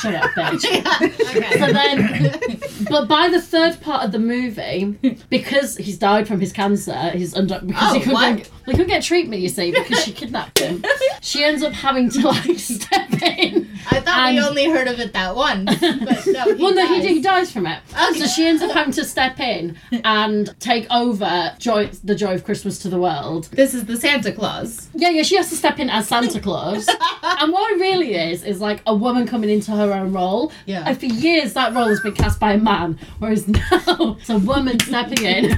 Shut 0.00 0.14
up, 0.16 0.30
bitch. 0.30 0.64
okay. 1.36 1.58
So 1.58 1.72
then, 1.72 2.60
but 2.90 3.06
by 3.06 3.28
the 3.28 3.40
third 3.40 3.80
part 3.80 4.04
of 4.04 4.10
the 4.12 4.18
movie, 4.18 4.98
because 5.28 5.76
he's 5.76 5.98
died 5.98 6.26
from 6.26 6.40
his 6.40 6.52
cancer, 6.52 7.10
he's 7.10 7.36
under 7.36 7.60
because 7.60 7.90
Oh, 7.90 7.94
he 7.94 8.00
couldn't 8.00 8.50
he 8.70 8.76
couldn't 8.76 8.88
get 8.88 9.02
treatment. 9.02 9.42
You 9.42 9.48
see, 9.48 9.70
because 9.72 10.04
she 10.04 10.12
kidnapped 10.12 10.58
him. 10.58 10.82
She 11.20 11.44
ends 11.44 11.62
up 11.62 11.72
having 11.72 12.08
to 12.10 12.28
like 12.28 12.58
step 12.58 13.12
in. 13.22 13.68
I 13.90 14.00
thought 14.00 14.32
we 14.32 14.40
only 14.40 14.70
heard 14.70 14.88
of 14.88 14.98
it 15.00 15.12
that 15.12 15.34
once. 15.34 15.64
But 15.80 16.26
no, 16.26 16.44
he 16.54 16.62
Well, 16.62 16.74
no, 16.74 16.86
he, 16.86 17.00
dies. 17.00 17.04
he 17.08 17.20
dies 17.22 17.52
from 17.52 17.66
it. 17.66 17.80
Okay. 17.92 18.20
So 18.20 18.26
she 18.26 18.46
ends 18.46 18.62
up 18.62 18.70
having 18.72 18.92
to 18.94 19.04
step 19.04 19.38
in 19.40 19.76
and 20.04 20.54
take 20.60 20.86
over 20.90 21.54
joy, 21.58 21.90
the 22.04 22.14
joy 22.14 22.34
of 22.34 22.44
Christmas 22.44 22.78
to 22.80 22.88
the 22.88 22.98
world. 22.98 23.44
This 23.52 23.74
is 23.74 23.84
the 23.86 23.96
Santa 23.96 24.32
Claus. 24.32 24.88
Yeah, 24.94 25.10
yeah, 25.10 25.22
she 25.22 25.36
has 25.36 25.48
to 25.50 25.56
step 25.56 25.78
in 25.78 25.90
as 25.90 26.08
Santa 26.08 26.40
Claus. 26.40 26.88
and 27.22 27.52
what 27.52 27.72
it 27.72 27.80
really 27.80 28.14
is, 28.14 28.44
is 28.44 28.60
like 28.60 28.82
a 28.86 28.94
woman 28.94 29.26
coming 29.26 29.50
into 29.50 29.72
her 29.72 29.92
own 29.92 30.12
role. 30.12 30.52
Yeah. 30.66 30.84
And 30.86 30.98
for 30.98 31.06
years, 31.06 31.52
that 31.54 31.74
role 31.74 31.88
has 31.88 32.00
been 32.00 32.14
cast 32.14 32.38
by 32.40 32.52
a 32.52 32.58
man, 32.58 32.98
whereas 33.18 33.48
now 33.48 34.16
it's 34.20 34.30
a 34.30 34.38
woman 34.38 34.78
stepping 34.80 35.24
in 35.24 35.56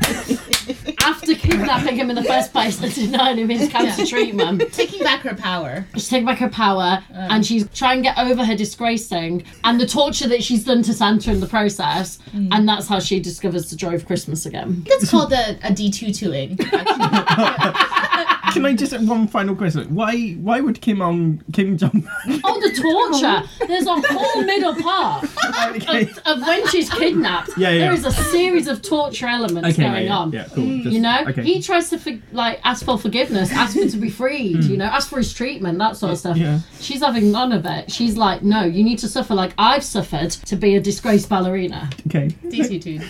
after 1.23 1.35
kidnapping 1.35 1.97
him 1.97 2.11
in 2.11 2.17
the 2.17 2.25
first 2.25 2.53
place 2.53 2.83
and 2.83 2.93
denying 2.95 3.39
him 3.39 3.49
his 3.49 3.69
cancer 3.71 4.03
Yeah. 4.03 4.07
treatment. 4.09 4.73
Taking 4.73 5.05
back 5.05 5.21
her 5.21 5.35
power. 5.35 5.87
She's 5.95 6.09
taking 6.09 6.27
back 6.27 6.39
her 6.39 6.49
power 6.49 7.03
um. 7.15 7.31
and 7.31 7.47
she's 7.47 7.69
trying 7.71 7.99
to 7.99 8.03
get 8.03 8.19
over 8.19 8.45
her 8.45 8.57
disgracing 8.57 9.45
and 9.65 9.81
the 9.81 9.87
torture 9.87 10.27
that 10.29 10.43
she's 10.43 10.65
done 10.65 10.83
to 10.83 10.93
Santa 10.93 11.31
in 11.31 11.41
the 11.41 11.47
process. 11.47 12.19
Mm. 12.35 12.49
And 12.53 12.69
that's 12.69 12.89
how 12.89 12.99
she 12.99 13.21
discovers 13.21 13.71
the 13.71 13.77
joy 13.77 13.95
of 13.95 14.07
Christmas 14.07 14.47
again. 14.47 14.85
It's 14.87 15.11
called 15.11 15.33
a, 15.33 15.51
a 15.63 15.71
D2-2ing. 15.73 16.59
Can 18.53 18.67
I 18.67 18.75
just 18.75 18.99
one 19.01 19.27
final 19.29 19.55
question? 19.55 19.95
Why 19.95 20.33
why 20.33 20.61
would 20.61 20.81
Kim 20.81 21.01
on 21.03 21.43
Kim 21.53 21.77
Jong? 21.77 22.09
Oh, 22.45 22.61
the 22.61 22.71
torture! 22.81 23.67
There's 23.67 23.87
a 23.87 23.95
whole 24.13 24.43
middle 24.45 24.75
part 24.75 25.25
okay. 25.77 26.09
of 26.27 26.41
when 26.43 26.67
she's 26.69 26.91
kidnapped, 26.91 27.51
Yeah, 27.57 27.71
yeah. 27.71 27.79
there 27.79 27.93
is 27.93 28.05
a 28.05 28.13
series 28.13 28.67
of 28.69 28.83
torture 28.83 29.27
elements 29.27 29.71
Okay, 29.71 29.83
going 29.89 30.07
yeah, 30.07 30.17
on. 30.17 30.33
yeah, 30.33 30.47
cool. 30.55 30.65
Mm. 30.65 30.83
Just- 30.83 30.95
You 30.95 31.01
know, 31.01 31.25
okay. 31.29 31.43
he 31.43 31.63
tries 31.63 31.91
to 31.91 31.99
for, 31.99 32.13
like 32.33 32.61
ask 32.65 32.85
for 32.85 32.99
forgiveness, 32.99 33.51
ask 33.53 33.77
for 33.77 33.89
to 33.89 33.97
be 33.97 34.11
freed. 34.11 34.57
Mm. 34.57 34.69
You 34.69 34.77
know, 34.77 34.85
ask 34.87 35.09
for 35.09 35.19
his 35.19 35.33
treatment, 35.33 35.79
that 35.79 35.97
sort 35.97 36.13
of 36.13 36.19
stuff. 36.19 36.37
Yeah. 36.37 36.61
She's 36.81 37.01
having 37.01 37.33
none 37.33 37.53
of 37.53 37.65
it. 37.67 37.91
She's 37.91 38.17
like, 38.17 38.43
no, 38.43 38.63
you 38.65 38.83
need 38.85 38.99
to 39.01 39.09
suffer 39.09 39.35
like 39.35 39.53
I've 39.59 39.85
suffered 39.85 40.31
to 40.31 40.57
be 40.57 40.77
a 40.77 40.81
disgraced 40.81 41.29
ballerina. 41.29 41.91
okay. 42.07 42.29
DT2. 42.45 43.03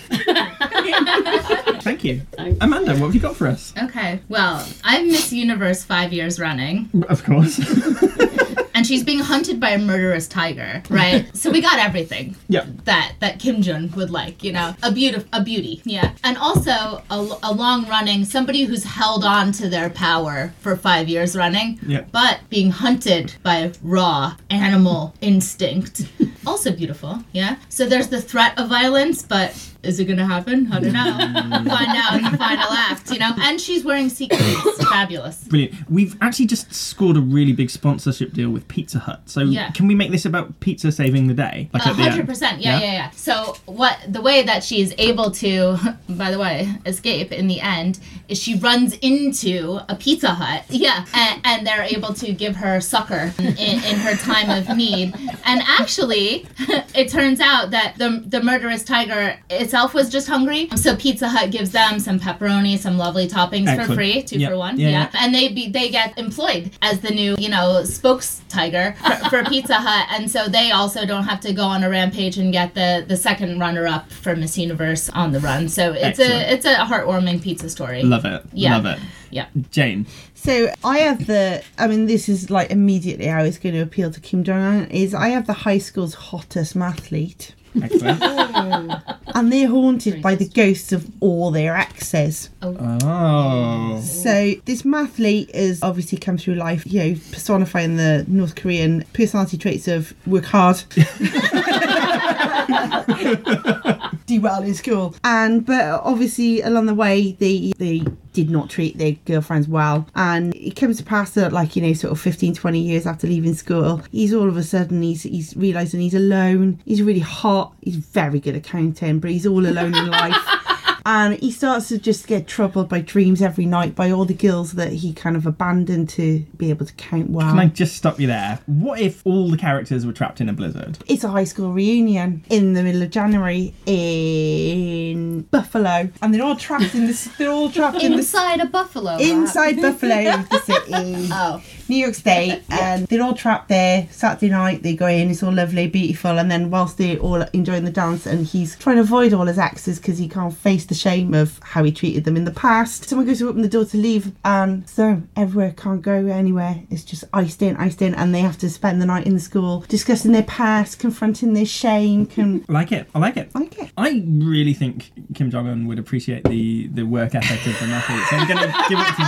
Thank 1.82 2.04
you, 2.04 2.22
Thanks. 2.32 2.58
Amanda. 2.60 2.92
What 2.92 3.06
have 3.06 3.14
you 3.14 3.20
got 3.20 3.36
for 3.36 3.46
us? 3.46 3.72
Okay, 3.82 4.20
well, 4.28 4.66
I'm 4.84 5.08
Miss 5.08 5.32
Universe 5.32 5.82
five 5.84 6.12
years 6.12 6.38
running, 6.38 6.88
Of 7.08 7.24
course. 7.24 7.58
and 8.74 8.86
she's 8.86 9.02
being 9.04 9.18
hunted 9.18 9.58
by 9.60 9.70
a 9.70 9.78
murderous 9.78 10.28
tiger, 10.28 10.82
right? 10.88 11.26
so 11.36 11.50
we 11.50 11.60
got 11.60 11.78
everything 11.78 12.36
yeah. 12.48 12.66
that 12.84 13.14
that 13.20 13.38
Kim 13.38 13.62
Jun 13.62 13.90
would 13.96 14.10
like, 14.10 14.42
you 14.42 14.52
know, 14.52 14.74
a 14.82 14.92
beauty, 14.92 15.24
a 15.32 15.42
beauty, 15.42 15.82
yeah, 15.84 16.12
and 16.24 16.36
also 16.38 17.02
a, 17.10 17.38
a 17.42 17.52
long 17.52 17.86
running 17.88 18.24
somebody 18.24 18.64
who's 18.64 18.84
held 18.84 19.24
on 19.24 19.52
to 19.52 19.68
their 19.68 19.90
power 19.90 20.52
for 20.60 20.76
five 20.76 21.08
years 21.08 21.36
running, 21.36 21.78
Yeah. 21.86 22.04
but 22.12 22.40
being 22.50 22.70
hunted 22.70 23.34
by 23.42 23.72
raw 23.82 24.36
animal 24.50 25.14
instinct, 25.20 26.06
also 26.46 26.72
beautiful, 26.72 27.18
yeah. 27.32 27.56
So 27.68 27.86
there's 27.86 28.08
the 28.08 28.20
threat 28.22 28.58
of 28.58 28.68
violence, 28.68 29.22
but 29.22 29.56
is 29.82 29.98
it 30.00 30.04
gonna 30.06 30.26
happen? 30.26 30.72
I 30.72 30.80
don't 30.80 30.92
know. 30.92 31.18
Mm. 31.18 31.68
Find 31.68 31.88
out 31.96 32.16
in 32.18 32.24
the 32.30 32.38
final 32.38 32.70
act, 32.70 33.10
you 33.10 33.18
know. 33.18 33.32
And 33.38 33.60
she's 33.60 33.84
wearing 33.84 34.08
sequins, 34.08 34.56
fabulous. 34.88 35.44
Brilliant. 35.44 35.74
We've 35.90 36.16
actually 36.20 36.46
just 36.46 36.72
scored 36.72 37.16
a 37.16 37.20
really 37.20 37.52
big 37.52 37.70
sponsorship 37.70 38.32
deal 38.32 38.50
with 38.50 38.66
Pizza 38.68 38.98
Hut. 39.00 39.22
So 39.26 39.40
Yeah. 39.40 39.70
can 39.72 39.86
we 39.88 39.94
make 39.94 40.10
this 40.10 40.24
about 40.24 40.58
pizza 40.60 40.92
saving 40.92 41.26
the 41.26 41.34
day? 41.34 41.68
Like 41.72 41.84
A 41.84 41.94
hundred 41.94 42.26
percent, 42.26 42.60
yeah, 42.60 42.78
yeah, 42.80 42.92
yeah. 42.92 43.10
So 43.10 43.54
what 43.66 43.98
the 44.08 44.20
way 44.22 44.42
that 44.42 44.62
she's 44.64 44.94
able 44.98 45.30
to, 45.32 45.76
by 46.08 46.30
the 46.30 46.38
way, 46.38 46.68
escape 46.86 47.32
in 47.32 47.46
the 47.48 47.60
end 47.60 47.98
is 48.28 48.38
she 48.40 48.56
runs 48.58 48.96
into 49.02 49.80
a 49.88 49.96
Pizza 49.96 50.30
Hut, 50.34 50.64
yeah, 50.68 51.04
and, 51.14 51.40
and 51.44 51.66
they're 51.66 51.82
able 51.82 52.14
to 52.14 52.32
give 52.32 52.56
her 52.56 52.80
succor 52.80 53.32
in, 53.38 53.46
in 53.56 53.96
her 53.96 54.14
time 54.16 54.50
of 54.50 54.76
need. 54.76 55.14
And 55.44 55.60
actually, 55.66 56.46
it 56.94 57.08
turns 57.10 57.40
out 57.40 57.70
that 57.70 57.96
the 57.98 58.22
the 58.26 58.42
murderous 58.42 58.84
tiger 58.84 59.38
itself 59.72 59.94
was 59.94 60.10
just 60.10 60.28
hungry, 60.28 60.68
so 60.76 60.94
Pizza 60.94 61.26
Hut 61.26 61.50
gives 61.50 61.70
them 61.70 61.98
some 61.98 62.20
pepperoni, 62.20 62.76
some 62.78 62.98
lovely 62.98 63.26
toppings 63.26 63.74
for 63.74 63.94
free, 63.94 64.22
two 64.22 64.38
Yeah, 64.38 64.50
for 64.50 64.58
one, 64.58 64.78
yeah, 64.78 64.88
yeah, 64.88 65.10
yeah. 65.10 65.20
and 65.24 65.34
they 65.34 65.48
be 65.48 65.70
they 65.70 65.88
get 65.88 66.18
employed 66.18 66.72
as 66.82 67.00
the 67.00 67.08
new 67.10 67.36
you 67.38 67.48
know 67.48 67.82
spokes 67.84 68.42
tiger 68.50 68.94
for, 69.02 69.30
for 69.30 69.44
Pizza 69.48 69.76
Hut, 69.76 70.08
and 70.10 70.30
so 70.30 70.46
they 70.46 70.72
also 70.72 71.06
don't 71.06 71.24
have 71.24 71.40
to 71.40 71.54
go 71.54 71.64
on 71.64 71.84
a 71.84 71.88
rampage 71.88 72.36
and 72.36 72.52
get 72.52 72.74
the 72.74 73.02
the 73.08 73.16
second 73.16 73.60
runner 73.60 73.86
up 73.86 74.12
for 74.12 74.36
Miss 74.36 74.58
Universe 74.58 75.08
on 75.08 75.32
the 75.32 75.40
run. 75.40 75.70
So 75.70 75.94
it's 75.94 76.20
Excellent. 76.20 76.32
a 76.32 76.52
it's 76.52 76.66
a 76.66 76.74
heartwarming 76.74 77.42
pizza 77.42 77.70
story. 77.70 78.02
Love 78.02 78.26
it. 78.26 78.42
Yeah. 78.52 78.76
Love 78.76 78.84
it. 78.84 78.98
Yeah. 79.30 79.46
Jane. 79.70 80.06
So 80.34 80.70
I 80.84 80.98
have 80.98 81.26
the. 81.26 81.62
I 81.78 81.86
mean, 81.86 82.04
this 82.06 82.28
is 82.28 82.50
like 82.50 82.70
immediately 82.70 83.24
how 83.26 83.42
it's 83.42 83.56
going 83.58 83.74
to 83.74 83.80
appeal 83.80 84.10
to 84.10 84.20
Kim 84.20 84.44
Jong 84.44 84.60
Un. 84.60 84.90
Is 84.90 85.14
I 85.14 85.28
have 85.30 85.46
the 85.46 85.54
high 85.64 85.78
school's 85.78 86.12
hottest 86.14 86.76
mathlete, 86.76 87.52
Excellent. 87.80 88.22
and 89.34 89.52
they're 89.52 89.68
haunted 89.68 90.22
by 90.22 90.34
the 90.34 90.48
ghosts 90.48 90.92
of 90.92 91.08
all 91.20 91.50
their 91.50 91.76
exes. 91.76 92.50
oh. 92.62 94.00
So 94.00 94.54
this 94.64 94.82
mathlete 94.82 95.50
is 95.50 95.82
obviously 95.82 96.18
come 96.18 96.38
through 96.38 96.54
life, 96.54 96.84
you 96.86 97.02
know, 97.02 97.20
personifying 97.30 97.96
the 97.96 98.24
North 98.28 98.56
Korean 98.56 99.04
personality 99.12 99.56
traits 99.56 99.88
of 99.88 100.14
work 100.26 100.44
hard. 100.44 100.82
do 104.36 104.40
well 104.40 104.62
in 104.62 104.74
school 104.74 105.14
and 105.24 105.64
but 105.66 106.00
obviously 106.04 106.60
along 106.62 106.86
the 106.86 106.94
way 106.94 107.32
they 107.32 107.72
they 107.78 108.02
did 108.32 108.50
not 108.50 108.70
treat 108.70 108.96
their 108.98 109.12
girlfriends 109.26 109.68
well. 109.68 110.06
And 110.14 110.54
it 110.54 110.74
comes 110.76 110.96
to 110.98 111.04
pass 111.04 111.32
that 111.32 111.52
like 111.52 111.76
you 111.76 111.82
know 111.82 111.92
sort 111.92 112.12
of 112.12 112.20
15 112.20 112.54
20 112.54 112.80
years 112.80 113.06
after 113.06 113.26
leaving 113.26 113.54
school 113.54 114.02
he's 114.10 114.32
all 114.32 114.48
of 114.48 114.56
a 114.56 114.62
sudden 114.62 115.02
he's 115.02 115.22
he's 115.22 115.56
realizing 115.56 116.00
he's 116.00 116.14
alone. 116.14 116.80
He's 116.84 117.02
really 117.02 117.20
hot. 117.20 117.74
He's 117.82 117.96
very 117.96 118.40
good 118.40 118.56
at 118.56 118.64
counting 118.64 119.20
but 119.20 119.30
he's 119.30 119.46
all 119.46 119.66
alone 119.66 119.94
in 119.94 120.10
life 120.10 120.36
and 121.04 121.34
he 121.38 121.50
starts 121.50 121.88
to 121.88 121.98
just 121.98 122.26
get 122.26 122.46
troubled 122.46 122.88
by 122.88 123.00
dreams 123.00 123.42
every 123.42 123.66
night 123.66 123.94
by 123.94 124.10
all 124.10 124.24
the 124.24 124.34
girls 124.34 124.72
that 124.72 124.92
he 124.92 125.12
kind 125.12 125.36
of 125.36 125.46
abandoned 125.46 126.08
to 126.10 126.40
be 126.56 126.70
able 126.70 126.86
to 126.86 126.92
count 126.94 127.30
well 127.30 127.48
Can 127.50 127.58
I 127.58 127.66
just 127.66 127.96
stop 127.96 128.20
you 128.20 128.26
there? 128.26 128.58
What 128.66 129.00
if 129.00 129.26
all 129.26 129.50
the 129.50 129.56
characters 129.56 130.06
were 130.06 130.12
trapped 130.12 130.40
in 130.40 130.48
a 130.48 130.52
blizzard? 130.52 130.98
it's 131.06 131.24
a 131.24 131.28
high 131.28 131.44
school 131.44 131.72
reunion 131.72 132.44
in 132.50 132.72
the 132.74 132.82
middle 132.82 133.02
of 133.02 133.10
January 133.10 133.74
in 133.86 135.42
Buffalo, 135.42 136.08
and 136.20 136.34
they're 136.34 136.42
all 136.42 136.56
trapped 136.56 136.94
in 136.94 137.06
this. 137.06 137.24
They're 137.38 137.50
all 137.50 137.70
trapped 137.70 138.02
in 138.02 138.12
this 138.12 138.32
Inside 138.32 138.60
a 138.60 138.66
buffalo. 138.66 139.16
inside 139.18 139.80
Buffalo, 139.80 140.22
the 140.50 140.60
city, 140.64 141.28
Oh. 141.32 141.62
New 141.92 141.98
York 141.98 142.14
State, 142.14 142.62
and 142.70 143.06
they're 143.06 143.22
all 143.22 143.34
trapped 143.34 143.68
there. 143.68 144.08
Saturday 144.10 144.48
night, 144.48 144.82
they 144.82 144.96
go 144.96 145.06
in. 145.06 145.30
It's 145.30 145.42
all 145.42 145.52
lovely, 145.52 145.88
beautiful, 145.88 146.38
and 146.38 146.50
then 146.50 146.70
whilst 146.70 146.96
they're 146.96 147.18
all 147.18 147.42
enjoying 147.52 147.84
the 147.84 147.90
dance, 147.90 148.24
and 148.26 148.46
he's 148.46 148.76
trying 148.76 148.96
to 148.96 149.02
avoid 149.02 149.34
all 149.34 149.44
his 149.44 149.58
exes 149.58 149.98
because 149.98 150.16
he 150.16 150.26
can't 150.28 150.56
face 150.56 150.86
the 150.86 150.94
shame 150.94 151.34
of 151.34 151.60
how 151.62 151.84
he 151.84 151.92
treated 151.92 152.24
them 152.24 152.36
in 152.36 152.44
the 152.44 152.50
past. 152.50 153.04
Someone 153.04 153.26
goes 153.26 153.40
to 153.40 153.48
open 153.48 153.60
the 153.60 153.68
door 153.68 153.84
to 153.84 153.96
leave, 153.98 154.32
and 154.42 154.88
so 154.88 155.22
everywhere 155.36 155.74
can't 155.76 156.00
go 156.00 156.26
anywhere. 156.26 156.82
It's 156.90 157.04
just 157.04 157.24
iced 157.34 157.60
in, 157.60 157.76
iced 157.76 158.00
in, 158.00 158.14
and 158.14 158.34
they 158.34 158.40
have 158.40 158.56
to 158.58 158.70
spend 158.70 159.02
the 159.02 159.06
night 159.06 159.26
in 159.26 159.34
the 159.34 159.40
school 159.40 159.84
discussing 159.88 160.32
their 160.32 160.44
past, 160.44 160.98
confronting 160.98 161.52
their 161.52 161.66
shame. 161.66 162.24
Can 162.24 162.64
I 162.70 162.72
like 162.72 162.92
it. 162.92 163.06
I 163.14 163.18
like 163.18 163.36
it. 163.36 163.54
like 163.54 163.78
it. 163.78 163.90
I 163.98 164.24
really 164.26 164.72
think 164.72 165.12
Kim 165.34 165.50
Jong 165.50 165.68
Un 165.68 165.86
would 165.88 165.98
appreciate 165.98 166.44
the, 166.44 166.86
the 166.86 167.02
work 167.02 167.34
ethic 167.34 167.66
of 167.66 167.78
the 167.78 167.86
athletes. 167.94 168.30
So 168.30 168.36
I'm 168.36 168.48
going 168.48 168.60
to 168.60 168.72
give 168.88 168.98
it 168.98 169.12
to 169.18 169.24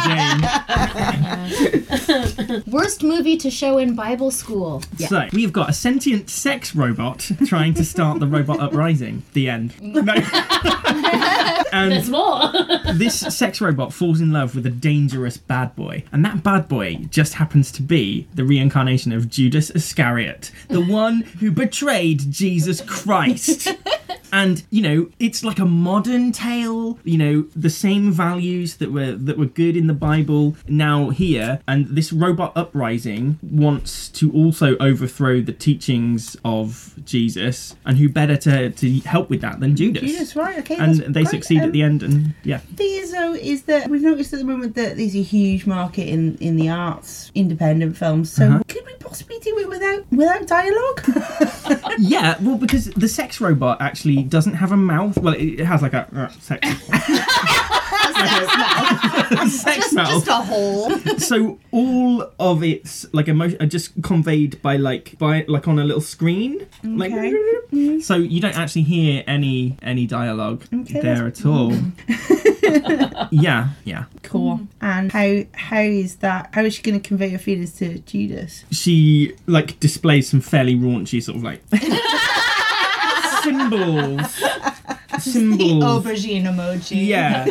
Jane. 2.48 2.53
Worst 2.66 3.02
movie 3.02 3.36
to 3.38 3.50
show 3.50 3.78
in 3.78 3.94
Bible 3.94 4.30
school. 4.30 4.82
So 4.98 5.28
we've 5.32 5.52
got 5.52 5.70
a 5.70 5.72
sentient 5.72 6.30
sex 6.30 6.74
robot 6.74 7.30
trying 7.46 7.74
to 7.74 7.84
start 7.84 8.20
the 8.20 8.26
robot 8.26 8.60
uprising. 8.60 9.22
The 9.32 9.48
end. 9.48 9.74
No. 9.80 10.02
There's 11.74 12.08
and 12.08 12.08
more. 12.10 12.52
this 12.94 13.18
sex 13.18 13.60
robot 13.60 13.92
falls 13.92 14.20
in 14.20 14.32
love 14.32 14.54
with 14.54 14.66
a 14.66 14.70
dangerous 14.70 15.36
bad 15.36 15.74
boy, 15.74 16.04
and 16.12 16.24
that 16.24 16.42
bad 16.42 16.68
boy 16.68 17.06
just 17.10 17.34
happens 17.34 17.72
to 17.72 17.82
be 17.82 18.28
the 18.34 18.44
reincarnation 18.44 19.12
of 19.12 19.28
Judas 19.28 19.70
Iscariot, 19.70 20.50
the 20.68 20.80
one 20.80 21.22
who 21.40 21.50
betrayed 21.50 22.30
Jesus 22.30 22.80
Christ. 22.80 23.68
and 24.40 24.64
you 24.70 24.82
know 24.82 25.08
it's 25.20 25.44
like 25.44 25.58
a 25.60 25.64
modern 25.64 26.32
tale 26.32 26.98
you 27.04 27.16
know 27.16 27.42
the 27.54 27.70
same 27.70 28.10
values 28.12 28.76
that 28.78 28.90
were 28.92 29.12
that 29.12 29.38
were 29.38 29.46
good 29.62 29.76
in 29.76 29.86
the 29.86 29.94
bible 29.94 30.56
now 30.68 31.10
here 31.10 31.60
and 31.68 31.86
this 31.98 32.12
robot 32.12 32.52
uprising 32.56 33.38
wants 33.42 34.08
to 34.08 34.32
also 34.32 34.76
overthrow 34.78 35.40
the 35.40 35.52
teachings 35.52 36.36
of 36.44 36.94
jesus 37.04 37.76
and 37.86 37.96
who 37.98 38.08
better 38.08 38.36
to, 38.36 38.70
to 38.70 38.86
help 39.14 39.30
with 39.30 39.40
that 39.40 39.60
than 39.60 39.76
judas, 39.76 40.02
Judas, 40.10 40.34
right? 40.36 40.58
Okay, 40.58 40.76
and 40.76 40.94
they 41.14 41.22
great. 41.22 41.28
succeed 41.28 41.60
Um, 41.60 41.66
at 41.66 41.72
the 41.72 41.82
end 41.82 42.02
and 42.02 42.34
yeah 42.42 42.60
the 42.70 42.76
thing 42.76 42.92
is 43.02 43.12
though 43.12 43.34
is 43.34 43.62
that 43.70 43.88
we've 43.88 44.02
noticed 44.02 44.32
at 44.32 44.40
the 44.40 44.44
moment 44.44 44.74
that 44.74 44.96
there's 44.96 45.14
a 45.14 45.22
huge 45.22 45.64
market 45.66 46.08
in 46.08 46.36
in 46.38 46.56
the 46.56 46.68
arts 46.68 47.30
independent 47.36 47.96
films 47.96 48.32
so 48.32 48.44
Uh-huh. 48.48 48.62
could 48.68 48.84
we 48.84 48.94
possibly 48.98 49.38
do 49.38 49.56
it 49.58 49.68
without 49.68 50.02
without 50.10 50.44
dialogue 50.46 51.00
yeah 51.98 52.36
well 52.42 52.56
because 52.58 52.86
the 53.04 53.08
sex 53.08 53.40
robot 53.40 53.80
actually 53.80 54.23
doesn't 54.28 54.54
have 54.54 54.72
a 54.72 54.76
mouth. 54.76 55.16
Well 55.18 55.34
it, 55.34 55.60
it 55.60 55.64
has 55.64 55.82
like 55.82 55.94
a 55.94 56.06
uh, 56.14 56.28
sex 56.40 56.68
sex 59.48 59.92
mouth. 59.92 60.08
Just 60.08 60.28
a 60.28 60.34
hole. 60.34 60.90
so 61.18 61.58
all 61.70 62.30
of 62.38 62.62
its 62.62 63.06
like 63.12 63.28
emotion 63.28 63.60
are 63.60 63.66
just 63.66 63.90
conveyed 64.02 64.60
by 64.62 64.76
like 64.76 65.18
by 65.18 65.44
like 65.48 65.68
on 65.68 65.78
a 65.78 65.84
little 65.84 66.00
screen. 66.00 66.66
Like 66.82 67.12
Okay. 67.12 68.00
so 68.00 68.16
you 68.16 68.40
don't 68.40 68.56
actually 68.56 68.82
hear 68.82 69.24
any 69.26 69.76
any 69.82 70.06
dialogue 70.06 70.64
Okay, 70.72 71.00
there 71.00 71.26
at 71.26 71.44
all. 71.44 71.72
Yeah 73.30 73.70
yeah. 73.84 74.04
Cool. 74.22 74.60
And 74.80 75.12
how 75.12 75.42
how 75.52 75.80
is 75.80 76.16
that 76.16 76.50
how 76.52 76.62
is 76.62 76.74
she 76.74 76.82
going 76.82 77.00
to 77.00 77.06
convey 77.06 77.28
her 77.30 77.38
feelings 77.38 77.72
to 77.74 77.98
judas 78.00 78.64
she 78.70 79.34
like 79.46 79.78
displays 79.80 80.28
some 80.30 80.40
fairly 80.40 80.74
raunchy 80.74 81.22
sort 81.22 81.36
of 81.36 81.42
like 81.42 81.62
symbols 83.70 84.40
The 85.14 85.20
symbols 85.20 85.84
aubergine 85.84 86.42
emoji. 86.44 87.06
Yeah. 87.06 87.44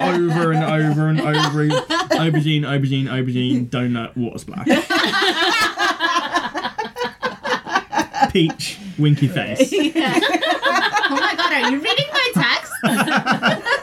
over 0.00 0.52
and 0.52 0.64
over 0.64 1.08
and 1.08 1.20
over. 1.20 1.66
Aubergine, 2.14 2.62
aubergine, 2.62 3.06
aubergine, 3.08 3.68
donut, 3.68 4.16
water 4.16 4.38
splash. 4.38 4.68
Peach, 8.32 8.78
winky 8.98 9.28
face. 9.28 9.72
Oh 11.06 11.16
my 11.16 11.34
god, 11.36 11.52
are 11.52 11.70
you 11.70 11.80
reading 11.80 12.06
my 12.12 12.30
text? 12.34 12.72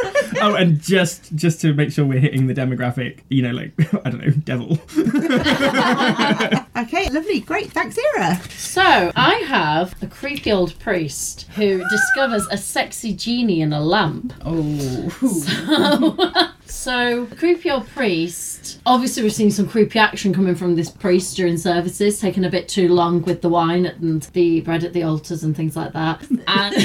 Oh, 0.41 0.55
and 0.55 0.81
just 0.81 1.35
just 1.35 1.61
to 1.61 1.73
make 1.73 1.91
sure 1.91 2.05
we're 2.05 2.19
hitting 2.19 2.47
the 2.47 2.53
demographic, 2.53 3.19
you 3.29 3.43
know, 3.43 3.51
like 3.51 3.71
I 4.05 4.09
don't 4.09 4.25
know, 4.25 4.31
devil. 4.31 4.79
Okay, 6.81 7.09
lovely, 7.09 7.41
great. 7.41 7.71
Thanks, 7.71 7.95
Ira. 8.15 8.41
So 8.49 9.11
I 9.15 9.35
have 9.47 9.93
a 10.01 10.07
creepy 10.07 10.51
old 10.51 10.77
priest 10.79 11.43
who 11.55 11.83
discovers 11.89 12.47
a 12.49 12.57
sexy 12.57 13.13
genie 13.13 13.61
in 13.61 13.71
a 13.71 13.79
lamp. 13.81 14.33
Oh. 14.43 16.55
So, 16.71 17.27
creepy 17.37 17.69
old 17.69 17.85
priest. 17.89 18.50
Obviously, 18.85 19.23
we've 19.23 19.33
seen 19.33 19.51
some 19.51 19.67
creepy 19.67 19.99
action 19.99 20.33
coming 20.33 20.55
from 20.55 20.75
this 20.75 20.89
priest 20.89 21.35
during 21.35 21.57
services, 21.57 22.19
taking 22.19 22.45
a 22.45 22.49
bit 22.49 22.67
too 22.67 22.89
long 22.89 23.21
with 23.23 23.41
the 23.41 23.49
wine 23.49 23.85
and 23.85 24.23
the 24.33 24.61
bread 24.61 24.83
at 24.83 24.93
the 24.93 25.03
altars 25.03 25.43
and 25.43 25.55
things 25.55 25.75
like 25.75 25.93
that. 25.93 26.25
And 26.47 26.75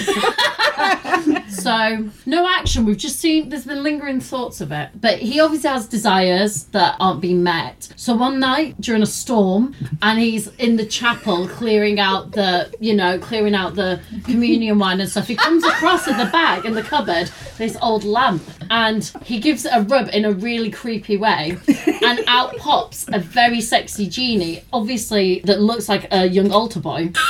so, 1.48 2.08
no 2.26 2.46
action. 2.48 2.84
We've 2.84 2.96
just 2.96 3.18
seen 3.18 3.48
there's 3.48 3.64
been 3.64 3.82
lingering 3.82 4.20
thoughts 4.20 4.60
of 4.60 4.72
it. 4.72 4.90
But 5.00 5.18
he 5.18 5.40
obviously 5.40 5.70
has 5.70 5.86
desires 5.86 6.64
that 6.66 6.96
aren't 7.00 7.20
being 7.20 7.42
met. 7.42 7.88
So, 7.96 8.14
one 8.14 8.38
night 8.38 8.80
during 8.80 9.02
a 9.02 9.06
storm, 9.06 9.74
and 10.02 10.18
he's 10.18 10.48
in 10.56 10.76
the 10.76 10.86
chapel 10.86 11.48
clearing 11.48 12.00
out 12.00 12.32
the, 12.32 12.72
you 12.80 12.94
know, 12.94 13.18
clearing 13.18 13.54
out 13.54 13.74
the 13.74 14.00
communion 14.24 14.78
wine 14.78 15.00
and 15.00 15.08
stuff, 15.08 15.26
he 15.26 15.36
comes 15.36 15.64
across 15.64 16.06
in 16.06 16.16
the 16.16 16.26
bag 16.26 16.64
in 16.64 16.74
the 16.74 16.82
cupboard 16.82 17.30
this 17.58 17.76
old 17.80 18.04
lamp 18.04 18.42
and 18.70 19.12
he 19.24 19.38
gives 19.38 19.64
it 19.64 19.72
a 19.72 19.82
rub 19.82 20.08
in 20.10 20.24
a 20.24 20.32
really 20.32 20.70
creepy 20.70 21.16
way 21.16 21.56
and 22.02 22.20
out 22.26 22.56
pops 22.56 23.06
a 23.12 23.18
very 23.18 23.60
sexy 23.60 24.08
genie 24.08 24.62
obviously 24.72 25.40
that 25.44 25.60
looks 25.60 25.88
like 25.88 26.06
a 26.12 26.26
young 26.26 26.50
altar 26.52 26.80
boy 26.80 27.10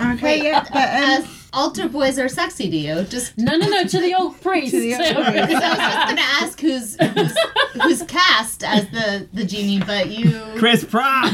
Okay, 0.00 0.42
yeah, 0.42 0.60
but 0.64 0.72
um, 0.72 1.22
As 1.24 1.48
altar 1.52 1.88
boys 1.88 2.18
are 2.18 2.28
sexy 2.28 2.68
to 2.68 2.76
you. 2.76 3.02
Just 3.04 3.38
no 3.38 3.56
no 3.56 3.68
no 3.68 3.84
to 3.84 4.00
the 4.00 4.12
old 4.14 4.38
priest 4.42 4.72
To 4.72 4.80
the 4.80 4.94
old 4.94 5.24
priest. 5.24 5.38
I 5.38 5.68
was 5.68 5.78
just 5.78 6.08
gonna 6.08 6.20
ask 6.20 6.60
who's 6.60 6.96
who's, 7.00 7.36
who's 7.82 8.02
cast 8.02 8.64
as 8.64 8.88
the 8.90 9.28
the 9.32 9.44
genie, 9.44 9.78
but 9.78 10.10
you. 10.10 10.42
Chris 10.56 10.84
Pratt. 10.84 11.32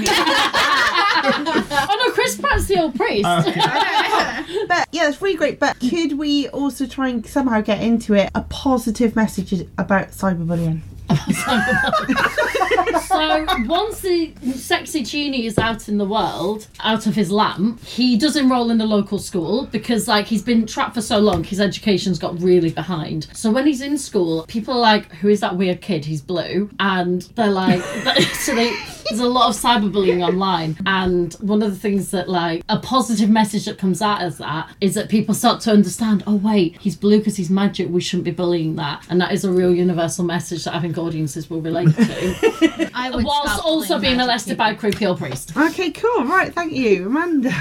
oh 1.23 2.05
no 2.07 2.13
chris 2.13 2.37
pratt's 2.37 2.67
the 2.67 2.81
old 2.81 2.95
priest 2.95 3.27
Okay. 3.27 4.67
but 4.69 4.89
yeah, 4.93 5.09
it's 5.09 5.21
really 5.21 5.37
great. 5.37 5.59
But 5.59 5.79
could 5.81 6.19
we 6.19 6.49
also 6.49 6.87
try 6.87 7.09
and 7.09 7.27
somehow 7.27 7.61
get 7.61 7.83
into 7.83 8.15
it 8.15 8.31
a 8.35 8.43
positive 8.43 9.17
message 9.17 9.53
about 9.79 10.09
cyberbullying? 10.11 10.81
so 13.07 13.47
once 13.67 14.01
the 14.01 14.33
sexy 14.55 15.03
genie 15.03 15.47
is 15.47 15.59
out 15.59 15.89
in 15.89 15.99
the 15.99 16.05
world 16.05 16.69
out 16.81 17.07
of 17.07 17.15
his 17.15 17.31
lamp 17.31 17.83
he 17.85 18.17
does 18.17 18.37
enroll 18.37 18.71
in 18.71 18.79
the 18.79 18.87
local 18.87 19.19
school 19.19 19.67
because 19.67 20.07
like 20.09 20.27
he's 20.27 20.43
been 20.43 20.67
trapped 20.67 20.95
for 20.95 21.03
so 21.03 21.19
long 21.19 21.43
his 21.45 21.61
education's 21.61 22.19
got 22.19 22.41
really 22.41 22.71
behind. 22.71 23.29
So 23.33 23.51
when 23.51 23.67
he's 23.67 23.81
in 23.81 23.99
school 23.99 24.45
people 24.47 24.75
are 24.75 24.81
like 24.81 25.11
who 25.13 25.29
is 25.29 25.41
that 25.41 25.57
weird 25.57 25.81
kid? 25.81 26.05
He's 26.05 26.23
blue. 26.23 26.71
And 26.79 27.23
they're 27.35 27.49
like 27.49 27.83
so 28.35 28.55
they 28.55 28.75
there's 29.11 29.21
a 29.21 29.29
lot 29.29 29.49
of 29.51 29.57
cyberbullying 29.61 30.27
online 30.27 30.77
and 30.87 31.35
one 31.35 31.63
of 31.63 31.71
the 31.71 31.79
things 31.79 32.11
that 32.13 32.29
like 32.29 32.63
a 32.69 32.79
positive 32.79 33.29
message 33.29 33.65
that 33.65 33.77
comes 33.77 34.01
out 34.01 34.23
of 34.23 34.39
that 34.39 34.71
is 34.81 34.95
that 34.95 35.09
people 35.09 35.35
start 35.35 35.61
to 35.61 35.71
understand 35.71 36.23
oh 36.27 36.37
wait 36.37 36.77
he's 36.81 36.97
blue 36.97 37.19
because 37.19 37.37
he's 37.37 37.51
magic 37.51 37.89
we 37.91 38.01
shouldn't 38.01 38.25
be 38.25 38.31
bullying 38.31 38.77
that 38.77 39.05
and 39.11 39.21
that 39.21 39.33
is 39.33 39.45
a 39.45 39.51
real 39.51 39.75
universal 39.75 40.25
message 40.25 40.65
that 40.65 40.75
i 40.75 40.81
think 40.81 40.97
audiences 40.97 41.51
will 41.51 41.61
relate 41.61 41.95
to 41.95 42.91
I 42.95 43.11
would 43.11 43.25
whilst 43.25 43.63
also 43.65 43.99
being 43.99 44.17
molested 44.17 44.53
people. 44.53 44.65
by 44.65 44.71
a 44.71 44.77
creepy 44.77 45.07
old 45.07 45.19
priest 45.19 45.57
Okay, 45.57 45.91
cool. 45.91 46.25
Right, 46.25 46.53
thank 46.55 46.73
you, 46.73 47.07
Amanda. 47.07 47.51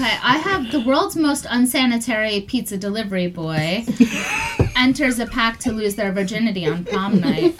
Okay, 0.00 0.16
I 0.22 0.38
have 0.38 0.70
the 0.70 0.78
world's 0.78 1.16
most 1.16 1.44
unsanitary 1.50 2.42
pizza 2.42 2.76
delivery 2.76 3.26
boy 3.26 3.84
enters 4.76 5.18
a 5.18 5.26
pack 5.26 5.58
to 5.60 5.72
lose 5.72 5.96
their 5.96 6.12
virginity 6.12 6.66
on 6.68 6.84
prom 6.84 7.18
night. 7.18 7.58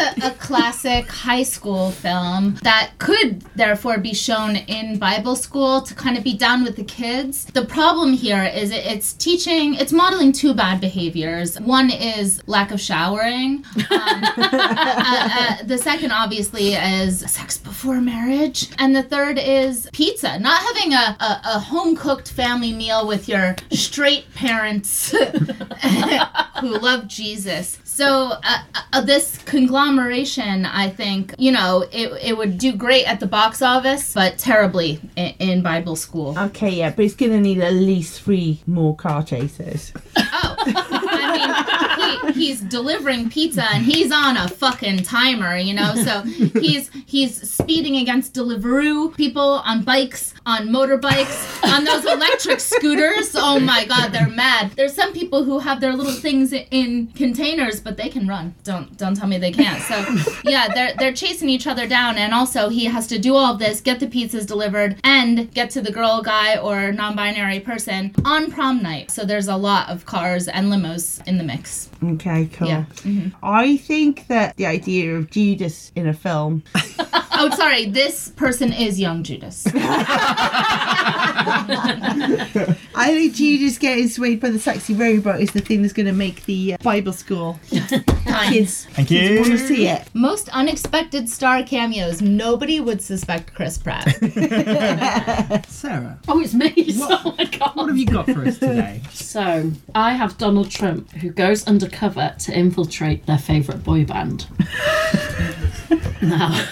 A, 0.00 0.28
a 0.28 0.30
classic 0.32 1.08
high 1.08 1.42
school 1.42 1.90
film 1.90 2.56
that 2.62 2.92
could 2.98 3.42
therefore 3.54 3.98
be 3.98 4.14
shown 4.14 4.56
in 4.56 4.98
Bible 4.98 5.36
school 5.36 5.82
to 5.82 5.94
kind 5.94 6.16
of 6.16 6.24
be 6.24 6.36
down 6.36 6.64
with 6.64 6.76
the 6.76 6.84
kids. 6.84 7.44
The 7.44 7.64
problem 7.64 8.14
here 8.14 8.44
is 8.44 8.70
it, 8.70 8.86
it's 8.86 9.12
teaching, 9.12 9.74
it's 9.74 9.92
modeling 9.92 10.32
two 10.32 10.54
bad 10.54 10.80
behaviors. 10.80 11.60
One 11.60 11.90
is 11.90 12.42
lack 12.46 12.70
of 12.70 12.80
showering. 12.80 13.64
Um, 13.76 13.84
uh, 13.90 15.28
uh, 15.32 15.62
the 15.64 15.78
second, 15.78 16.12
obviously, 16.12 16.74
is 16.74 17.20
sex 17.30 17.58
before 17.58 18.00
marriage. 18.00 18.70
And 18.78 18.96
the 18.96 19.02
third 19.02 19.38
is 19.38 19.88
pizza. 19.92 20.38
Not 20.38 20.62
having 20.62 20.94
a, 20.94 21.16
a, 21.20 21.40
a 21.56 21.58
home 21.58 21.96
cooked 21.96 22.30
family 22.32 22.72
meal 22.72 23.06
with 23.06 23.28
your 23.28 23.56
straight 23.70 24.32
parents 24.34 25.10
who 26.60 26.78
love 26.78 27.06
Jesus. 27.06 27.78
So, 28.00 28.30
uh, 28.42 28.58
uh, 28.94 29.00
this 29.02 29.36
conglomeration, 29.44 30.64
I 30.64 30.88
think, 30.88 31.34
you 31.36 31.52
know, 31.52 31.84
it, 31.92 32.08
it 32.22 32.34
would 32.34 32.56
do 32.56 32.72
great 32.72 33.04
at 33.04 33.20
the 33.20 33.26
box 33.26 33.60
office, 33.60 34.14
but 34.14 34.38
terribly 34.38 34.98
in, 35.16 35.34
in 35.38 35.62
Bible 35.62 35.96
school. 35.96 36.34
okay, 36.38 36.70
yeah, 36.70 36.94
but 36.96 37.04
it's 37.04 37.14
gonna 37.14 37.42
need 37.42 37.60
at 37.60 37.74
least 37.74 38.22
three 38.22 38.62
more 38.66 38.96
car 38.96 39.22
chases. 39.22 39.92
Oh, 40.16 40.56
I 40.66 41.36
mean, 41.36 41.79
he, 42.10 42.32
he's 42.46 42.60
delivering 42.60 43.30
pizza 43.30 43.64
and 43.72 43.84
he's 43.84 44.12
on 44.12 44.36
a 44.36 44.48
fucking 44.48 45.02
timer, 45.02 45.56
you 45.56 45.74
know. 45.74 45.94
So 45.94 46.22
he's 46.60 46.90
he's 47.06 47.50
speeding 47.50 47.96
against 47.96 48.34
Deliveroo 48.34 49.14
people 49.16 49.62
on 49.64 49.82
bikes, 49.82 50.34
on 50.46 50.68
motorbikes, 50.68 51.64
on 51.72 51.84
those 51.84 52.04
electric 52.04 52.60
scooters. 52.60 53.34
Oh 53.34 53.60
my 53.60 53.84
god, 53.84 54.12
they're 54.12 54.28
mad. 54.28 54.72
There's 54.72 54.94
some 54.94 55.12
people 55.12 55.44
who 55.44 55.58
have 55.58 55.80
their 55.80 55.92
little 55.92 56.12
things 56.12 56.52
in 56.52 57.08
containers, 57.08 57.80
but 57.80 57.96
they 57.96 58.08
can 58.08 58.26
run. 58.26 58.54
Don't 58.64 58.96
don't 58.96 59.14
tell 59.14 59.28
me 59.28 59.38
they 59.38 59.52
can't. 59.52 59.82
So 59.82 60.04
yeah, 60.44 60.68
they're 60.72 60.94
they're 60.98 61.12
chasing 61.12 61.48
each 61.48 61.66
other 61.66 61.86
down, 61.86 62.18
and 62.18 62.34
also 62.34 62.68
he 62.68 62.84
has 62.86 63.06
to 63.08 63.18
do 63.18 63.34
all 63.34 63.52
of 63.54 63.58
this, 63.58 63.80
get 63.80 64.00
the 64.00 64.06
pizzas 64.06 64.46
delivered, 64.46 64.98
and 65.04 65.52
get 65.54 65.70
to 65.70 65.80
the 65.80 65.92
girl, 65.92 66.22
guy, 66.22 66.58
or 66.58 66.92
non-binary 66.92 67.60
person 67.60 68.14
on 68.24 68.50
prom 68.50 68.82
night. 68.82 69.10
So 69.10 69.24
there's 69.24 69.48
a 69.48 69.56
lot 69.56 69.88
of 69.88 70.06
cars 70.06 70.48
and 70.48 70.72
limos 70.72 71.26
in 71.26 71.38
the 71.38 71.44
mix. 71.44 71.90
Okay, 72.02 72.48
cool. 72.52 72.68
Yeah. 72.68 72.84
Mm-hmm. 73.02 73.28
I 73.42 73.76
think 73.76 74.26
that 74.28 74.56
the 74.56 74.66
idea 74.66 75.16
of 75.16 75.30
Judas 75.30 75.92
in 75.94 76.06
a 76.06 76.14
film 76.14 76.62
Oh, 77.42 77.48
sorry. 77.56 77.86
This 77.86 78.28
person 78.28 78.70
is 78.70 79.00
young 79.00 79.22
Judas. 79.22 79.64
I 83.02 83.14
think 83.14 83.34
Judas 83.34 83.78
getting 83.78 84.08
swayed 84.08 84.40
by 84.40 84.50
the 84.50 84.58
sexy 84.58 84.92
robot 84.94 85.40
is 85.40 85.52
the 85.52 85.60
thing 85.60 85.80
that's 85.80 85.94
going 85.94 86.04
to 86.06 86.12
make 86.12 86.44
the 86.44 86.74
uh, 86.74 86.76
Bible 86.82 87.12
school 87.14 87.58
kids, 87.70 88.84
Thank 88.86 89.08
kids 89.08 89.10
you. 89.10 89.36
want 89.40 89.52
to 89.52 89.58
see 89.58 89.88
it. 89.88 90.08
Most 90.12 90.48
unexpected 90.50 91.28
star 91.28 91.62
cameos. 91.62 92.20
Nobody 92.20 92.78
would 92.78 93.00
suspect 93.00 93.54
Chris 93.54 93.78
Pratt. 93.78 94.04
Sarah, 95.68 96.18
oh 96.28 96.40
it's 96.40 96.52
me 96.54 96.72
What- 96.98 97.22
oh 97.24 97.34
my 97.38 97.44
god 97.46 97.74
what 97.74 97.88
have 97.88 97.96
you 97.96 98.06
got 98.06 98.26
for 98.26 98.44
us 98.46 98.58
today? 98.58 99.00
so 99.12 99.70
i 99.94 100.12
have 100.12 100.36
donald 100.38 100.70
trump 100.70 101.10
who 101.12 101.30
goes 101.30 101.66
undercover 101.66 102.34
to 102.40 102.52
infiltrate 102.56 103.24
their 103.26 103.38
favourite 103.38 103.82
boy 103.82 104.04
band 104.04 104.46
now 106.20 106.66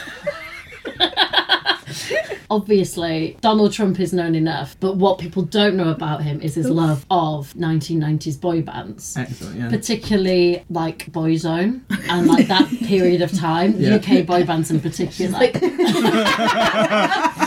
obviously 2.51 3.37
Donald 3.41 3.73
Trump 3.73 4.01
is 4.01 4.13
known 4.13 4.35
enough, 4.35 4.77
but 4.81 4.97
what 4.97 5.19
people 5.19 5.43
don't 5.43 5.77
know 5.77 5.91
about 5.91 6.23
him 6.23 6.41
is 6.41 6.55
his 6.55 6.69
love 6.69 7.05
of 7.11 7.53
1990s 7.55 8.41
boy 8.41 8.63
bands. 8.63 9.17
Excellent. 9.17 9.57
Yeah. 9.57 9.69
Particularly 9.69 10.65
like 10.71 11.07
Boyzone 11.13 11.83
and 12.09 12.27
like 12.27 12.49
that 12.49 12.69
period 12.85 13.23
of 13.23 13.33
time, 13.33 13.75
Yeah. 13.79 13.97
UK 13.97 14.27
boy 14.27 14.45
bands 14.45 14.71
in 14.71 14.81
particular. 14.81 15.39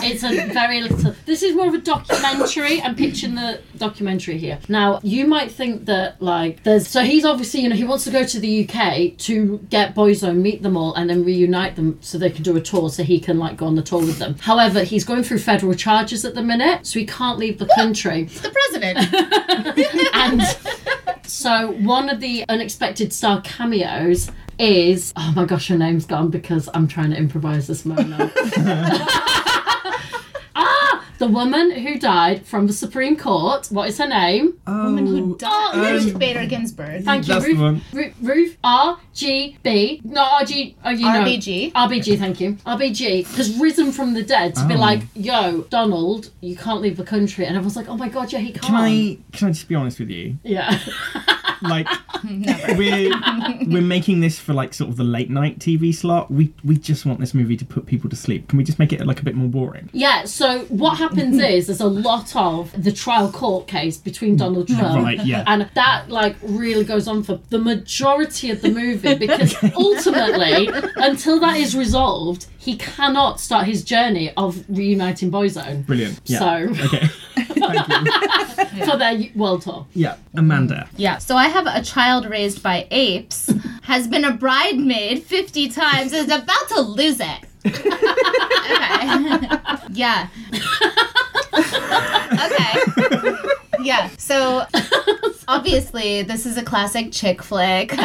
it's 0.04 0.24
a 0.24 0.48
very 0.54 0.82
little. 0.82 1.16
This 1.26 1.44
is 1.44 1.56
more 1.56 1.68
of 1.68 1.74
a 1.74 1.80
documentary. 1.80 2.82
I'm 2.82 2.96
pitching 2.96 3.36
the 3.36 3.62
documentary 3.78 4.38
here. 4.38 4.60
Now, 4.68 5.00
you 5.04 5.28
might 5.28 5.52
think 5.52 5.86
that 5.86 6.22
like 6.22 6.64
there's 6.64 6.88
so 6.88 7.04
he's 7.04 7.26
obviously 7.26 7.62
you 7.62 7.70
know 7.70 7.76
he 7.76 7.84
wants 7.84 8.04
to 8.06 8.12
go 8.12 8.24
to 8.24 8.40
the 8.40 8.68
UK 8.68 9.18
to 9.20 9.60
get 9.70 9.96
Boyzone, 9.96 10.38
meet 10.38 10.62
them 10.62 10.78
all, 10.78 10.94
and 10.96 11.10
then 11.10 11.24
reunite 11.24 11.76
them 11.76 11.98
so 12.02 12.18
they 12.18 12.30
can 12.30 12.44
do 12.44 12.56
a 12.58 12.62
tour, 12.62 12.90
so 12.90 13.04
he 13.04 13.20
can 13.20 13.38
like 13.40 13.58
go 13.58 13.66
on 13.66 13.76
the 13.76 13.82
tour 13.82 14.00
with 14.00 14.20
them. 14.20 14.36
However, 14.40 14.84
he's 14.84 15.04
going 15.04 15.24
through 15.24 15.40
federal 15.40 15.74
charges 15.74 16.26
at 16.26 16.36
the 16.36 16.44
minute, 16.44 16.86
so 16.86 17.00
he 17.00 17.06
can't 17.06 17.38
leave 17.38 17.60
the 17.60 17.70
country. 17.76 18.24
It's 18.24 18.42
the 18.42 18.50
president. 18.50 20.12
and 20.14 20.42
so 21.28 21.72
one 21.72 22.10
of 22.10 22.20
the 22.20 22.46
unexpected 22.50 23.14
star 23.14 23.42
cameos 23.42 24.32
is 24.60 25.12
oh 25.16 25.34
my 25.36 25.46
gosh 25.46 25.70
her 25.70 25.78
name's 25.78 26.06
gone 26.06 26.30
because 26.30 26.70
i'm 26.76 26.88
trying 26.88 27.10
to 27.10 27.18
improvise 27.18 27.66
this 27.66 27.84
moment 27.84 28.32
The 31.22 31.28
woman 31.28 31.70
who 31.70 32.00
died 32.00 32.48
from 32.48 32.66
the 32.66 32.74
Supreme 32.74 33.16
Court. 33.16 33.68
What 33.68 33.88
is 33.90 34.00
her 34.00 34.08
name? 34.08 34.56
Woman 34.66 35.06
who 35.06 35.34
Oh, 35.34 35.36
died. 35.36 35.76
um, 35.76 35.82
Ruth 35.82 36.18
Bader 36.18 36.48
Ginsburg. 36.48 37.04
Thank 37.06 37.28
you, 37.28 37.34
That's 37.36 37.46
the 37.46 37.54
Ruth. 37.54 37.82
one. 37.94 38.14
Ruth 38.24 38.58
R 38.64 38.98
G 39.14 39.56
B. 39.62 40.02
No 40.04 40.24
R 40.24 40.44
G. 40.46 40.76
Oh, 40.84 40.90
you 40.90 41.06
know. 41.06 41.22
RBG. 41.22 41.74
RBG, 41.74 42.18
thank 42.18 42.42
you. 42.42 42.54
RBG 42.66 43.28
has 43.36 43.56
risen 43.60 43.92
from 43.92 44.16
the 44.16 44.24
dead 44.24 44.56
to 44.56 44.66
be 44.66 44.74
Oh. 44.74 44.80
like, 44.80 45.04
yo, 45.14 45.62
Donald, 45.70 46.32
you 46.42 46.56
can't 46.56 46.82
leave 46.82 46.98
the 46.98 47.04
country. 47.04 47.46
And 47.46 47.56
everyone's 47.56 47.76
like, 47.76 47.88
oh 47.88 47.98
my 47.98 48.10
god, 48.10 48.34
yeah, 48.34 48.40
he 48.40 48.52
can't. 48.52 48.66
Can 48.66 48.76
I 48.76 49.18
can 49.32 49.50
I 49.50 49.52
just 49.52 49.68
be 49.68 49.76
honest 49.76 50.00
with 50.00 50.10
you? 50.10 50.38
Yeah. 50.44 50.80
Like 51.62 51.88
we're 52.78 53.12
we're 53.68 53.82
making 53.82 54.20
this 54.22 54.40
for 54.40 54.54
like 54.54 54.74
sort 54.74 54.90
of 54.90 54.98
the 54.98 55.04
late 55.04 55.30
night 55.30 55.60
TV 55.60 55.94
slot. 55.94 56.32
We 56.32 56.54
we 56.64 56.78
just 56.78 57.06
want 57.06 57.20
this 57.20 57.34
movie 57.34 57.58
to 57.58 57.66
put 57.66 57.86
people 57.86 58.10
to 58.10 58.16
sleep. 58.16 58.48
Can 58.48 58.58
we 58.58 58.64
just 58.64 58.80
make 58.80 58.94
it 58.94 59.06
like 59.06 59.20
a 59.20 59.24
bit 59.24 59.36
more 59.36 59.48
boring? 59.48 59.90
yeah, 59.94 60.26
so 60.26 60.60
what 60.66 60.98
happens 60.98 61.38
is 61.42 61.68
there's 61.68 61.82
a 61.82 61.88
lot 61.88 62.36
of 62.36 62.72
the 62.82 62.92
trial 62.92 63.32
court 63.32 63.68
case 63.68 63.98
between 63.98 64.36
Donald 64.36 64.68
mm. 64.68 64.80
Trump. 64.80 65.04
Right, 65.04 65.24
yeah. 65.26 65.44
And 65.48 65.70
that 65.76 66.10
like 66.10 66.36
really 66.42 66.84
goes 66.84 67.08
on 67.08 67.24
for 67.24 67.40
the 67.50 67.60
majority 67.60 68.52
of 68.52 68.62
the 68.62 68.70
movie 68.70 69.16
because 69.26 69.56
ultimately, 69.76 70.70
until 70.96 71.40
that 71.40 71.58
is 71.58 71.76
resolved, 71.76 72.48
he 72.62 72.78
cannot 72.78 73.40
start 73.40 73.66
his 73.66 73.84
journey 73.84 74.32
of 74.38 74.64
reuniting 74.70 75.32
Boyzone 75.32 75.84
Brilliant. 75.84 76.22
Yeah. 76.26 76.40
So- 76.40 76.86
okay. 76.86 77.08
Thank 77.36 78.74
you. 78.74 78.86
for 78.86 78.98
their 78.98 79.20
world 79.36 79.64
tour. 79.64 79.88
Yeah, 79.94 80.18
Amanda. 80.36 80.88
Yeah. 80.96 81.18
So 81.18 81.36
I 81.36 81.48
have 81.48 81.66
a 81.66 81.82
child 81.82 82.26
raised 82.26 82.62
by 82.62 82.88
apes, 82.92 83.52
has 83.84 84.08
been 84.08 84.26
a 84.26 84.32
bridemaid 84.32 85.24
50 85.24 85.70
times, 85.70 86.14
is 86.14 86.26
about 86.26 86.68
to 86.70 86.82
lose 86.82 87.20
it. 87.20 87.40
okay. 87.66 87.82
yeah. 89.92 90.28
okay. 92.46 93.36
Yeah. 93.82 94.10
So 94.18 94.66
obviously 95.72 96.22
this 96.24 96.46
is 96.46 96.58
a 96.58 96.64
classic 96.64 97.12
chick 97.12 97.42
flick. 97.42 97.94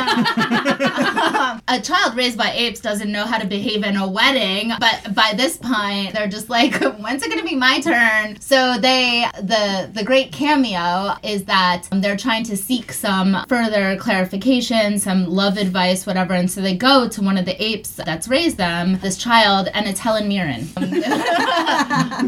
a 1.69 1.81
child 1.83 2.17
raised 2.17 2.39
by 2.39 2.53
apes 2.55 2.81
doesn't 2.81 3.11
know 3.11 3.25
how 3.25 3.39
to 3.39 3.47
behave 3.47 3.83
in 3.83 3.97
a 3.97 4.09
wedding, 4.09 4.73
but 4.79 5.15
by 5.15 5.33
this 5.37 5.57
point 5.57 6.13
they're 6.13 6.29
just 6.29 6.49
like, 6.49 6.75
when's 7.01 7.25
it 7.25 7.29
gonna 7.29 7.43
be 7.43 7.57
my 7.57 7.81
turn? 7.81 8.41
So 8.41 8.79
they 8.79 9.27
the 9.43 9.91
the 9.93 10.05
great 10.05 10.31
cameo 10.31 11.17
is 11.23 11.45
that 11.47 11.89
they're 11.91 12.17
trying 12.17 12.45
to 12.45 12.57
seek 12.57 12.93
some 12.93 13.45
further 13.49 13.97
clarification, 13.97 14.99
some 15.01 15.27
love 15.27 15.57
advice, 15.57 16.07
whatever, 16.07 16.35
and 16.35 16.49
so 16.51 16.61
they 16.61 16.77
go 16.77 17.09
to 17.09 17.23
one 17.23 17.37
of 17.37 17.45
the 17.45 17.61
apes 17.63 17.91
that's 17.91 18.29
raised 18.29 18.59
them, 18.59 18.99
this 19.01 19.17
child, 19.17 19.69
and 19.75 19.89
it's 19.89 19.99
Helen 19.99 20.29
Mirren 20.29 20.67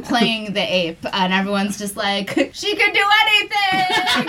playing 0.03 0.53
the 0.53 0.67
ape, 0.69 1.05
and 1.13 1.33
everyone's 1.33 1.79
just 1.79 1.97
like, 1.97 2.31
she 2.53 2.75
could 2.75 2.93
do 2.93 3.05
anything. 3.23 4.29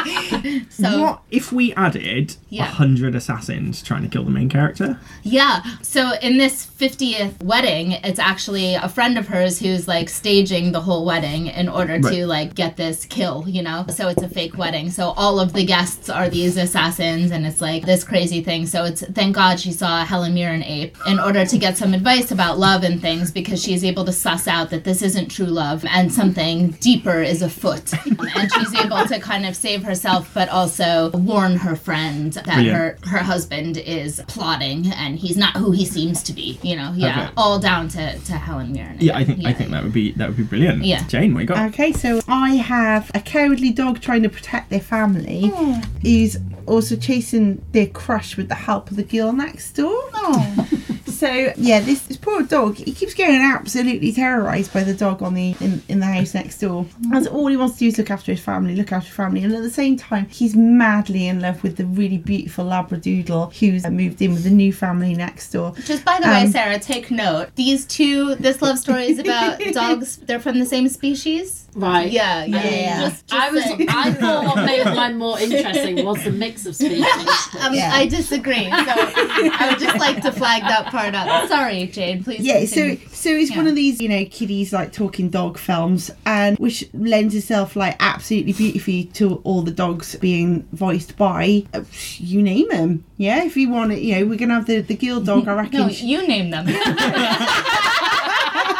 so 0.70 1.00
what 1.02 1.22
if 1.30 1.52
we 1.52 1.72
added 1.74 2.32
a 2.32 2.34
Yeah. 2.48 2.64
hundred 2.64 3.14
assassins 3.14 3.82
trying 3.82 4.02
to 4.02 4.08
kill 4.08 4.24
the 4.24 4.30
main 4.30 4.48
character? 4.48 4.98
Yeah. 5.22 5.62
So 5.82 6.12
in 6.22 6.38
this 6.38 6.66
50th 6.66 7.42
wedding, 7.42 7.92
it's 7.92 8.18
actually 8.18 8.74
a 8.74 8.88
friend 8.88 9.18
of 9.18 9.28
hers 9.28 9.58
who's 9.58 9.86
like 9.88 10.08
staging 10.08 10.72
the 10.72 10.80
whole 10.80 11.04
wedding 11.04 11.46
in 11.48 11.68
order 11.68 11.98
to 12.00 12.26
like 12.26 12.54
get 12.54 12.76
this 12.76 13.04
kill, 13.04 13.44
you 13.46 13.62
know? 13.62 13.84
So 13.88 14.08
it's 14.08 14.22
a 14.22 14.28
fake 14.28 14.56
wedding. 14.56 14.90
So 14.90 15.10
all 15.16 15.38
of 15.40 15.52
the 15.52 15.64
guests 15.64 16.08
are 16.10 16.28
these 16.28 16.56
assassins 16.56 17.30
and 17.30 17.46
it's 17.46 17.60
like 17.60 17.84
this 17.84 18.04
crazy 18.04 18.42
thing. 18.42 18.66
So 18.66 18.84
it's 18.84 19.02
thank 19.06 19.34
God 19.34 19.60
she 19.60 19.72
saw 19.72 20.04
Helen 20.04 20.34
Mirren 20.34 20.62
ape 20.62 20.96
in 21.06 21.18
order 21.20 21.44
to 21.46 21.58
get 21.58 21.76
some 21.76 21.94
advice 21.94 22.30
about 22.30 22.58
love 22.58 22.82
and 22.82 23.00
things 23.00 23.30
because 23.30 23.62
she's 23.62 23.84
able 23.84 24.04
to 24.04 24.12
suss 24.12 24.48
out 24.48 24.70
that 24.70 24.84
this 24.84 25.02
isn't 25.02 25.28
true 25.28 25.46
love 25.46 25.84
and 25.88 26.12
something 26.12 26.70
deeper 26.80 27.22
is 27.22 27.42
afoot. 27.42 27.92
and 28.36 28.52
she's 28.52 28.74
able 28.74 29.04
to 29.06 29.18
kind 29.20 29.46
of 29.46 29.54
save 29.56 29.81
herself 29.82 30.30
but 30.34 30.48
also 30.48 31.10
warn 31.10 31.56
her 31.56 31.76
friend 31.76 32.32
that 32.32 32.44
Brilliant. 32.44 32.76
her 32.76 32.98
her 33.08 33.18
husband 33.18 33.76
is 33.76 34.22
plotting 34.28 34.86
and 34.92 35.18
he's 35.18 35.36
not 35.36 35.56
who 35.56 35.70
he 35.70 35.84
seems 35.84 36.22
to 36.24 36.32
be. 36.32 36.58
You 36.62 36.76
know, 36.76 36.92
yeah, 36.94 37.24
Okay. 37.24 37.32
all 37.36 37.58
down 37.58 37.88
to, 37.88 38.18
to 38.18 38.32
Helen 38.32 38.72
Mirren. 38.72 38.96
Yeah, 39.00 39.16
I 39.16 39.24
think 39.24 39.44
I 39.44 39.52
think 39.52 39.70
that 39.70 39.82
would 39.82 39.92
be 39.92 40.12
that 40.12 40.28
would 40.28 40.36
be 40.36 40.44
brilliant. 40.44 40.84
Yeah. 40.84 41.06
Jane, 41.06 41.34
what 41.34 41.40
you 41.40 41.46
got? 41.46 41.68
Okay, 41.70 41.92
so 41.92 42.20
I 42.28 42.56
have 42.56 43.10
a 43.14 43.20
cowardly 43.20 43.70
dog 43.70 44.00
trying 44.00 44.22
to 44.22 44.28
protect 44.28 44.70
their 44.70 44.80
family 44.80 45.48
hmm. 45.48 45.80
who's 46.02 46.36
also 46.66 46.96
chasing 46.96 47.64
their 47.72 47.88
crush 47.88 48.36
with 48.36 48.48
the 48.48 48.54
help 48.54 48.90
of 48.90 48.96
the 48.96 49.02
girl 49.02 49.32
next 49.32 49.72
door. 49.72 49.98
Oh. 50.14 50.68
So 51.22 51.52
yeah, 51.56 51.78
this, 51.78 52.00
this 52.08 52.16
poor 52.16 52.42
dog, 52.42 52.74
he 52.74 52.92
keeps 52.92 53.14
getting 53.14 53.40
absolutely 53.40 54.12
terrorised 54.12 54.72
by 54.72 54.82
the 54.82 54.92
dog 54.92 55.22
on 55.22 55.34
the 55.34 55.54
in, 55.60 55.80
in 55.88 56.00
the 56.00 56.06
house 56.06 56.34
next 56.34 56.58
door. 56.58 56.82
Hmm. 56.82 57.10
That's 57.12 57.28
all 57.28 57.46
he 57.46 57.56
wants 57.56 57.74
to 57.74 57.78
do 57.78 57.86
is 57.86 57.98
look 57.98 58.10
after 58.10 58.32
his 58.32 58.40
family, 58.40 58.74
look 58.74 58.90
after 58.90 59.06
his 59.06 59.16
family, 59.16 59.44
and 59.44 59.52
at 59.62 59.68
the 59.68 59.74
same 59.74 59.96
time, 59.96 60.26
he's 60.28 60.54
madly 60.56 61.28
in 61.28 61.40
love 61.40 61.62
with 61.62 61.76
the 61.76 61.84
really 61.86 62.18
beautiful 62.18 62.64
Labradoodle 62.64 63.54
who's 63.58 63.86
moved 63.88 64.20
in 64.20 64.32
with 64.34 64.44
the 64.44 64.50
new 64.50 64.72
family 64.72 65.14
next 65.14 65.50
door. 65.52 65.74
Just 65.84 66.04
by 66.04 66.18
the 66.20 66.26
way, 66.26 66.42
Um, 66.42 66.50
Sarah, 66.50 66.78
take 66.78 67.10
note. 67.10 67.54
These 67.54 67.86
two, 67.86 68.34
this 68.36 68.60
love 68.60 68.78
story 68.78 69.06
is 69.06 69.18
about 69.18 69.60
dogs. 69.72 70.16
They're 70.18 70.40
from 70.40 70.58
the 70.58 70.66
same 70.66 70.88
species. 70.88 71.68
Right. 71.74 72.10
Yeah, 72.10 72.44
yeah, 72.44 72.64
yeah. 72.68 73.00
Just, 73.08 73.26
just 73.28 73.42
I 73.42 73.50
was. 73.50 73.64
saying. 73.64 73.86
I 73.88 74.12
thought 74.12 74.44
what 74.44 74.66
made 74.66 74.84
mine 74.84 75.16
more 75.16 75.38
interesting 75.40 76.04
was 76.04 76.22
the 76.22 76.30
mix 76.30 76.66
of 76.66 76.76
species. 76.76 77.04
Um, 77.62 77.74
Yeah. 77.74 77.90
I 77.92 78.06
disagree. 78.06 78.64
So 78.64 78.70
I 78.74 79.68
would 79.70 79.78
just 79.78 79.98
like 79.98 80.20
to 80.22 80.32
flag 80.32 80.62
that 80.62 80.86
part 80.86 81.14
up. 81.14 81.48
Sorry, 81.48 81.86
Jane. 81.86 82.24
Please. 82.24 82.40
Yeah, 82.40 82.64
so 82.64 82.74
continue. 82.88 83.08
so 83.08 83.30
it's 83.30 83.54
one 83.56 83.66
of 83.66 83.74
these, 83.74 84.00
you 84.00 84.08
know, 84.08 84.24
kiddies 84.30 84.72
like 84.72 84.92
talking 84.92 85.28
dog 85.30 85.58
films, 85.58 86.10
and 86.26 86.58
which 86.58 86.88
lends 86.92 87.34
itself 87.34 87.76
like 87.76 87.96
absolutely 88.00 88.52
beautifully 88.52 89.04
to 89.14 89.36
all 89.44 89.62
the 89.62 89.70
dogs 89.70 90.16
being 90.16 90.66
voiced 90.72 91.16
by 91.16 91.64
uh, 91.72 91.82
you 92.16 92.42
name 92.42 92.68
them. 92.68 93.04
Yeah, 93.16 93.44
if 93.44 93.56
you 93.56 93.70
want 93.70 93.92
it, 93.92 94.02
you 94.02 94.18
know, 94.18 94.26
we're 94.26 94.38
gonna 94.38 94.54
have 94.54 94.66
the 94.66 94.80
the 94.80 94.96
girl 94.96 95.20
dog. 95.20 95.46
I 95.46 95.54
reckon. 95.62 95.80
no, 95.80 95.88
you 95.88 96.26
name 96.26 96.50
them. 96.50 96.66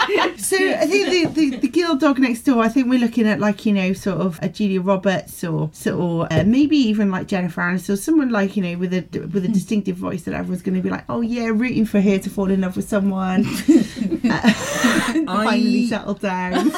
so 0.37 0.57
I 0.57 0.87
think 0.87 1.35
the, 1.35 1.51
the 1.51 1.57
the 1.57 1.69
girl 1.69 1.97
dog 1.97 2.19
next 2.19 2.43
door. 2.43 2.63
I 2.63 2.69
think 2.69 2.89
we're 2.89 2.99
looking 2.99 3.27
at 3.29 3.41
like 3.41 3.65
you 3.67 3.73
know 3.73 3.93
sort 3.93 4.21
of 4.21 4.39
a 4.43 4.49
Julia 4.49 4.81
Roberts 4.81 5.45
or 5.45 5.71
sort 5.73 6.31
of 6.31 6.39
uh, 6.39 6.45
maybe 6.45 6.77
even 6.77 7.11
like 7.11 7.29
Jennifer 7.29 7.61
Aniston, 7.61 7.99
someone 7.99 8.31
like 8.31 8.57
you 8.57 8.63
know 8.63 8.77
with 8.79 8.93
a 8.93 9.03
with 9.33 9.45
a 9.45 9.49
distinctive 9.49 9.97
voice 9.97 10.23
that 10.23 10.35
everyone's 10.35 10.63
going 10.63 10.77
to 10.77 10.83
be 10.83 10.91
like, 10.91 11.05
oh 11.09 11.21
yeah, 11.21 11.47
rooting 11.47 11.87
for 11.87 12.01
her 12.01 12.19
to 12.19 12.31
fall 12.31 12.51
in 12.51 12.63
love 12.63 12.77
with 12.77 12.89
someone. 12.89 13.47
Uh, 14.31 14.53
finally 15.27 15.87
settle 15.87 16.15
down. 16.15 16.71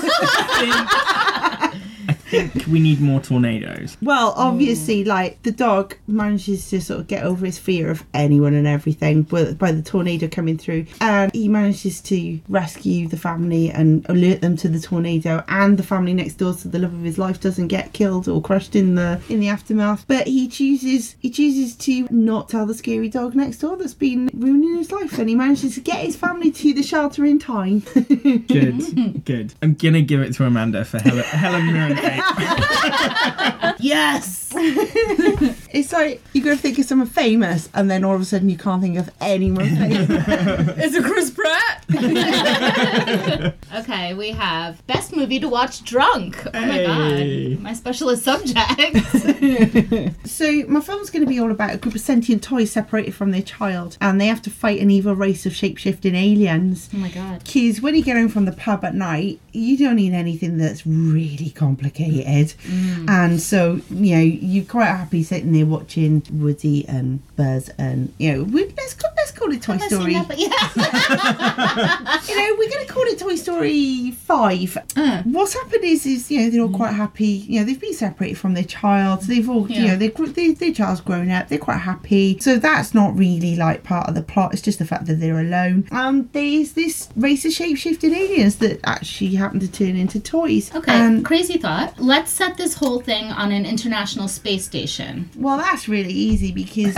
I 2.38 2.48
think 2.48 2.66
we 2.66 2.80
need 2.80 3.00
more 3.00 3.20
tornadoes. 3.20 3.96
Well, 4.02 4.34
obviously, 4.36 5.04
mm. 5.04 5.08
like 5.08 5.42
the 5.42 5.52
dog 5.52 5.96
manages 6.06 6.68
to 6.70 6.80
sort 6.80 7.00
of 7.00 7.06
get 7.06 7.24
over 7.24 7.46
his 7.46 7.58
fear 7.58 7.90
of 7.90 8.04
anyone 8.14 8.54
and 8.54 8.66
everything 8.66 9.22
by, 9.22 9.52
by 9.52 9.72
the 9.72 9.82
tornado 9.82 10.28
coming 10.28 10.58
through, 10.58 10.86
and 11.00 11.32
he 11.34 11.48
manages 11.48 12.00
to 12.02 12.40
rescue 12.48 13.08
the 13.08 13.16
family 13.16 13.70
and 13.70 14.04
alert 14.08 14.40
them 14.40 14.56
to 14.56 14.68
the 14.68 14.80
tornado 14.80 15.42
and 15.48 15.78
the 15.78 15.82
family 15.82 16.14
next 16.14 16.34
door, 16.34 16.54
to 16.54 16.68
the 16.68 16.78
love 16.78 16.94
of 16.94 17.02
his 17.02 17.18
life 17.18 17.40
doesn't 17.40 17.68
get 17.68 17.92
killed 17.92 18.28
or 18.28 18.40
crushed 18.40 18.76
in 18.76 18.94
the 18.94 19.20
in 19.28 19.40
the 19.40 19.48
aftermath. 19.48 20.04
But 20.06 20.26
he 20.26 20.48
chooses 20.48 21.16
he 21.20 21.30
chooses 21.30 21.76
to 21.76 22.06
not 22.10 22.48
tell 22.48 22.66
the 22.66 22.74
scary 22.74 23.08
dog 23.08 23.34
next 23.34 23.58
door 23.58 23.76
that's 23.76 23.94
been 23.94 24.30
ruining 24.34 24.76
his 24.76 24.92
life, 24.92 25.18
and 25.18 25.28
he 25.28 25.34
manages 25.34 25.74
to 25.74 25.80
get 25.80 26.04
his 26.04 26.16
family 26.16 26.50
to 26.50 26.74
the 26.74 26.82
shelter 26.82 27.24
in 27.24 27.38
time. 27.38 27.80
Good, 27.94 29.24
good. 29.24 29.54
I'm 29.62 29.74
gonna 29.74 30.02
give 30.02 30.20
it 30.20 30.34
to 30.34 30.44
Amanda 30.44 30.84
for 30.84 30.98
Helen, 30.98 31.24
Helen 31.24 31.66
Mirren. 31.66 31.96
yes. 33.78 34.54
it's 35.74 35.92
like 35.92 36.22
you 36.32 36.42
got 36.42 36.50
to 36.50 36.56
think 36.56 36.78
of 36.78 36.84
someone 36.86 37.08
famous, 37.08 37.68
and 37.74 37.90
then 37.90 38.04
all 38.04 38.14
of 38.14 38.20
a 38.20 38.24
sudden 38.24 38.48
you 38.48 38.56
can't 38.56 38.80
think 38.80 38.96
of 38.96 39.10
anyone 39.20 39.66
famous. 39.76 40.08
Is 40.78 40.94
it 40.94 41.04
Chris 41.04 41.30
Pratt? 41.30 41.84
okay, 43.76 44.14
we 44.14 44.30
have 44.30 44.84
best 44.86 45.14
movie 45.16 45.40
to 45.40 45.48
watch 45.48 45.82
drunk. 45.84 46.42
Oh 46.46 46.60
my 46.60 46.66
Hey. 46.74 47.54
god, 47.54 47.62
my 47.62 47.72
specialist 47.72 48.22
subject. 48.24 48.54
So 50.24 50.50
my 50.68 50.80
film's 50.80 51.10
going 51.10 51.24
to 51.24 51.28
be 51.28 51.38
all 51.38 51.50
about 51.50 51.74
a 51.74 51.76
group 51.76 51.94
of 51.94 52.00
sentient 52.00 52.42
toys 52.42 52.70
separated 52.72 53.14
from 53.14 53.30
their 53.30 53.42
child, 53.42 53.96
and 54.00 54.20
they 54.20 54.26
have 54.26 54.42
to 54.42 54.50
fight 54.50 54.80
an 54.80 54.90
evil 54.90 55.14
race 55.14 55.46
of 55.46 55.54
shape-shifting 55.54 56.14
aliens. 56.14 56.88
oh 56.94 56.98
my 56.98 57.08
god. 57.10 57.42
Because 57.44 57.80
when 57.80 57.94
you 57.94 58.02
get 58.02 58.16
home 58.16 58.28
from 58.28 58.44
the 58.44 58.52
pub 58.52 58.84
at 58.84 58.94
night, 58.94 59.38
you 59.52 59.76
don't 59.76 59.96
need 59.96 60.12
anything 60.12 60.56
that's 60.58 60.86
really 60.86 61.50
complicated, 61.50 62.54
mm. 62.66 63.08
and 63.08 63.40
so 63.40 63.80
you 63.90 64.14
know 64.16 64.22
you're 64.22 64.64
quite 64.64 64.86
happy 64.86 65.22
sitting 65.22 65.52
there 65.52 65.63
watching 65.70 66.22
Woody 66.32 66.86
and 66.88 67.20
um, 67.20 67.22
Buzz 67.36 67.68
and 67.78 68.12
you 68.18 68.32
know 68.32 68.44
we, 68.44 68.66
let's 68.76 68.94
call, 68.94 69.10
let's 69.16 69.30
call 69.32 69.52
it 69.52 69.62
Toy 69.62 69.78
Story. 69.78 70.14
that, 70.14 70.38
yeah. 70.38 72.20
You 72.28 72.36
know 72.36 72.56
we're 72.58 72.70
going 72.70 72.86
to 72.86 72.92
call 72.92 73.02
it 73.04 73.18
Toy 73.18 73.34
Story 73.36 74.10
Five. 74.12 74.78
Mm. 74.94 75.26
What's 75.26 75.54
happened 75.54 75.84
is 75.84 76.06
is 76.06 76.30
you 76.30 76.40
know 76.40 76.50
they're 76.50 76.62
all 76.62 76.68
mm. 76.68 76.76
quite 76.76 76.94
happy. 76.94 77.26
You 77.26 77.60
know 77.60 77.66
they've 77.66 77.80
been 77.80 77.94
separated 77.94 78.38
from 78.38 78.54
their 78.54 78.64
child. 78.64 79.22
They've 79.22 79.48
all 79.48 79.70
you 79.70 79.86
know 79.88 79.96
they 79.96 80.08
they 80.08 80.52
their 80.52 80.72
child's 80.72 81.00
grown 81.00 81.30
up. 81.30 81.48
They're 81.48 81.58
quite 81.58 81.78
happy. 81.78 82.38
So 82.40 82.56
that's 82.56 82.94
not 82.94 83.16
really 83.16 83.56
like 83.56 83.82
part 83.82 84.08
of 84.08 84.14
the 84.14 84.22
plot. 84.22 84.52
It's 84.52 84.62
just 84.62 84.78
the 84.78 84.84
fact 84.84 85.06
that 85.06 85.14
they're 85.20 85.40
alone. 85.40 85.86
And 85.90 86.32
there's 86.32 86.72
this 86.72 87.08
race 87.16 87.44
of 87.44 87.52
shape 87.52 87.76
shifting 87.76 88.14
aliens 88.14 88.56
that 88.56 88.80
actually 88.84 89.34
happen 89.34 89.60
to 89.60 89.70
turn 89.70 89.96
into 89.96 90.20
toys. 90.20 90.74
Okay, 90.74 91.22
crazy 91.22 91.58
thought. 91.58 91.98
Let's 91.98 92.30
set 92.30 92.56
this 92.56 92.74
whole 92.74 93.00
thing 93.00 93.26
on 93.26 93.52
an 93.52 93.66
international 93.66 94.28
space 94.28 94.64
station. 94.64 95.30
well, 95.36 95.53
that's 95.58 95.88
really 95.88 96.12
easy 96.12 96.52
because. 96.62 96.94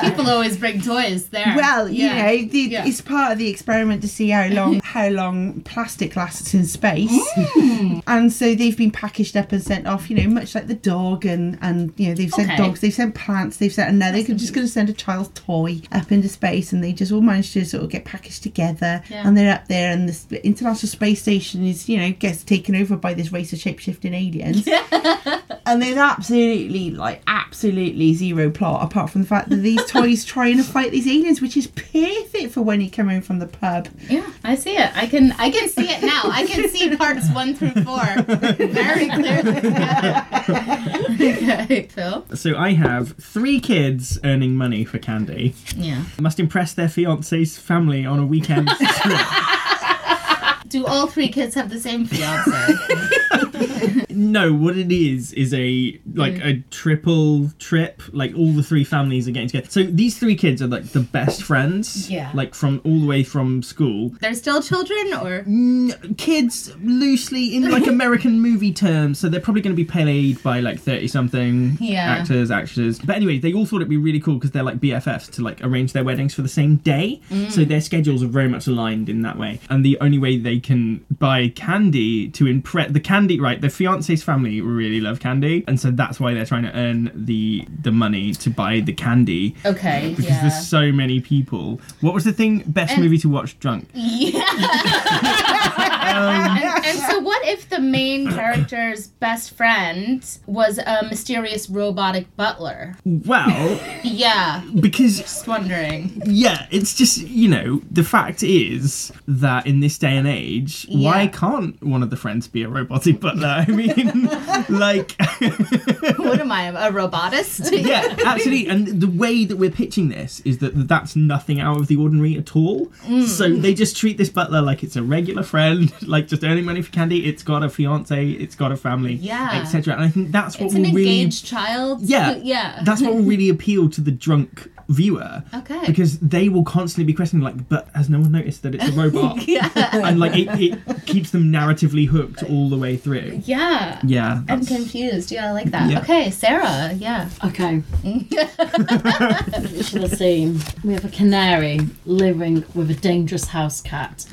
People 0.00 0.28
always 0.30 0.56
bring 0.56 0.80
toys 0.80 1.28
there. 1.28 1.54
Well, 1.56 1.88
you 1.88 2.06
Yeah. 2.06 2.22
know, 2.26 2.44
the, 2.44 2.58
Yeah. 2.58 2.86
it's 2.86 3.00
part 3.00 3.32
of 3.32 3.38
the 3.38 3.48
experiment 3.48 4.02
to 4.02 4.08
see 4.08 4.30
how 4.30 4.46
long 4.48 4.80
how 4.84 5.08
long 5.08 5.60
plastic 5.62 6.16
lasts 6.16 6.54
in 6.54 6.66
space, 6.66 7.10
Mm. 7.36 8.02
and 8.06 8.32
so 8.32 8.54
they've 8.54 8.76
been 8.76 8.90
packaged 8.90 9.36
up 9.36 9.52
and 9.52 9.62
sent 9.62 9.86
off. 9.86 10.10
You 10.10 10.16
know, 10.22 10.28
much 10.28 10.54
like 10.54 10.66
the 10.66 10.74
dog, 10.74 11.24
and 11.24 11.58
and 11.60 11.92
you 11.96 12.08
know 12.08 12.14
they've 12.14 12.30
sent 12.32 12.48
Okay. 12.50 12.56
dogs, 12.56 12.80
they've 12.80 12.92
sent 12.94 13.14
plants, 13.14 13.56
they've 13.58 13.72
sent, 13.72 13.88
and 13.90 13.98
now 13.98 14.10
they're 14.12 14.22
just 14.22 14.52
going 14.52 14.66
to 14.66 14.72
send 14.72 14.88
a 14.88 14.92
child's 14.92 15.30
toy 15.34 15.80
up 15.92 16.10
into 16.12 16.28
space, 16.28 16.72
and 16.72 16.82
they 16.82 16.92
just 16.92 17.12
all 17.12 17.20
managed 17.20 17.52
to 17.54 17.64
sort 17.64 17.84
of 17.84 17.90
get 17.90 18.04
packaged 18.04 18.42
together, 18.42 19.02
Yeah. 19.08 19.26
and 19.26 19.36
they're 19.36 19.52
up 19.54 19.68
there, 19.68 19.90
and 19.92 20.08
the 20.08 20.44
international 20.46 20.88
space 20.88 21.22
station 21.22 21.64
is 21.66 21.88
you 21.88 21.96
know 21.98 22.10
gets 22.12 22.42
taken 22.44 22.74
over 22.76 22.96
by 22.96 23.14
this 23.14 23.32
race 23.32 23.52
of 23.52 23.58
shapeshifting 23.58 24.14
aliens. 24.14 24.66
And 25.66 25.80
there's 25.82 25.96
absolutely, 26.10 26.90
like, 26.90 27.22
absolutely 27.26 28.14
zero 28.14 28.50
plot 28.50 28.82
apart 28.82 29.10
from 29.10 29.22
the 29.22 29.26
fact 29.26 29.48
that 29.48 29.56
these 29.56 29.84
toys 29.90 30.24
trying 30.24 30.56
to 30.56 30.62
fight 30.62 30.90
these 30.90 31.06
aliens, 31.06 31.40
which 31.40 31.56
is 31.56 31.66
perfect 31.66 32.52
for 32.52 32.62
when 32.62 32.80
you 32.80 32.90
come 32.90 33.08
in 33.08 33.22
from 33.22 33.38
the 33.38 33.46
pub. 33.46 33.88
Yeah, 34.08 34.30
I 34.44 34.54
see 34.54 34.76
it. 34.76 34.96
I 34.96 35.06
can 35.06 35.32
I 35.32 35.50
can 35.50 35.68
see 35.68 35.88
it 35.88 36.02
now. 36.02 36.22
I 36.24 36.46
can 36.46 36.68
see 36.68 36.94
parts 36.96 37.30
one 37.32 37.54
through 37.54 37.82
four 37.82 38.00
very 38.24 39.08
clearly. 39.08 39.60
Yeah. 39.68 41.06
okay, 41.64 41.88
Phil. 41.90 42.24
So 42.34 42.56
I 42.56 42.72
have 42.72 43.12
three 43.16 43.60
kids 43.60 44.18
earning 44.24 44.56
money 44.56 44.84
for 44.84 44.98
candy. 44.98 45.54
Yeah. 45.76 46.04
Must 46.20 46.40
impress 46.40 46.74
their 46.74 46.88
fiance's 46.88 47.58
family 47.58 48.04
on 48.04 48.18
a 48.18 48.26
weekend 48.26 48.68
trip. 48.68 49.20
Do 50.68 50.86
all 50.86 51.08
three 51.08 51.28
kids 51.28 51.56
have 51.56 51.68
the 51.68 51.80
same 51.80 52.06
fiance? 52.06 53.49
No, 54.10 54.52
what 54.52 54.76
it 54.76 54.92
is 54.92 55.32
is 55.32 55.54
a 55.54 55.98
like 56.14 56.34
Mm. 56.34 56.44
a 56.46 56.60
triple 56.70 57.50
trip. 57.58 58.02
Like 58.12 58.34
all 58.36 58.52
the 58.52 58.62
three 58.62 58.84
families 58.84 59.26
are 59.26 59.30
getting 59.30 59.48
together. 59.48 59.68
So 59.70 59.82
these 59.84 60.18
three 60.18 60.36
kids 60.36 60.60
are 60.62 60.66
like 60.66 60.84
the 60.90 61.00
best 61.00 61.42
friends. 61.42 62.10
Yeah. 62.10 62.30
Like 62.34 62.54
from 62.54 62.80
all 62.84 63.00
the 63.00 63.06
way 63.06 63.22
from 63.24 63.62
school. 63.62 64.10
They're 64.20 64.34
still 64.34 64.62
children, 64.62 65.12
or 65.14 65.42
Mm, 65.44 66.16
kids 66.18 66.72
loosely 66.82 67.54
in 67.56 67.70
like 67.70 67.86
American 67.96 68.40
movie 68.40 68.72
terms, 68.72 69.18
so 69.18 69.28
they're 69.28 69.40
probably 69.40 69.62
going 69.62 69.74
to 69.74 69.82
be 69.84 69.84
played 69.90 70.42
by 70.42 70.60
like 70.60 70.78
thirty 70.80 71.08
something 71.08 71.78
Yeah. 71.80 72.04
actors, 72.18 72.50
actresses. 72.50 72.98
But 72.98 73.16
anyway, 73.16 73.38
they 73.38 73.52
all 73.52 73.64
thought 73.66 73.76
it'd 73.76 73.88
be 73.88 73.96
really 73.96 74.20
cool 74.20 74.34
because 74.34 74.50
they're 74.50 74.62
like 74.62 74.78
BFFs 74.80 75.30
to 75.32 75.42
like 75.42 75.62
arrange 75.64 75.92
their 75.92 76.04
weddings 76.04 76.34
for 76.34 76.42
the 76.42 76.48
same 76.48 76.76
day, 76.76 77.20
Mm. 77.30 77.50
so 77.50 77.64
their 77.64 77.80
schedules 77.80 78.22
are 78.22 78.26
very 78.28 78.48
much 78.48 78.66
aligned 78.66 79.08
in 79.08 79.22
that 79.22 79.38
way. 79.38 79.60
And 79.70 79.84
the 79.84 79.98
only 80.00 80.18
way 80.18 80.36
they 80.36 80.58
can 80.60 81.04
buy 81.18 81.48
candy 81.48 82.28
to 82.30 82.46
impress 82.46 82.90
the 82.92 83.00
candy, 83.00 83.40
right? 83.40 83.49
The 83.58 83.70
fiance's 83.70 84.22
family 84.22 84.60
really 84.60 85.00
love 85.00 85.20
candy, 85.20 85.64
and 85.66 85.80
so 85.80 85.90
that's 85.90 86.20
why 86.20 86.34
they're 86.34 86.44
trying 86.44 86.64
to 86.64 86.76
earn 86.76 87.10
the 87.14 87.64
the 87.82 87.90
money 87.92 88.32
to 88.34 88.50
buy 88.50 88.80
the 88.80 88.92
candy. 88.92 89.54
okay, 89.64 90.10
Because 90.10 90.26
yeah. 90.26 90.40
there's 90.42 90.68
so 90.68 90.92
many 90.92 91.20
people. 91.20 91.80
What 92.00 92.14
was 92.14 92.24
the 92.24 92.32
thing? 92.32 92.62
Best 92.66 92.92
And- 92.94 93.02
movie 93.02 93.18
to 93.18 93.28
watch 93.28 93.58
drunk. 93.58 93.88
and, 93.94 94.34
um, 96.76 96.79
and 96.90 96.98
so, 96.98 97.18
what 97.20 97.46
if 97.46 97.68
the 97.68 97.78
main 97.80 98.28
character's 98.30 99.06
best 99.08 99.52
friend 99.56 100.24
was 100.46 100.78
a 100.78 101.06
mysterious 101.08 101.68
robotic 101.70 102.34
butler? 102.36 102.96
Well, 103.04 103.80
Yeah, 104.02 104.62
because 104.80 105.18
just 105.18 105.46
wondering. 105.46 106.22
yeah, 106.26 106.66
it's 106.70 106.94
just 106.94 107.18
you 107.18 107.48
know 107.48 107.82
the 107.90 108.02
fact 108.04 108.42
is 108.42 109.12
that 109.28 109.66
in 109.66 109.80
this 109.80 109.98
day 109.98 110.16
and 110.16 110.26
age, 110.26 110.86
why 110.90 111.26
can't 111.28 111.80
one 111.82 112.02
of 112.02 112.10
the 112.10 112.16
friends 112.16 112.48
be 112.48 112.62
a 112.62 112.68
robotic 112.68 113.20
butler? 113.20 113.64
I 113.66 113.70
mean, 113.70 114.26
like, 114.68 115.12
What 116.18 116.40
am 116.40 116.52
I, 116.52 116.68
a 116.86 116.90
robotist? 116.92 117.72
yeah, 117.72 118.16
absolutely. 118.24 118.68
And 118.68 119.00
the 119.00 119.08
way 119.08 119.44
that 119.44 119.56
we're 119.56 119.70
pitching 119.70 120.08
this 120.08 120.40
is 120.40 120.58
that 120.58 120.88
that's 120.88 121.16
nothing 121.16 121.60
out 121.60 121.78
of 121.78 121.86
the 121.86 121.96
ordinary 121.96 122.36
at 122.36 122.54
all. 122.56 122.86
Mm. 123.06 123.24
So 123.26 123.48
they 123.54 123.74
just 123.74 123.96
treat 123.96 124.16
this 124.18 124.28
butler 124.30 124.60
like 124.62 124.82
it's 124.82 124.96
a 124.96 125.02
regular 125.02 125.42
friend, 125.42 125.92
like 126.06 126.28
just 126.28 126.44
earning 126.44 126.64
money 126.64 126.79
for 126.82 126.90
candy. 126.92 127.26
It's 127.26 127.42
got 127.42 127.62
a 127.62 127.68
fiance, 127.68 128.30
it's 128.30 128.54
got 128.54 128.72
a 128.72 128.76
family, 128.76 129.14
Yeah. 129.14 129.60
etc. 129.60 129.94
And 129.94 130.02
I 130.04 130.08
think 130.08 130.32
that's 130.32 130.56
what 130.58 130.66
It's 130.66 130.74
will 130.74 130.84
an 130.86 130.94
really 130.94 131.20
engaged 131.20 131.46
child. 131.46 132.02
Yeah, 132.02 132.36
yeah. 132.42 132.80
That's 132.84 133.00
what 133.02 133.14
will 133.14 133.22
really 133.22 133.48
appeal 133.56 133.88
to 133.90 134.00
the 134.00 134.10
drunk 134.10 134.70
viewer. 134.90 135.42
Okay. 135.54 135.80
Because 135.86 136.18
they 136.18 136.48
will 136.48 136.64
constantly 136.64 137.04
be 137.04 137.14
questioning, 137.14 137.42
like, 137.44 137.68
but 137.68 137.88
has 137.94 138.10
no 138.10 138.20
one 138.20 138.32
noticed 138.32 138.62
that 138.64 138.74
it's 138.74 138.88
a 138.88 138.92
robot? 138.92 139.46
yeah. 139.48 139.70
And 139.92 140.18
like, 140.20 140.36
it, 140.36 140.48
it 140.60 141.06
keeps 141.06 141.30
them 141.30 141.44
narratively 141.50 142.06
hooked 142.06 142.42
all 142.42 142.68
the 142.68 142.76
way 142.76 142.96
through. 142.96 143.40
Yeah. 143.44 144.00
Yeah. 144.04 144.32
I'm 144.48 144.60
that's- 144.60 144.68
confused. 144.68 145.30
Yeah, 145.32 145.48
I 145.48 145.52
like 145.52 145.70
that. 145.70 145.90
Yeah. 145.90 146.00
Okay, 146.00 146.30
Sarah. 146.30 146.92
Yeah. 146.94 147.30
Okay. 147.44 147.82
Picture 148.02 150.00
the 150.00 150.12
scene. 150.14 150.60
We 150.84 150.92
have 150.94 151.04
a 151.04 151.08
canary 151.10 151.80
living 152.04 152.64
with 152.74 152.90
a 152.90 152.94
dangerous 152.94 153.46
house 153.46 153.80
cat. 153.80 154.26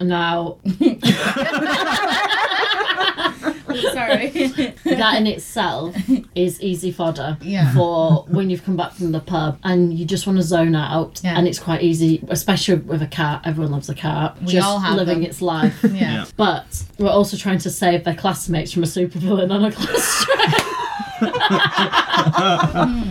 Now, 0.00 0.58
Sorry. 3.92 4.28
that 4.84 5.14
in 5.18 5.26
itself 5.26 5.96
is 6.34 6.60
easy 6.60 6.90
fodder 6.92 7.36
Yeah. 7.40 7.72
for 7.74 8.24
when 8.28 8.50
you've 8.50 8.64
come 8.64 8.76
back 8.76 8.92
from 8.92 9.12
the 9.12 9.20
pub 9.20 9.58
and 9.64 9.96
you 9.98 10.04
just 10.04 10.26
want 10.26 10.38
to 10.38 10.42
zone 10.42 10.74
out. 10.74 11.20
Yeah. 11.24 11.36
And 11.38 11.46
it's 11.48 11.58
quite 11.58 11.82
easy, 11.82 12.22
especially 12.28 12.76
with 12.76 13.02
a 13.02 13.06
cat. 13.06 13.42
Everyone 13.44 13.72
loves 13.72 13.88
a 13.88 13.94
cat. 13.94 14.36
We 14.40 14.52
just 14.52 14.66
all 14.66 14.78
have 14.78 14.96
living 14.96 15.20
them. 15.20 15.30
its 15.30 15.40
life. 15.42 15.78
yeah. 15.82 15.90
Yeah. 16.04 16.24
But 16.36 16.84
we're 16.98 17.08
also 17.10 17.36
trying 17.36 17.58
to 17.58 17.70
save 17.70 18.04
their 18.04 18.14
classmates 18.14 18.72
from 18.72 18.82
a 18.82 18.86
supervillain 18.86 19.50
on 19.50 19.64
a 19.64 19.72
class 19.72 20.24
trip. 20.24 20.66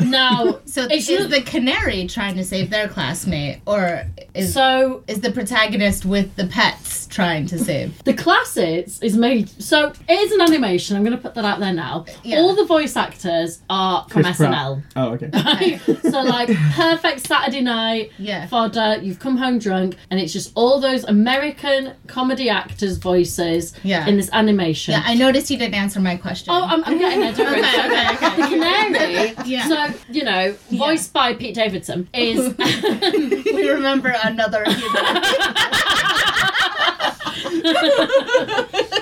now, 0.00 0.58
So 0.64 0.86
It's 0.90 1.08
is 1.08 1.20
not- 1.20 1.30
the 1.30 1.42
canary 1.42 2.06
trying 2.06 2.36
to 2.36 2.44
save 2.44 2.70
their 2.70 2.88
classmate, 2.88 3.60
or 3.66 4.04
is 4.34 4.52
so 4.52 5.02
is 5.06 5.20
the 5.20 5.30
protagonist 5.30 6.04
with 6.04 6.34
the 6.36 6.46
pets 6.46 7.06
trying 7.06 7.46
to 7.46 7.58
save? 7.58 8.02
The 8.04 8.14
classics 8.14 9.00
is 9.02 9.16
made 9.16 9.48
so 9.62 9.92
it 10.08 10.12
is 10.12 10.32
an 10.32 10.40
animation. 10.40 10.96
I'm 10.96 11.04
going 11.04 11.16
to 11.16 11.22
put 11.22 11.34
that 11.34 11.44
out 11.44 11.60
there 11.60 11.72
now. 11.72 12.06
Yeah. 12.22 12.38
All 12.38 12.54
the 12.54 12.64
voice 12.64 12.96
actors 12.96 13.60
are 13.68 14.06
from 14.08 14.22
Chris 14.24 14.36
Pratt. 14.38 14.52
SNL. 14.54 14.82
Oh, 14.96 15.08
okay. 15.12 15.78
so 16.10 16.22
like 16.22 16.48
perfect 16.74 17.26
Saturday 17.26 17.60
night 17.60 18.12
Yeah. 18.18 18.46
fodder. 18.46 18.98
You've 19.02 19.18
come 19.18 19.36
home 19.36 19.58
drunk, 19.58 19.96
and 20.10 20.18
it's 20.20 20.32
just 20.32 20.52
all 20.54 20.80
those 20.80 21.04
American 21.04 21.94
comedy 22.06 22.48
actors' 22.48 22.96
voices 22.98 23.74
Yeah. 23.82 24.06
in 24.06 24.16
this 24.16 24.30
animation. 24.32 24.92
Yeah, 24.92 25.02
I 25.04 25.14
noticed 25.14 25.50
you 25.50 25.58
didn't 25.58 25.74
answer 25.74 26.00
my 26.00 26.16
question. 26.16 26.52
Oh, 26.54 26.64
I'm, 26.64 26.82
I'm 26.84 26.98
getting 26.98 27.20
there. 27.20 27.32
Don't 27.32 27.41
worry. 27.44 27.58
Okay, 27.60 27.86
okay, 27.86 28.08
okay. 28.14 28.36
The 28.42 28.48
canary. 28.48 29.34
Yeah. 29.46 29.68
So 29.68 29.94
you 30.10 30.24
know, 30.24 30.54
voiced 30.70 31.12
by 31.12 31.34
Pete 31.34 31.54
Davidson 31.54 32.08
is 32.14 32.54
we 33.54 33.68
remember 33.68 34.14
another 34.24 34.64
human. 34.64 35.06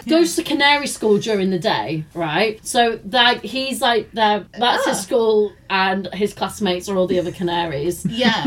goes 0.08 0.34
to 0.36 0.42
canary 0.42 0.86
school 0.86 1.18
during 1.18 1.50
the 1.50 1.58
day, 1.58 2.04
right? 2.14 2.64
So 2.66 2.98
that 3.06 3.44
he's 3.44 3.80
like 3.80 4.10
there. 4.12 4.44
That's 4.58 4.86
Ah. 4.86 4.90
his 4.90 5.00
school, 5.00 5.52
and 5.68 6.08
his 6.12 6.34
classmates 6.34 6.88
are 6.88 6.96
all 6.96 7.06
the 7.06 7.18
other 7.18 7.32
canaries. 7.32 8.04
Yeah. 8.06 8.44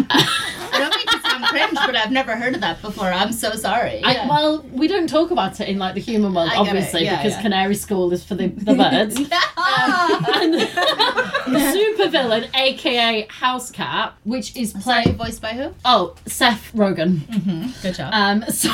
I 1.43 1.51
don't 1.51 1.53
mean 1.55 1.69
to 1.69 1.75
sound 1.75 1.77
cringe, 1.77 1.79
but 1.87 1.95
I've 1.95 2.11
never 2.11 2.35
heard 2.35 2.55
of 2.55 2.61
that 2.61 2.81
before. 2.81 3.05
I'm 3.11 3.31
so 3.33 3.51
sorry. 3.55 4.01
I, 4.03 4.13
Yeah. 4.13 4.29
well, 4.29 4.61
we 4.71 4.87
don't 4.87 5.07
talk 5.09 5.31
about 5.31 5.59
it 5.59 5.67
in 5.69 5.77
like 5.79 5.93
the 5.95 6.01
human 6.01 6.33
world, 6.33 6.49
I 6.51 6.57
obviously, 6.57 7.03
Yeah, 7.05 7.17
because 7.17 7.33
yeah. 7.33 7.41
canary 7.41 7.75
school 7.75 8.11
is 8.13 8.23
for 8.23 8.35
the, 8.35 8.47
the 8.47 8.73
birds. 8.75 9.15
and 9.17 10.53
the 10.53 11.59
supervillain, 11.73 12.49
aka 12.55 13.27
House 13.29 13.71
Cat, 13.71 14.13
which 14.23 14.55
is 14.55 14.71
Sorry, 14.71 15.03
played. 15.03 15.17
voiced 15.17 15.41
by 15.41 15.49
who? 15.53 15.73
Oh, 15.85 16.15
Seth 16.25 16.71
Rogen. 16.73 17.21
Good 17.81 17.95
job. 17.95 18.13
Um, 18.13 18.43
so 18.49 18.69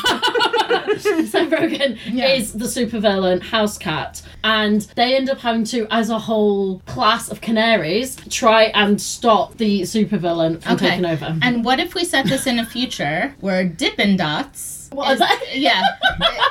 Seth 0.98 1.50
Rogen 1.50 1.98
is 2.14 2.54
the 2.54 2.66
supervillain 2.66 3.42
House 3.42 3.78
Cat, 3.78 4.22
and 4.44 4.82
they 4.96 5.16
end 5.16 5.30
up 5.30 5.40
having 5.40 5.64
to, 5.66 5.88
as 5.92 6.10
a 6.10 6.20
whole 6.20 6.80
class 6.86 7.30
of 7.30 7.42
canaries, 7.42 8.18
try 8.30 8.66
and 8.76 9.02
stop 9.02 9.58
the 9.58 9.82
supervillain 9.82 10.62
from 10.62 10.74
Okay. 10.76 10.90
taking 10.90 11.06
over. 11.06 11.38
And 11.42 11.64
what 11.66 11.80
if 11.80 11.96
we 11.96 12.06
set 12.06 12.26
this 12.26 12.48
in 12.48 12.59
a 12.60 12.66
future 12.66 13.36
where 13.40 13.64
Dippin' 13.64 14.18
Dots 14.18 14.79
What 14.92 15.12
is, 15.14 15.22
are 15.22 15.30
yeah, 15.54 15.84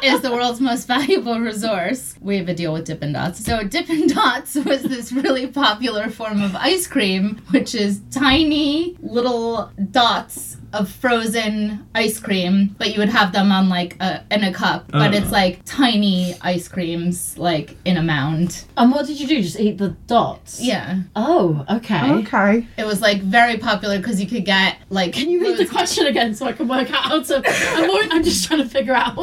is 0.03 0.21
the 0.21 0.31
world's 0.33 0.61
most 0.61 0.87
valuable 0.87 1.39
resource. 1.41 2.15
We 2.21 2.37
have 2.39 2.49
a 2.49 2.55
deal 2.55 2.73
with 2.73 2.87
Dippin' 2.87 3.13
Dots. 3.13 3.45
So 3.45 3.65
Dippin' 3.65 4.09
Dots 4.09 4.55
was 4.65 4.83
this 4.83 5.13
really 5.13 5.47
popular 5.47 6.09
form 6.11 6.43
of 6.43 6.55
ice 6.57 6.87
cream, 6.87 7.41
which 7.51 7.75
is 7.75 8.01
tiny 8.11 8.97
little 9.01 9.71
dots 9.91 10.57
of 10.75 10.91
frozen 10.91 11.87
ice 11.95 12.21
cream, 12.21 12.77
but 12.79 12.93
you 12.93 12.99
would 12.99 13.09
have 13.09 13.33
them 13.33 13.51
on 13.51 13.69
like 13.71 13.97
a 14.01 14.23
in 14.31 14.45
a 14.45 14.53
cup. 14.53 14.91
But 14.93 15.15
Oh. 15.15 15.17
it's 15.17 15.29
uh. 15.29 15.33
like 15.33 15.61
tiny 15.65 16.35
ice 16.43 16.69
creams, 16.69 17.39
like 17.39 17.77
in 17.87 17.97
a 17.97 18.03
mound. 18.03 18.65
And 18.77 18.93
what 18.93 19.07
did 19.07 19.19
you 19.19 19.27
do? 19.27 19.43
Just 19.43 19.59
eat 19.59 19.79
the 19.79 19.91
dots? 20.07 20.61
Yeah, 20.61 21.01
Oh, 21.17 21.65
okay. 21.71 22.13
Okay. 22.13 22.67
it 22.77 22.85
was 22.85 23.01
like 23.01 23.23
very 23.23 23.57
popular 23.57 23.97
because 23.99 24.21
you 24.21 24.27
could 24.27 24.45
get 24.45 24.77
like. 24.91 25.13
Can 25.15 25.31
you 25.31 25.41
read 25.41 25.57
the 25.57 25.67
question 25.67 26.07
again 26.07 26.35
so 26.35 26.47
I 26.47 26.53
can 26.53 26.69
work 26.69 26.91
out 26.91 27.03
how 27.05 27.23
to? 27.23 27.43
I'm, 27.49 27.87
more, 27.87 28.03
I'm 28.11 28.23
just 28.29 28.47
trying 28.47 28.63
to 28.63 28.69
figure 28.69 28.95
out. 28.95 29.17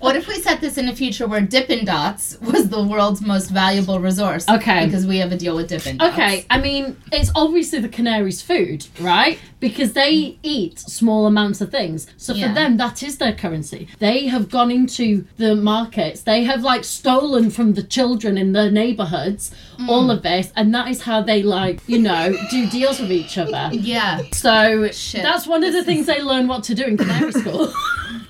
What 0.00 0.16
if 0.16 0.28
we 0.28 0.34
set 0.40 0.60
this 0.60 0.78
in 0.78 0.88
a 0.88 0.94
future 0.96 1.26
where 1.26 1.40
Dippin' 1.40 1.84
Dots 1.84 2.38
was 2.40 2.68
the 2.68 2.82
world's 2.82 3.20
most 3.20 3.50
valuable 3.50 3.98
resource? 4.00 4.48
Okay. 4.48 4.86
Because 4.86 5.06
we 5.06 5.18
have 5.18 5.32
a 5.32 5.36
deal 5.36 5.56
with 5.56 5.68
Dippin' 5.68 5.96
Dots. 5.98 6.12
Okay, 6.14 6.46
I 6.50 6.60
mean, 6.60 6.96
it's 7.12 7.30
obviously 7.34 7.80
the 7.80 7.88
canaries' 7.88 8.42
food, 8.42 8.86
right? 9.00 9.38
Because 9.60 9.94
they 9.94 10.38
eat 10.42 10.78
small 10.78 11.26
amounts 11.26 11.60
of 11.60 11.70
things. 11.70 12.06
So 12.16 12.32
for 12.34 12.38
Yeah. 12.40 12.52
them, 12.54 12.76
that 12.76 13.02
is 13.02 13.18
their 13.18 13.32
currency. 13.32 13.88
They 13.98 14.26
have 14.28 14.48
gone 14.50 14.70
into 14.70 15.24
the 15.38 15.56
markets, 15.56 16.20
they 16.22 16.44
have 16.44 16.62
like 16.62 16.84
stolen 16.84 17.50
from 17.50 17.74
the 17.74 17.82
children 17.82 18.36
in 18.38 18.52
their 18.52 18.70
neighborhoods 18.70 19.50
Mm. 19.78 19.88
all 19.88 20.10
of 20.10 20.22
this, 20.22 20.52
and 20.56 20.74
that 20.74 20.88
is 20.88 21.02
how 21.02 21.20
they, 21.20 21.42
like, 21.42 21.80
you 21.86 21.98
know, 21.98 22.34
do 22.50 22.66
deals 22.70 22.98
with 23.00 23.12
each 23.12 23.36
other. 23.36 23.68
Yeah. 23.72 24.20
So 24.32 24.88
Shit. 24.90 25.22
that's 25.22 25.46
one 25.46 25.62
of 25.64 25.72
the 25.74 25.84
things 25.84 26.06
they 26.06 26.22
learn 26.22 26.46
what 26.48 26.62
to 26.64 26.74
do 26.74 26.84
in 26.84 26.96
canary 26.96 27.32
school. 27.32 27.72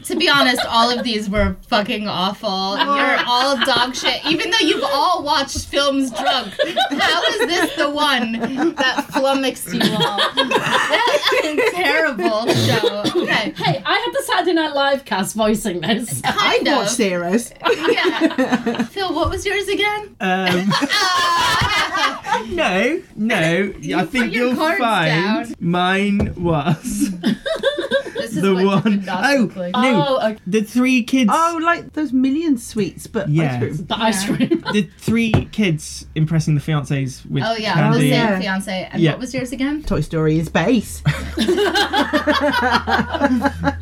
To 0.07 0.17
be 0.17 0.29
honest, 0.29 0.65
all 0.67 0.89
of 0.97 1.03
these 1.05 1.29
were 1.29 1.57
fucking 1.69 2.07
awful. 2.07 2.77
You're 2.79 3.19
all 3.27 3.57
dog 3.65 3.95
shit. 3.95 4.25
Even 4.27 4.51
though 4.51 4.59
you've 4.61 4.85
all 4.85 5.23
watched 5.25 5.67
films 5.67 6.11
drunk, 6.11 6.55
how 6.91 7.23
is 7.25 7.39
this 7.47 7.75
the 7.77 7.91
one 7.91 8.33
that 8.77 9.07
flummoxed 9.13 9.73
you 9.75 9.81
all? 9.81 10.17
That 10.19 11.41
is 11.45 11.59
a 11.59 11.71
terrible 11.75 12.47
show. 12.53 13.03
Okay. 13.21 13.53
hey, 13.57 13.83
I 13.85 13.97
had 13.99 14.13
the 14.13 14.23
Saturday 14.25 14.53
Night 14.53 14.75
Live 14.75 15.05
cast 15.05 15.35
voicing 15.35 15.81
this. 15.81 16.21
Kind 16.23 16.67
Watch 16.67 16.87
of. 16.87 16.93
Zeros. 16.93 17.53
Yeah. 17.89 18.85
Phil, 18.85 19.13
what 19.13 19.29
was 19.31 19.45
yours 19.45 19.67
again? 19.69 20.15
Um, 20.21 20.69
no, 22.55 23.03
no. 23.17 23.73
I 23.97 24.07
think 24.07 24.33
you'll 24.33 24.55
find 24.55 24.79
down. 24.81 25.55
mine 25.59 26.35
was 26.37 27.11
This 28.29 28.37
is 28.37 28.43
the 28.43 28.55
what 28.55 28.85
one 28.85 29.05
oh 29.09 29.51
no, 29.71 29.73
Oh, 29.75 30.29
okay. 30.31 30.39
the 30.47 30.63
three 30.63 31.03
kids. 31.05 31.31
Oh, 31.33 31.59
like 31.63 31.93
those 31.93 32.13
million 32.13 32.59
sweets, 32.59 33.07
but 33.07 33.29
Yeah. 33.29 33.55
ice 33.55 33.59
cream. 33.59 33.87
the 33.87 33.97
ice 33.99 34.25
cream. 34.27 34.65
The 34.73 34.89
three 34.99 35.33
kids 35.53 36.07
impressing 36.15 36.55
the 36.55 36.61
fiancés 36.61 37.25
with 37.31 37.45
Oh 37.45 37.55
yeah, 37.57 37.75
candy. 37.75 37.99
the 37.99 38.03
same 38.05 38.11
Yeah. 38.13 38.41
fiance. 38.41 38.89
And 38.93 39.03
Yeah. 39.03 39.11
what 39.13 39.21
was 39.21 39.35
yours 39.35 39.53
again? 39.53 39.83
Toy 39.85 40.01
Story 40.01 40.39
is 40.39 40.49
base. 40.49 41.03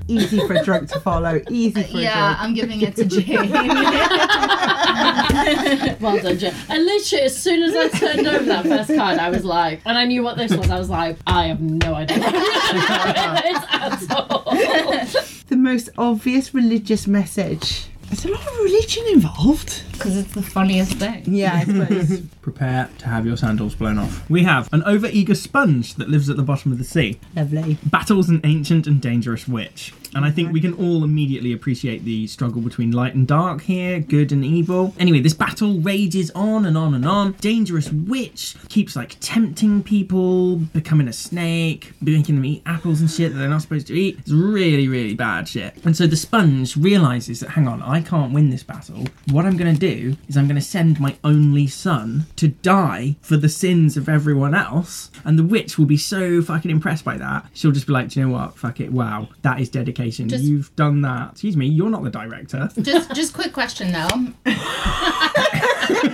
Easy 0.07 0.39
for 0.47 0.55
a 0.55 0.63
drunk 0.65 0.89
to 0.91 1.01
follow. 1.01 1.41
Easy 1.51 1.83
for 1.83 1.97
Yeah, 1.99 2.11
a 2.11 2.15
drunk. 2.35 2.41
I'm 2.43 2.55
giving 2.55 2.81
it 2.83 2.95
to 2.97 3.05
Jane. 3.07 3.51
Well 6.01 6.19
done, 6.21 6.39
Jen. 6.39 6.55
And 6.69 6.85
literally, 6.85 7.25
as 7.25 7.37
soon 7.41 7.63
as 7.63 7.75
I 7.75 7.89
turned 7.99 8.27
over 8.27 8.45
that 8.45 8.65
first 8.65 8.95
card, 8.95 9.19
I 9.19 9.31
was 9.31 9.45
like, 9.45 9.81
and 9.87 9.97
I 9.97 10.05
knew 10.05 10.23
what 10.23 10.37
this 10.37 10.55
was, 10.55 10.71
I 10.71 10.79
was 10.79 10.91
like, 10.91 11.17
I 11.27 11.47
have 11.47 11.61
no 11.61 11.95
idea 11.95 12.19
what 12.19 12.35
it 12.35 13.57
is 13.57 14.11
at 14.11 14.17
all. 14.17 14.34
The 15.49 15.57
most 15.57 15.91
obvious 15.99 16.55
religious 16.55 17.07
message. 17.07 17.87
There's 18.09 18.25
a 18.25 18.29
lot 18.31 18.41
of 18.47 18.59
religion 18.61 19.05
involved. 19.13 19.83
Because 19.93 20.17
it's 20.17 20.33
the 20.33 20.43
funniest 20.43 20.95
thing. 20.95 21.23
Yeah, 21.27 21.55
I 21.55 21.65
suppose. 21.65 22.21
Prepare 22.43 22.91
to 22.99 23.07
have 23.09 23.27
your 23.27 23.37
sandals 23.37 23.75
blown 23.75 23.99
off. 23.99 24.29
We 24.31 24.43
have 24.45 24.73
an 24.73 24.81
overeager 24.83 25.37
sponge 25.37 25.95
that 25.97 26.09
lives 26.09 26.29
at 26.31 26.37
the 26.37 26.43
bottom 26.43 26.73
of 26.73 26.79
the 26.79 26.85
sea. 26.85 27.19
Lovely. 27.37 27.77
battles 27.85 28.29
an 28.31 28.41
ancient 28.45 28.87
and 28.87 29.01
dangerous 29.01 29.47
witch. 29.47 29.93
And 30.15 30.25
I 30.25 30.31
think 30.31 30.53
we 30.53 30.61
can 30.61 30.75
all 30.75 31.05
immediately 31.05 31.53
appreciate 31.53 32.05
the 32.05 32.27
struggle 32.27 32.63
between 32.63 32.93
light 32.93 33.15
and 33.15 33.27
dark 33.27 33.63
here, 33.63 34.01
good 34.01 34.33
and 34.33 34.45
evil. 34.45 34.95
Anyway, 34.99 35.21
this 35.21 35.35
battle 35.35 35.81
rages 35.81 36.31
on 36.35 36.67
and 36.67 36.77
on 36.79 36.95
and 36.95 37.07
on. 37.07 37.33
Dangerous 37.41 37.91
witch 37.91 38.57
keeps 38.69 38.95
like 38.97 39.17
tempting 39.21 39.83
people, 39.83 40.57
becoming 40.57 41.09
a 41.09 41.13
snake, 41.13 41.93
making 42.01 42.37
them 42.37 42.45
eat 42.45 42.63
apples 42.67 43.01
and 43.01 43.11
shit 43.11 43.33
that 43.33 43.39
they're 43.39 43.49
not 43.49 43.63
supposed 43.63 43.87
to 43.89 43.95
eat. 43.95 44.19
It's 44.21 44.31
really, 44.31 44.89
really 44.89 45.15
bad 45.15 45.49
shit. 45.49 45.85
And 45.85 45.97
so 45.97 46.07
the 46.07 46.17
sponge 46.17 46.77
realizes 46.77 47.41
that, 47.41 47.51
hang 47.51 47.67
on, 47.67 47.83
I 47.83 48.01
can't 48.01 48.33
win 48.33 48.51
this 48.51 48.63
battle. 48.63 49.05
What 49.31 49.47
I'm 49.47 49.57
going 49.57 49.75
to 49.75 49.81
do 49.81 50.17
is 50.29 50.37
I'm 50.37 50.47
going 50.47 50.55
to 50.57 50.63
send 50.63 51.01
my 51.01 51.17
only 51.25 51.67
son 51.67 52.27
to 52.37 52.49
die 52.49 53.17
for 53.21 53.37
the 53.37 53.49
sins 53.49 53.97
of 53.97 54.09
everyone 54.09 54.55
else. 54.55 55.11
And 55.25 55.39
the 55.39 55.45
witch 55.45 55.79
will 55.79 55.87
be 55.87 55.97
so 55.97 56.43
fucking 56.43 56.71
impressed 56.71 57.05
by 57.05 57.17
that. 57.19 57.47
She'll 57.55 57.73
just 57.73 57.87
be 57.87 57.93
like, 57.93 58.11
do 58.11 58.21
you 58.21 58.27
know 58.27 58.33
what? 58.33 58.57
Fuck 58.57 58.81
it. 58.81 58.93
Wow. 58.93 59.29
That 59.43 59.61
is 59.61 59.69
dedication. 59.69 60.04
Just- 60.11 60.45
You've 60.45 60.75
done 60.77 61.03
that. 61.03 61.33
Excuse 61.33 61.57
me, 61.57 61.67
you're 61.67 61.91
not 61.91 62.03
the 62.03 62.11
director. 62.11 62.69
Just, 62.81 63.15
just 63.15 63.33
quick 63.35 63.53
question 63.53 63.93
though. 63.93 64.09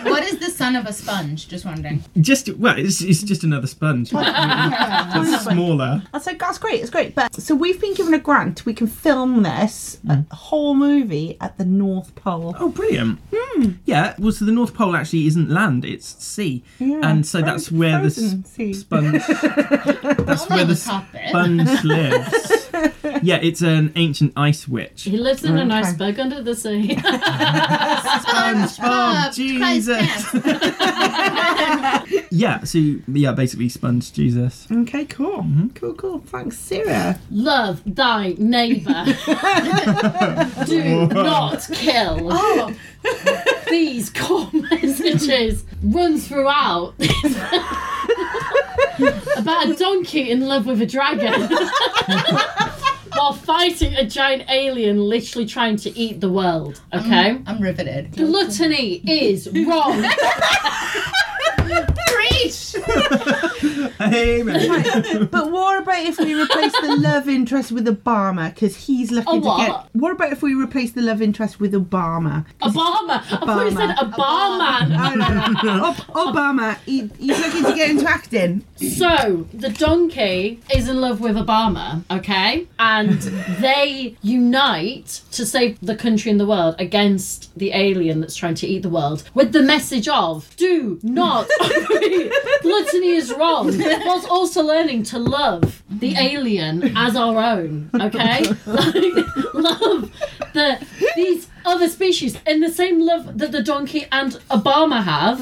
what 0.05 0.23
is 0.25 0.39
the 0.39 0.51
son 0.55 0.77
of 0.77 0.87
a 0.87 0.93
sponge? 0.93 1.49
Just 1.49 1.65
wondering. 1.65 2.05
Just, 2.21 2.49
well, 2.57 2.79
it's, 2.79 3.01
it's 3.01 3.23
just 3.23 3.45
another 3.45 3.67
sponge. 3.67 4.13
It's 5.21 5.45
smaller. 5.45 6.03
That's 6.13 6.27
like 6.27 6.39
that's 6.39 6.59
great. 6.59 6.81
It's 6.81 6.91
great. 6.91 7.15
But 7.15 7.35
so 7.35 7.55
we've 7.55 7.81
been 7.81 7.95
given 7.95 8.15
a 8.15 8.19
grant. 8.19 8.65
We 8.65 8.75
can 8.75 8.87
film 8.87 9.43
this 9.43 9.99
a 10.09 10.17
mm. 10.17 10.33
whole 10.33 10.75
movie 10.75 11.37
at 11.41 11.59
the 11.59 11.65
North 11.65 12.15
Pole. 12.15 12.55
Oh, 12.59 12.69
brilliant. 12.69 13.19
Hmm. 13.35 13.73
Yeah, 13.85 14.15
well, 14.19 14.33
so 14.33 14.45
the 14.45 14.53
North 14.53 14.75
Pole 14.75 14.97
actually 14.97 15.27
isn't 15.27 15.51
land, 15.51 15.85
it's 15.85 16.23
sea. 16.23 16.63
Yeah, 16.79 17.01
and 17.03 17.27
so 17.27 17.41
fro- 17.41 17.47
that's 17.47 17.71
where 17.73 18.03
the 18.03 18.11
frozen 18.11 18.45
s- 18.45 18.51
sea. 18.51 18.73
sponge. 18.73 19.27
that's 19.27 20.49
where 20.49 20.65
the 20.65 20.75
the 20.75 20.77
sponge 20.77 21.85
lives. 21.85 22.70
Yeah, 23.23 23.37
it's 23.43 23.61
an 23.61 23.93
ancient 23.97 24.33
ice 24.37 24.67
witch. 24.69 25.03
He 25.03 25.17
lives 25.19 25.45
in 25.45 25.57
an 25.59 25.71
Okay. 25.71 25.81
iceberg 25.81 26.19
under 26.21 26.43
the 26.43 26.55
sea. 26.55 26.89
SpongeBob, 28.21 29.35
Jesus. 29.35 30.27
Yeah, 32.33 32.63
so 32.65 32.79
yeah, 33.09 33.33
basically 33.33 33.69
sponge 33.69 34.13
Jesus. 34.13 34.67
Okay, 34.71 35.05
cool. 35.07 35.39
Mm-hmm. 35.43 35.69
Cool, 35.75 35.95
cool. 35.95 36.21
Thanks, 36.21 36.57
Sarah. 36.59 37.19
Love 37.31 37.83
thy 37.85 38.35
neighbour. 38.39 39.05
Do 40.67 41.07
not 41.09 41.67
kill. 41.73 42.29
Oh, 42.33 42.73
These 43.69 44.11
core 44.11 44.49
messages 44.53 45.65
run 45.83 46.19
throughout. 46.19 46.95
About 49.37 49.69
a 49.71 49.75
donkey 49.77 50.31
in 50.31 50.47
love 50.47 50.67
with 50.67 50.81
a 50.83 50.87
dragon. 50.87 51.49
While 53.21 53.35
fighting 53.35 53.93
a 53.97 54.07
giant 54.07 54.49
alien 54.49 54.99
literally 54.99 55.47
trying 55.47 55.77
to 55.77 55.91
eat 55.95 56.23
the 56.23 56.31
world. 56.31 56.81
Okay? 56.95 57.39
I'm 57.47 57.61
riveted. 57.61 58.17
Gluttony 58.17 59.03
is 59.07 59.47
wrong. 59.53 60.03
Preach! 62.07 62.75
Amen. 64.01 65.27
But 65.31 65.51
what 65.51 65.83
about 65.83 65.99
if 66.07 66.19
we 66.19 66.35
replace 66.41 66.73
the 66.81 66.97
love 66.99 67.29
interest 67.29 67.71
with 67.73 67.87
Obama? 67.87 68.53
Because 68.55 68.77
he's 68.77 69.11
looking 69.11 69.39
A 69.39 69.41
to 69.41 69.47
what? 69.47 69.67
get. 69.67 70.01
What 70.01 70.13
about 70.13 70.33
if 70.33 70.43
we 70.43 70.55
replace 70.55 70.93
the 70.93 71.03
love 71.03 71.21
interest 71.23 71.61
with 71.61 71.73
Obama? 71.73 72.47
Obama. 72.63 73.19
I 73.21 73.23
thought 73.45 73.65
you 73.71 73.77
said 73.77 73.95
a 73.99 74.07
barman. 74.07 74.93
Oh, 74.93 75.15
no, 75.15 75.35
no, 75.37 75.63
no. 75.63 75.85
Ob- 75.91 76.35
Obama, 76.35 76.79
he, 76.87 77.09
he's 77.19 77.39
looking 77.39 77.65
to 77.65 77.75
get 77.75 77.91
into 77.91 78.09
acting. 78.09 78.65
So 78.77 79.47
the 79.53 79.69
donkey 79.69 80.61
is 80.75 80.89
in 80.89 81.01
love 81.01 81.21
with 81.21 81.37
Obama, 81.37 82.03
okay, 82.11 82.67
and 82.79 83.13
they 83.61 84.17
unite 84.23 85.21
to 85.33 85.45
save 85.45 85.79
the 85.81 85.95
country 85.97 86.31
and 86.31 86.41
the 86.41 86.47
world 86.47 86.77
against 86.79 87.57
the 87.59 87.73
alien 87.75 88.21
that's 88.21 88.37
trying 88.37 88.55
to 88.55 88.67
eat 88.67 88.83
the 88.83 88.89
world, 88.89 89.29
with 89.35 89.53
the 89.53 89.63
message 89.63 90.09
of 90.09 90.55
"Do 90.57 90.99
not 91.03 91.47
overeat. 91.60 91.60
Gluttony 92.63 93.11
is 93.11 93.33
wrong." 93.33 93.77
Whilst 94.07 94.29
also 94.29 94.63
learning 94.63 95.05
to 95.05 95.19
love 95.19 95.83
the 95.91 96.15
alien 96.17 96.97
as 96.97 97.17
our 97.17 97.39
own, 97.39 97.91
okay, 97.95 98.45
like, 98.67 99.55
love 99.55 100.11
the 100.53 100.87
these 101.17 101.49
other 101.65 101.89
species 101.89 102.39
in 102.47 102.61
the 102.61 102.71
same 102.71 103.01
love 103.01 103.39
that 103.39 103.53
the 103.53 103.63
donkey 103.63 104.07
and 104.11 104.33
Obama 104.51 105.03
have. 105.03 105.41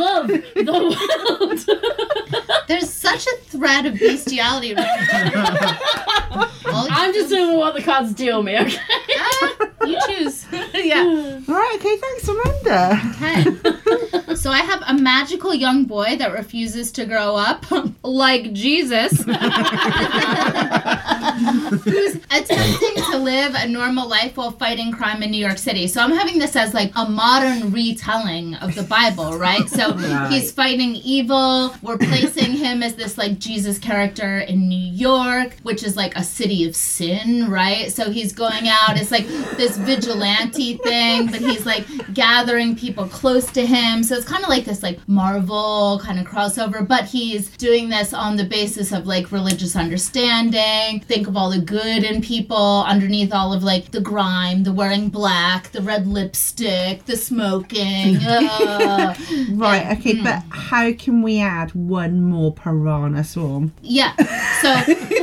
Love 0.00 0.28
the 0.28 0.96
world. 1.30 2.41
There's 2.68 2.90
such 2.90 3.26
a 3.26 3.36
thread 3.44 3.86
of 3.86 3.98
bestiality 3.98 4.74
right 4.74 5.32
now. 5.34 6.48
I'm 6.64 7.12
just 7.12 7.28
doing 7.28 7.56
what 7.56 7.74
the 7.74 7.82
cards 7.82 8.14
deal 8.14 8.42
me, 8.42 8.58
okay? 8.58 8.76
Ah, 9.18 9.68
you 9.86 9.98
choose. 10.06 10.46
yeah. 10.74 11.40
All 11.48 11.54
right, 11.54 11.76
okay, 11.76 11.96
thanks, 11.96 12.28
Amanda. 12.28 13.00
Okay. 13.16 14.34
So 14.34 14.50
I 14.50 14.60
have 14.60 14.82
a 14.86 14.94
magical 14.94 15.54
young 15.54 15.84
boy 15.84 16.16
that 16.16 16.32
refuses 16.32 16.90
to 16.92 17.04
grow 17.04 17.36
up, 17.36 17.66
like 18.02 18.52
Jesus. 18.52 19.12
who's 21.84 22.16
attempting 22.30 23.04
to 23.10 23.18
live 23.18 23.54
a 23.54 23.66
normal 23.68 24.08
life 24.08 24.36
while 24.36 24.50
fighting 24.52 24.92
crime 24.92 25.22
in 25.22 25.30
New 25.30 25.38
York 25.38 25.58
City. 25.58 25.86
So 25.86 26.00
I'm 26.00 26.12
having 26.12 26.38
this 26.38 26.56
as 26.56 26.74
like 26.74 26.92
a 26.96 27.08
modern 27.08 27.70
retelling 27.72 28.54
of 28.56 28.74
the 28.74 28.82
Bible, 28.82 29.38
right? 29.38 29.68
So 29.68 29.92
he's 30.28 30.52
fighting 30.52 30.96
evil. 30.96 31.74
We're 31.82 31.98
placing 31.98 32.51
him 32.52 32.82
as 32.82 32.94
this 32.94 33.18
like 33.18 33.38
Jesus 33.38 33.78
character 33.78 34.38
in 34.38 34.68
New 34.68 34.92
York, 34.92 35.56
which 35.62 35.82
is 35.82 35.96
like 35.96 36.16
a 36.16 36.22
city 36.22 36.66
of 36.66 36.74
sin, 36.76 37.50
right? 37.50 37.90
So 37.92 38.10
he's 38.10 38.32
going 38.32 38.68
out. 38.68 38.96
It's 38.96 39.10
like 39.10 39.26
this 39.56 39.76
vigilante 39.76 40.78
thing, 40.78 41.26
but 41.26 41.40
he's 41.40 41.66
like 41.66 41.86
gathering 42.14 42.76
people 42.76 43.06
close 43.08 43.50
to 43.52 43.64
him. 43.64 44.02
So 44.02 44.16
it's 44.16 44.26
kind 44.26 44.42
of 44.42 44.48
like 44.48 44.64
this 44.64 44.82
like 44.82 44.98
Marvel 45.08 46.00
kind 46.02 46.18
of 46.18 46.26
crossover, 46.26 46.86
but 46.86 47.04
he's 47.04 47.48
doing 47.56 47.88
this 47.88 48.12
on 48.12 48.36
the 48.36 48.44
basis 48.44 48.92
of 48.92 49.06
like 49.06 49.32
religious 49.32 49.76
understanding. 49.76 51.00
Think 51.00 51.28
of 51.28 51.36
all 51.36 51.50
the 51.50 51.60
good 51.60 52.04
in 52.04 52.20
people 52.20 52.84
underneath 52.86 53.32
all 53.32 53.52
of 53.52 53.62
like 53.62 53.90
the 53.90 54.00
grime, 54.00 54.64
the 54.64 54.72
wearing 54.72 55.08
black, 55.08 55.70
the 55.72 55.82
red 55.82 56.06
lipstick, 56.06 57.04
the 57.04 57.16
smoking. 57.16 58.18
Right, 59.52 59.98
okay, 59.98 60.14
mm-hmm. 60.14 60.24
but 60.24 60.42
how 60.48 60.92
can 60.92 61.22
we 61.22 61.40
add 61.40 61.74
one 61.74 62.22
more 62.22 62.41
piranha 62.50 63.22
swarm? 63.22 63.72
yeah. 63.82 64.14
So 64.62 64.72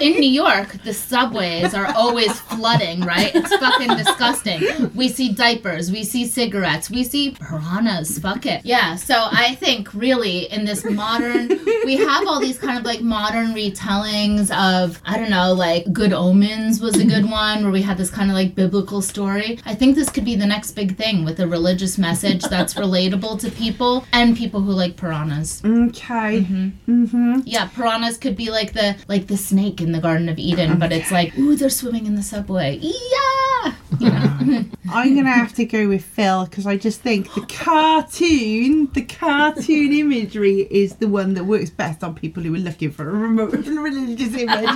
in 0.02 0.20
New 0.20 0.30
York, 0.30 0.84
the 0.84 0.94
subways 0.94 1.74
are 1.74 1.88
always 1.96 2.40
flooding, 2.42 3.02
right? 3.02 3.32
It's 3.34 3.56
fucking 3.56 3.96
disgusting. 3.96 4.92
We 4.94 5.08
see 5.08 5.32
diapers, 5.34 5.92
we 5.92 6.04
see 6.04 6.26
cigarettes, 6.26 6.90
we 6.90 7.04
see 7.04 7.32
piranhas. 7.32 8.20
Fuck 8.20 8.46
it. 8.46 8.66
Yeah. 8.66 8.96
So 8.96 9.16
I 9.32 9.56
think 9.56 9.94
really 9.94 10.52
in 10.52 10.66
this 10.66 10.84
modern, 10.84 11.48
we 11.86 11.96
have 11.98 12.28
all 12.28 12.40
these 12.40 12.58
kind 12.58 12.78
of 12.78 12.84
like 12.86 13.02
modern 13.02 13.54
retellings 13.54 14.52
of 14.52 15.02
I 15.06 15.18
don't 15.18 15.30
know, 15.30 15.54
like 15.54 15.92
Good 15.94 16.14
Omens 16.14 16.82
was 16.82 16.98
a 17.00 17.06
good 17.06 17.30
one 17.30 17.64
where 17.64 17.72
we 17.72 17.82
had 17.82 17.98
this 17.98 18.10
kind 18.10 18.30
of 18.30 18.36
like 18.36 18.56
biblical 18.56 19.02
story. 19.02 19.60
I 19.66 19.74
think 19.74 19.96
this 19.96 20.10
could 20.10 20.26
be 20.26 20.36
the 20.36 20.46
next 20.46 20.72
big 20.72 20.98
thing 20.98 21.24
with 21.24 21.40
a 21.40 21.48
religious 21.48 21.98
message 21.98 22.44
that's 22.44 22.74
relatable 22.74 23.40
to 23.40 23.52
people 23.52 24.06
and 24.12 24.36
people 24.36 24.62
who 24.62 24.72
like 24.72 24.98
piranhas. 24.98 25.62
Okay. 25.64 26.42
Mm-hmm. 26.42 27.06
Mm-hmm. 27.10 27.41
Yeah, 27.45 27.68
piranhas 27.68 28.18
could 28.18 28.36
be 28.36 28.51
like 28.51 28.74
the 28.74 28.95
like 29.07 29.28
the 29.28 29.38
snake 29.38 29.82
in 29.82 29.91
the 29.91 29.99
Garden 29.99 30.30
of 30.30 30.38
Eden, 30.38 30.78
but 30.78 30.91
it's 30.91 31.12
like, 31.12 31.38
ooh, 31.38 31.55
they're 31.55 31.70
swimming 31.70 32.05
in 32.05 32.16
the 32.16 32.24
subway. 32.24 32.78
Yeah. 32.82 33.74
You 33.99 34.12
know? 34.12 34.66
I'm 34.91 35.16
gonna 35.16 35.32
have 35.32 35.53
to 35.55 35.66
go 35.66 35.88
with 35.88 36.03
Phil 36.03 36.45
because 36.45 36.68
I 36.68 36.78
just 36.78 37.01
think 37.01 37.34
the 37.34 37.41
cartoon, 37.41 38.89
the 38.93 39.03
cartoon 39.03 39.91
imagery 39.91 40.68
is 40.70 40.95
the 40.95 41.07
one 41.07 41.34
that 41.34 41.45
works 41.45 41.72
best 41.72 42.03
on 42.03 42.16
people 42.16 42.43
who 42.43 42.53
are 42.53 42.60
looking 42.60 42.91
for 42.91 43.10
a 43.10 43.14
remote 43.14 43.53
religious 43.53 44.36
image. 44.36 44.70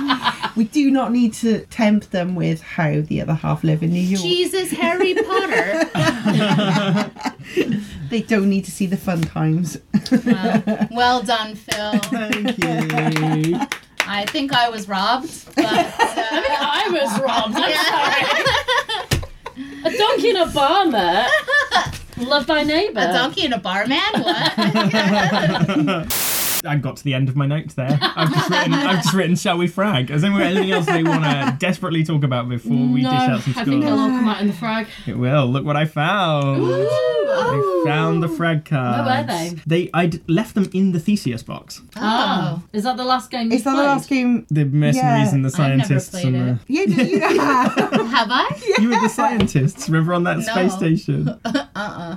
we 0.56 0.64
do 0.64 0.90
not 0.90 1.12
need 1.12 1.34
to 1.34 1.64
tempt 1.66 2.10
them 2.10 2.34
with 2.34 2.60
how 2.62 3.00
the 3.00 3.20
other 3.20 3.34
half 3.34 3.62
live 3.62 3.82
in 3.82 3.90
New 3.90 4.00
York. 4.00 4.22
Jesus, 4.22 4.72
Harry 4.72 5.14
Potter. 5.14 5.90
They 8.14 8.22
don't 8.22 8.48
need 8.48 8.64
to 8.66 8.70
see 8.70 8.86
the 8.86 8.96
fun 8.96 9.22
times. 9.22 9.76
Well, 10.24 10.62
well 10.92 11.22
done, 11.24 11.56
Phil. 11.56 11.98
Thank 12.14 12.58
you. 12.62 13.58
I 14.06 14.24
think 14.26 14.52
I 14.52 14.68
was 14.68 14.86
robbed, 14.86 15.46
but 15.56 15.64
uh, 15.64 15.68
I 15.68 16.40
think 16.40 16.60
I 16.60 16.88
was 16.92 17.20
robbed. 17.20 17.56
I'm 17.56 17.72
sorry. 17.90 18.22
A 19.84 19.90
donkey 19.98 20.30
and 20.30 20.38
a 20.38 20.46
barmer. 20.46 21.26
Love 22.18 22.46
thy 22.46 22.62
neighbour. 22.62 23.00
a 23.00 23.12
donkey 23.12 23.46
and 23.46 23.54
a 23.54 23.58
barman. 23.58 23.98
What? 24.12 24.52
I 26.66 26.76
got 26.76 26.96
to 26.96 27.04
the 27.04 27.14
end 27.14 27.28
of 27.28 27.36
my 27.36 27.46
notes 27.46 27.74
there. 27.74 27.98
I've 28.00 28.32
just 28.32 28.50
written, 28.50 28.74
I've 28.74 29.02
just 29.02 29.14
written, 29.14 29.36
shall 29.36 29.58
we 29.58 29.66
frag? 29.66 30.10
Has 30.10 30.24
anyone 30.24 30.42
got 30.42 30.50
anything 30.52 30.72
else 30.72 30.86
they 30.86 31.02
want 31.02 31.24
to 31.24 31.56
desperately 31.64 32.04
talk 32.04 32.24
about 32.24 32.48
before 32.48 32.70
we 32.70 33.02
no, 33.02 33.10
dish 33.10 33.20
out 33.20 33.40
some 33.42 33.54
I 33.56 33.64
think 33.64 33.66
scores? 33.66 33.84
it'll 33.84 33.98
all 33.98 34.08
come 34.08 34.28
out 34.28 34.40
in 34.40 34.46
the 34.48 34.52
frag. 34.52 34.86
It 35.06 35.18
will. 35.18 35.46
Look 35.46 35.64
what 35.64 35.76
I 35.76 35.84
found. 35.84 36.64
I 36.64 37.60
oh. 37.62 37.82
found 37.84 38.22
the 38.22 38.28
frag 38.28 38.64
cards. 38.64 39.06
Where 39.08 39.20
were 39.22 39.26
they? 39.26 39.54
They 39.66 39.90
I'd 39.92 40.28
left 40.28 40.54
them 40.54 40.68
in 40.72 40.92
the 40.92 41.00
Theseus 41.00 41.42
box. 41.42 41.82
Oh. 41.96 42.00
oh. 42.00 42.62
Is 42.72 42.84
that 42.84 42.96
the 42.96 43.04
last 43.04 43.30
game 43.30 43.50
you 43.50 43.56
Is 43.56 43.64
that 43.64 43.76
the 43.76 43.82
last 43.82 44.08
game? 44.08 44.46
The 44.50 44.64
mercenaries 44.64 45.28
Yeah. 45.28 45.34
and 45.34 45.44
the 45.44 45.48
I've 45.48 45.76
never 45.76 45.82
scientists 45.82 46.10
played 46.10 46.34
and 46.34 46.50
it. 46.50 46.58
Yeah, 46.68 47.02
you 47.02 47.20
have. 47.40 47.74
Have 47.74 48.28
I? 48.30 48.60
you 48.78 48.90
were 48.90 49.00
the 49.00 49.08
scientists. 49.08 49.88
Remember 49.88 50.14
on 50.14 50.24
that 50.24 50.42
space 50.42 50.74
station? 50.74 51.28
Uh-uh. 51.44 52.16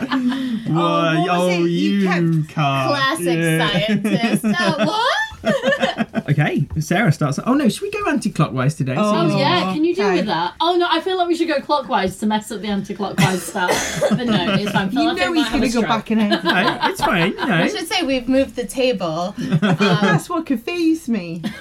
Whoa, 0.00 0.78
oh, 0.78 1.20
what 1.20 1.28
was 1.28 1.28
oh, 1.30 1.64
it? 1.64 1.68
You 1.68 1.90
you 1.90 2.06
kept- 2.06 2.20
can't. 2.48 2.88
Classic 2.88 3.38
Yeah. 3.38 3.68
scientist. 3.70 4.44
Uh, 4.44 4.86
what? 4.86 5.16
Okay, 6.28 6.66
Sarah 6.78 7.12
starts. 7.12 7.38
Oh 7.46 7.54
no, 7.54 7.68
should 7.68 7.82
we 7.82 7.90
go 7.90 8.08
anti-clockwise 8.08 8.74
today? 8.74 8.94
Oh, 8.96 9.12
Oh 9.14 9.28
See- 9.30 9.38
yeah, 9.38 9.72
can 9.72 9.84
you 9.84 9.94
do 9.94 10.02
Okay. 10.02 10.16
with 10.16 10.26
that? 10.26 10.54
Oh 10.60 10.76
no, 10.76 10.86
I 10.90 11.00
feel 11.00 11.16
like 11.16 11.28
we 11.28 11.34
should 11.34 11.48
go 11.48 11.60
clockwise 11.60 12.18
to 12.18 12.26
mess 12.26 12.50
up 12.52 12.60
the 12.60 12.68
anti-clockwise 12.68 13.42
stuff. 13.42 14.00
but 14.10 14.26
no, 14.26 14.54
it's 14.54 14.70
fine. 14.72 14.90
Phil, 14.90 15.02
You 15.02 15.10
I 15.10 15.14
know 15.14 15.32
he's 15.32 15.42
might 15.44 15.48
have 15.48 15.52
going 15.52 15.62
a 15.64 15.66
to 15.66 15.72
go 15.72 15.80
stroke. 15.80 15.88
back 15.88 16.10
and 16.10 16.20
edit. 16.20 16.44
No, 16.44 16.78
it's 16.90 17.00
fine. 17.00 17.30
You 17.32 17.36
know. 17.46 17.54
I 17.54 17.68
should 17.68 17.86
say 17.88 18.02
we've 18.02 18.28
moved 18.28 18.56
the 18.56 18.66
table, 18.66 19.34
um, 19.38 19.58
That's 19.60 20.28
what 20.28 20.46
confused 20.46 21.08
me. 21.08 21.42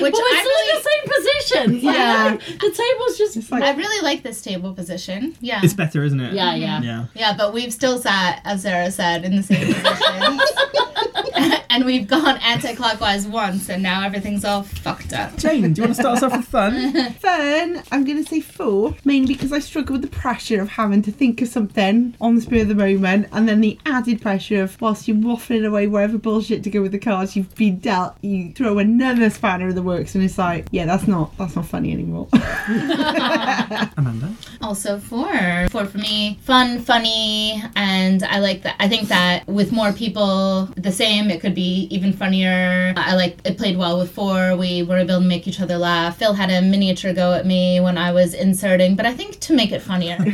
which 0.00 0.12
But 0.12 0.20
we're 0.22 0.36
I 0.36 0.40
still 0.40 0.60
in 0.62 0.76
the 0.76 0.88
same 0.88 1.70
position. 1.74 1.90
Yeah. 1.92 2.36
the 2.36 2.70
table's 2.70 3.18
just. 3.18 3.36
It's 3.36 3.50
like, 3.50 3.62
I 3.64 3.72
really 3.74 4.02
like 4.04 4.22
this 4.22 4.40
table 4.40 4.72
position. 4.72 5.36
Yeah. 5.40 5.60
It's 5.64 5.74
better, 5.74 6.04
isn't 6.04 6.20
it? 6.20 6.32
yeah, 6.32 6.54
yeah. 6.54 6.80
Yeah. 6.80 7.04
Yeah, 7.14 7.34
but 7.36 7.52
we've 7.52 7.72
still 7.72 7.98
sat, 7.98 8.40
as 8.44 8.62
Sarah 8.62 8.90
said, 8.90 9.24
in 9.24 9.36
the 9.36 9.42
same 9.42 9.74
position. 9.74 10.40
and 11.70 11.84
we've 11.84 12.06
gone 12.06 12.38
anti-clockwise 12.38 13.26
once, 13.26 13.68
and 13.68 13.82
now 13.82 14.04
everything's 14.04 14.44
all 14.44 14.62
fucked 14.62 15.12
up. 15.12 15.36
Jane, 15.36 15.72
do 15.72 15.80
you 15.80 15.86
want 15.86 15.96
to 15.96 16.02
start 16.02 16.18
us 16.18 16.22
off 16.22 16.36
with 16.36 16.46
fun? 16.46 17.12
Fun, 17.20 17.82
I'm 17.92 18.04
going 18.04 18.22
to 18.22 18.28
say 18.28 18.40
four, 18.40 18.94
mainly 19.04 19.34
because 19.34 19.52
I 19.52 19.58
struggle 19.58 19.94
with 19.94 20.02
the 20.02 20.16
pressure 20.16 20.60
of 20.60 20.68
having 20.68 21.02
to 21.02 21.12
think 21.12 21.42
of 21.42 21.48
something 21.48 22.16
on 22.20 22.34
the 22.34 22.40
spur 22.40 22.62
of 22.62 22.68
the 22.68 22.74
moment, 22.74 23.28
and 23.32 23.48
then 23.48 23.60
the 23.60 23.78
added 23.86 24.20
pressure 24.20 24.62
of 24.62 24.80
whilst 24.80 25.06
you're 25.06 25.16
waffling 25.16 25.66
away 25.66 25.86
wherever 25.86 26.18
bullshit 26.18 26.64
to 26.64 26.70
go 26.70 26.82
with 26.82 26.92
the 26.92 26.98
cards 26.98 27.36
you've 27.36 27.54
been 27.54 27.78
dealt, 27.78 28.16
you 28.22 28.52
throw 28.52 28.78
another 28.78 29.30
spanner 29.30 29.68
in 29.68 29.74
the 29.74 29.82
works, 29.82 30.14
and 30.14 30.24
it's 30.24 30.38
like, 30.38 30.66
yeah, 30.70 30.86
that's 30.86 31.06
not 31.06 31.36
that's 31.36 31.56
not 31.56 31.66
funny 31.66 31.92
anymore. 31.92 32.28
Amanda. 33.96 34.32
Also 34.62 34.98
four. 34.98 35.68
Four 35.70 35.86
for 35.86 35.98
me. 35.98 36.38
Fun, 36.42 36.80
funny, 36.80 37.62
and 37.76 38.09
I 38.22 38.38
like 38.38 38.62
that. 38.62 38.76
I 38.78 38.88
think 38.88 39.08
that 39.08 39.46
with 39.46 39.72
more 39.72 39.92
people 39.92 40.66
the 40.76 40.92
same, 40.92 41.30
it 41.30 41.40
could 41.40 41.54
be 41.54 41.88
even 41.90 42.12
funnier. 42.12 42.92
I 42.96 43.14
like 43.14 43.38
it 43.44 43.58
played 43.58 43.76
well 43.76 43.98
with 43.98 44.10
four. 44.12 44.56
We 44.56 44.82
were 44.82 44.98
able 44.98 45.20
to 45.20 45.20
make 45.20 45.46
each 45.48 45.60
other 45.60 45.78
laugh. 45.78 46.18
Phil 46.18 46.34
had 46.34 46.50
a 46.50 46.60
miniature 46.62 47.12
go 47.12 47.32
at 47.34 47.46
me 47.46 47.80
when 47.80 47.96
I 47.98 48.12
was 48.12 48.34
inserting, 48.34 48.96
but 48.96 49.06
I 49.06 49.14
think 49.14 49.40
to 49.40 49.54
make 49.54 49.72
it 49.72 49.80
funnier. 49.82 50.16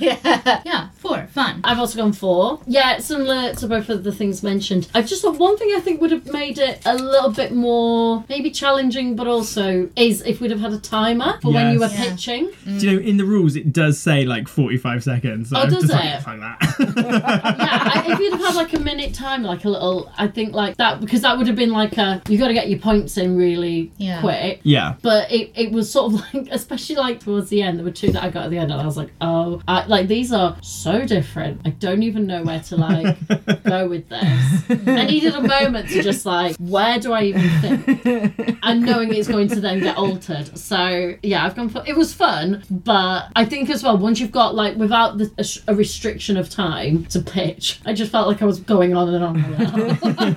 yeah. 0.00 0.62
Yeah, 0.64 0.88
four. 0.96 1.26
Fun. 1.28 1.60
I've 1.64 1.78
also 1.78 1.98
gone 1.98 2.12
four. 2.12 2.60
Yeah, 2.66 2.98
similar 2.98 3.54
to 3.54 3.66
both 3.66 3.88
of 3.88 4.04
the 4.04 4.12
things 4.12 4.42
mentioned. 4.42 4.88
I've 4.94 5.06
just 5.06 5.22
thought 5.22 5.38
one 5.38 5.56
thing 5.56 5.72
I 5.76 5.80
think 5.80 6.00
would 6.00 6.10
have 6.10 6.26
made 6.32 6.58
it 6.58 6.80
a 6.84 6.94
little 6.94 7.30
bit 7.30 7.52
more 7.52 8.24
maybe 8.28 8.50
challenging, 8.50 9.16
but 9.16 9.26
also 9.26 9.88
is 9.96 10.22
if 10.22 10.40
we'd 10.40 10.50
have 10.50 10.60
had 10.60 10.72
a 10.72 10.78
timer 10.78 11.38
for 11.40 11.52
when 11.52 11.72
you 11.72 11.80
were 11.80 11.86
Yeah. 11.92 12.10
pitching. 12.10 12.50
Do 12.64 12.72
you 12.72 12.92
know 12.92 12.98
in 13.06 13.16
the 13.16 13.24
rules 13.24 13.56
it 13.56 13.72
does 13.72 13.98
say 13.98 14.24
like 14.24 14.48
45 14.48 15.02
seconds? 15.04 15.50
So 15.50 15.56
Oh, 15.66 15.70
does 15.70 15.82
just 15.82 15.92
like, 15.92 16.04
it? 16.04 16.24
That. 16.24 17.56
yeah, 17.58 18.12
if 18.12 18.18
you'd 18.18 18.32
have 18.32 18.40
had 18.40 18.54
like 18.54 18.72
a 18.74 18.80
minute 18.80 19.14
time, 19.14 19.42
like 19.42 19.64
a 19.64 19.68
little, 19.68 20.10
I 20.18 20.28
think 20.28 20.52
like 20.54 20.76
that, 20.76 21.00
because 21.00 21.22
that 21.22 21.36
would 21.38 21.46
have 21.46 21.56
been 21.56 21.70
like 21.72 21.96
a, 21.98 22.22
you 22.28 22.38
got 22.38 22.48
to 22.48 22.54
get 22.54 22.68
your 22.68 22.78
points 22.78 23.16
in 23.16 23.36
really 23.36 23.92
Yeah. 23.98 24.20
quick. 24.20 24.60
yeah. 24.62 24.94
But 25.02 25.30
it, 25.30 25.52
it 25.54 25.72
was 25.72 25.90
sort 25.90 26.12
of 26.14 26.20
like, 26.34 26.48
especially 26.50 26.96
like 26.96 27.20
towards 27.20 27.48
the 27.50 27.62
end, 27.62 27.78
there 27.78 27.84
were 27.84 27.90
two 27.90 28.12
that 28.12 28.22
I 28.22 28.30
got 28.30 28.44
at 28.44 28.50
the 28.50 28.58
end, 28.58 28.72
and 28.72 28.80
I 28.80 28.84
was 28.86 28.96
like, 28.96 29.10
oh, 29.20 29.60
I, 29.68 29.84
like 29.86 30.08
these 30.08 30.32
are 30.32 30.56
so 30.62 31.04
different. 31.06 31.60
I 31.64 31.70
don't 31.70 32.02
even 32.02 32.26
know 32.26 32.42
where 32.42 32.60
to 32.60 32.76
like 32.76 33.16
go 33.64 33.88
with 33.88 34.08
this. 34.08 34.64
I 34.86 35.06
needed 35.06 35.34
a 35.34 35.42
moment 35.42 35.88
to 35.90 36.02
just 36.02 36.24
like, 36.26 36.56
where 36.58 36.98
do 36.98 37.12
I 37.12 37.22
even 37.24 37.48
think? 37.60 38.58
And 38.62 38.82
knowing 38.82 39.12
it's 39.14 39.28
going 39.28 39.48
to 39.48 39.60
then 39.60 39.80
get 39.80 39.96
altered. 39.96 40.56
So 40.58 41.14
yeah, 41.22 41.44
I've 41.44 41.54
gone 41.56 41.68
for 41.68 41.82
it 41.86 41.96
was 41.96 42.12
fun, 42.14 42.62
but 42.70 43.28
I 43.36 43.44
think 43.44 43.70
as 43.70 43.82
well 43.82 43.98
once 43.98 44.20
you've 44.20 44.32
got 44.32 44.54
like 44.54 44.76
without 44.76 45.18
the, 45.18 45.41
a, 45.42 45.72
a 45.72 45.74
restriction 45.74 46.36
of 46.36 46.48
time 46.48 47.04
to 47.06 47.20
pitch, 47.20 47.80
I 47.84 47.92
just 47.92 48.10
felt 48.12 48.28
like 48.28 48.42
I 48.42 48.44
was 48.44 48.60
going 48.60 48.94
on 48.94 49.14
and 49.14 49.24
on. 49.24 49.36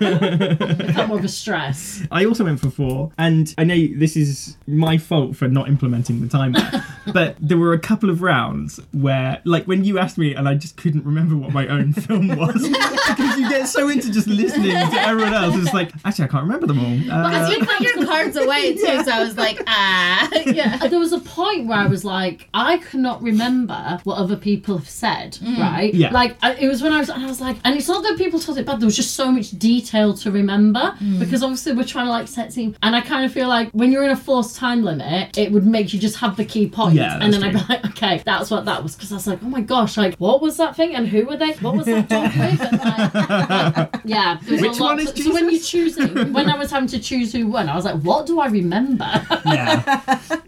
it 0.01 0.93
felt 0.93 1.08
more 1.08 1.18
of 1.18 1.24
a 1.26 1.30
stress. 1.30 2.03
I 2.12 2.26
also 2.26 2.43
went 2.43 2.60
for 2.60 2.70
four, 2.70 3.12
and 3.18 3.53
I 3.58 3.64
know 3.64 3.76
this 3.95 4.16
is 4.16 4.58
my 4.68 4.97
fault 4.97 5.36
for 5.36 5.47
not 5.47 5.68
implementing 5.68 6.22
the 6.22 6.28
timer, 6.28 6.60
but 7.14 7.36
there 7.39 7.58
were 7.58 7.74
a 7.74 7.80
couple 7.80 8.10
of 8.10 8.22
rounds 8.22 8.80
where, 8.91 9.41
like, 9.45 9.66
when 9.66 9.84
you 9.84 9.99
asked 9.99 10.18
me, 10.18 10.34
and 10.34 10.47
I 10.47 10.56
just 10.56 10.78
couldn't 10.78 11.06
remember 11.06 11.36
what 11.36 11.51
my 11.51 11.68
own 11.68 11.93
film 11.93 12.28
was 12.30 12.53
because 12.68 13.39
you 13.39 13.49
get 13.49 13.68
so 13.68 13.89
into 13.89 14.12
just 14.12 14.28
listening 14.28 14.72
to 14.72 15.01
everyone 15.01 15.34
else. 15.34 15.56
It's 15.58 15.74
like, 15.74 15.91
actually, 16.03 16.26
I 16.26 16.28
can't 16.28 16.43
remember 16.43 16.68
them 16.68 16.80
all. 16.80 17.12
Uh, 17.12 17.30
Because 17.30 17.49
you 17.51 17.66
put 17.66 17.80
your 17.82 18.06
cards 18.06 18.38
away 18.38 18.74
too, 18.76 19.03
so 19.03 19.12
I 19.16 19.24
was 19.24 19.38
like, 19.38 19.62
ah, 19.68 20.30
yeah. 20.45 20.78
there 20.88 20.99
was 20.99 21.14
a 21.14 21.20
point 21.20 21.68
where 21.68 21.78
I 21.78 21.88
was 21.88 22.03
like, 22.03 22.49
I 22.53 22.78
cannot 22.78 23.22
remember 23.22 23.99
what 24.03 24.18
other 24.18 24.36
people 24.36 24.78
have 24.78 24.89
said, 24.95 25.33
mm. 25.33 25.57
right? 25.59 25.93
Yeah. 25.93 26.11
Like 26.11 26.37
I, 26.41 26.53
it 26.53 26.67
was 26.67 26.81
when 26.81 26.93
I 26.93 26.99
was, 26.99 27.09
and 27.09 27.23
I 27.23 27.27
was 27.27 27.41
like, 27.41 27.57
and 27.63 27.75
it's 27.75 27.87
not 27.87 28.03
that 28.03 28.17
people 28.17 28.39
told 28.39 28.57
it 28.57 28.65
bad. 28.65 28.79
There 28.79 28.85
was 28.85 28.95
just 28.95 29.15
so 29.15 29.31
much 29.31 29.51
detail 29.51 30.13
to 30.15 30.31
remember 30.31 30.95
mm. 30.99 31.19
because 31.19 31.43
obviously 31.43 31.73
we're 31.73 31.83
trying 31.83 32.05
to 32.05 32.11
like 32.11 32.27
set 32.27 32.53
scene, 32.53 32.75
and 32.81 32.95
I 32.95 33.01
kind 33.01 33.25
of 33.25 33.31
feel 33.31 33.47
like 33.47 33.69
when 33.71 33.91
you're 33.91 34.03
in 34.03 34.11
a 34.11 34.15
forced 34.15 34.55
time 34.55 34.83
limit, 34.83 35.37
it 35.37 35.51
would 35.51 35.65
make 35.65 35.93
you 35.93 35.99
just 35.99 36.17
have 36.17 36.37
the 36.37 36.45
key 36.45 36.69
points, 36.69 36.95
Yeah, 36.95 37.19
and 37.19 37.33
that's 37.33 37.43
then 37.43 37.55
I'd 37.55 37.67
be 37.67 37.73
like, 37.73 37.85
okay, 37.91 38.21
that's 38.25 38.49
what 38.49 38.65
that 38.65 38.81
was, 38.83 38.95
because 38.95 39.11
I 39.11 39.15
was 39.15 39.27
like, 39.27 39.39
oh 39.43 39.49
my 39.49 39.61
gosh, 39.61 39.97
like 39.97 40.15
what 40.15 40.41
was 40.41 40.57
that 40.57 40.75
thing, 40.75 40.95
and 40.95 41.07
who 41.07 41.25
were 41.25 41.37
they? 41.37 41.51
What 41.53 41.75
was 41.75 41.85
that 41.87 42.07
dog 42.09 42.31
with? 42.35 42.61
And, 42.61 42.79
like, 42.79 44.01
yeah, 44.05 44.39
there 44.43 44.53
was 44.53 44.61
Which 44.61 44.79
a 44.79 44.83
lot 44.83 44.97
one 44.97 44.99
is 44.99 45.11
to- 45.11 45.23
so 45.23 45.33
when 45.33 45.43
you're 45.43 45.51
Jesus? 45.59 45.69
choosing, 45.69 46.33
when 46.33 46.49
I 46.49 46.57
was 46.57 46.71
having 46.71 46.87
to 46.89 46.99
choose 46.99 47.33
who 47.33 47.47
won, 47.47 47.67
I 47.69 47.75
was 47.75 47.85
like, 47.85 48.01
what 48.01 48.25
do 48.25 48.39
I 48.39 48.47
remember? 48.47 49.03
yeah. 49.45 49.83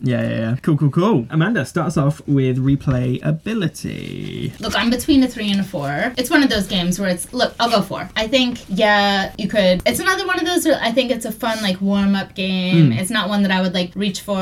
yeah, 0.01 0.21
yeah, 0.21 0.29
yeah. 0.29 0.55
Cool, 0.61 0.77
cool, 0.77 0.89
cool. 0.91 1.27
Amanda, 1.29 1.65
starts 1.65 1.97
off 1.97 2.21
with 2.27 2.57
replayability. 2.57 4.36
Look, 4.59 4.75
I'm 4.75 4.89
between 4.89 5.23
a 5.23 5.27
three 5.27 5.51
and 5.51 5.59
a 5.59 5.63
four. 5.63 6.13
It's 6.17 6.29
one 6.29 6.43
of 6.43 6.49
those 6.49 6.67
games 6.67 6.99
where 6.99 7.09
it's 7.09 7.31
look, 7.33 7.53
I'll 7.59 7.69
go 7.69 7.81
four. 7.81 8.09
I 8.15 8.27
think 8.27 8.63
yeah, 8.69 9.33
you 9.37 9.47
could. 9.47 9.81
It's 9.85 9.99
another 9.99 10.25
one 10.25 10.39
of 10.39 10.45
those. 10.45 10.65
Where 10.65 10.79
I 10.81 10.91
think 10.91 11.11
it's 11.11 11.25
a 11.25 11.31
fun 11.31 11.61
like 11.61 11.79
warm 11.81 12.15
up 12.15 12.35
game. 12.35 12.91
Hmm. 12.91 12.99
It's 12.99 13.09
not 13.09 13.29
one 13.29 13.43
that 13.43 13.51
I 13.51 13.61
would 13.61 13.73
like 13.73 13.91
reach 13.95 14.21
for 14.21 14.37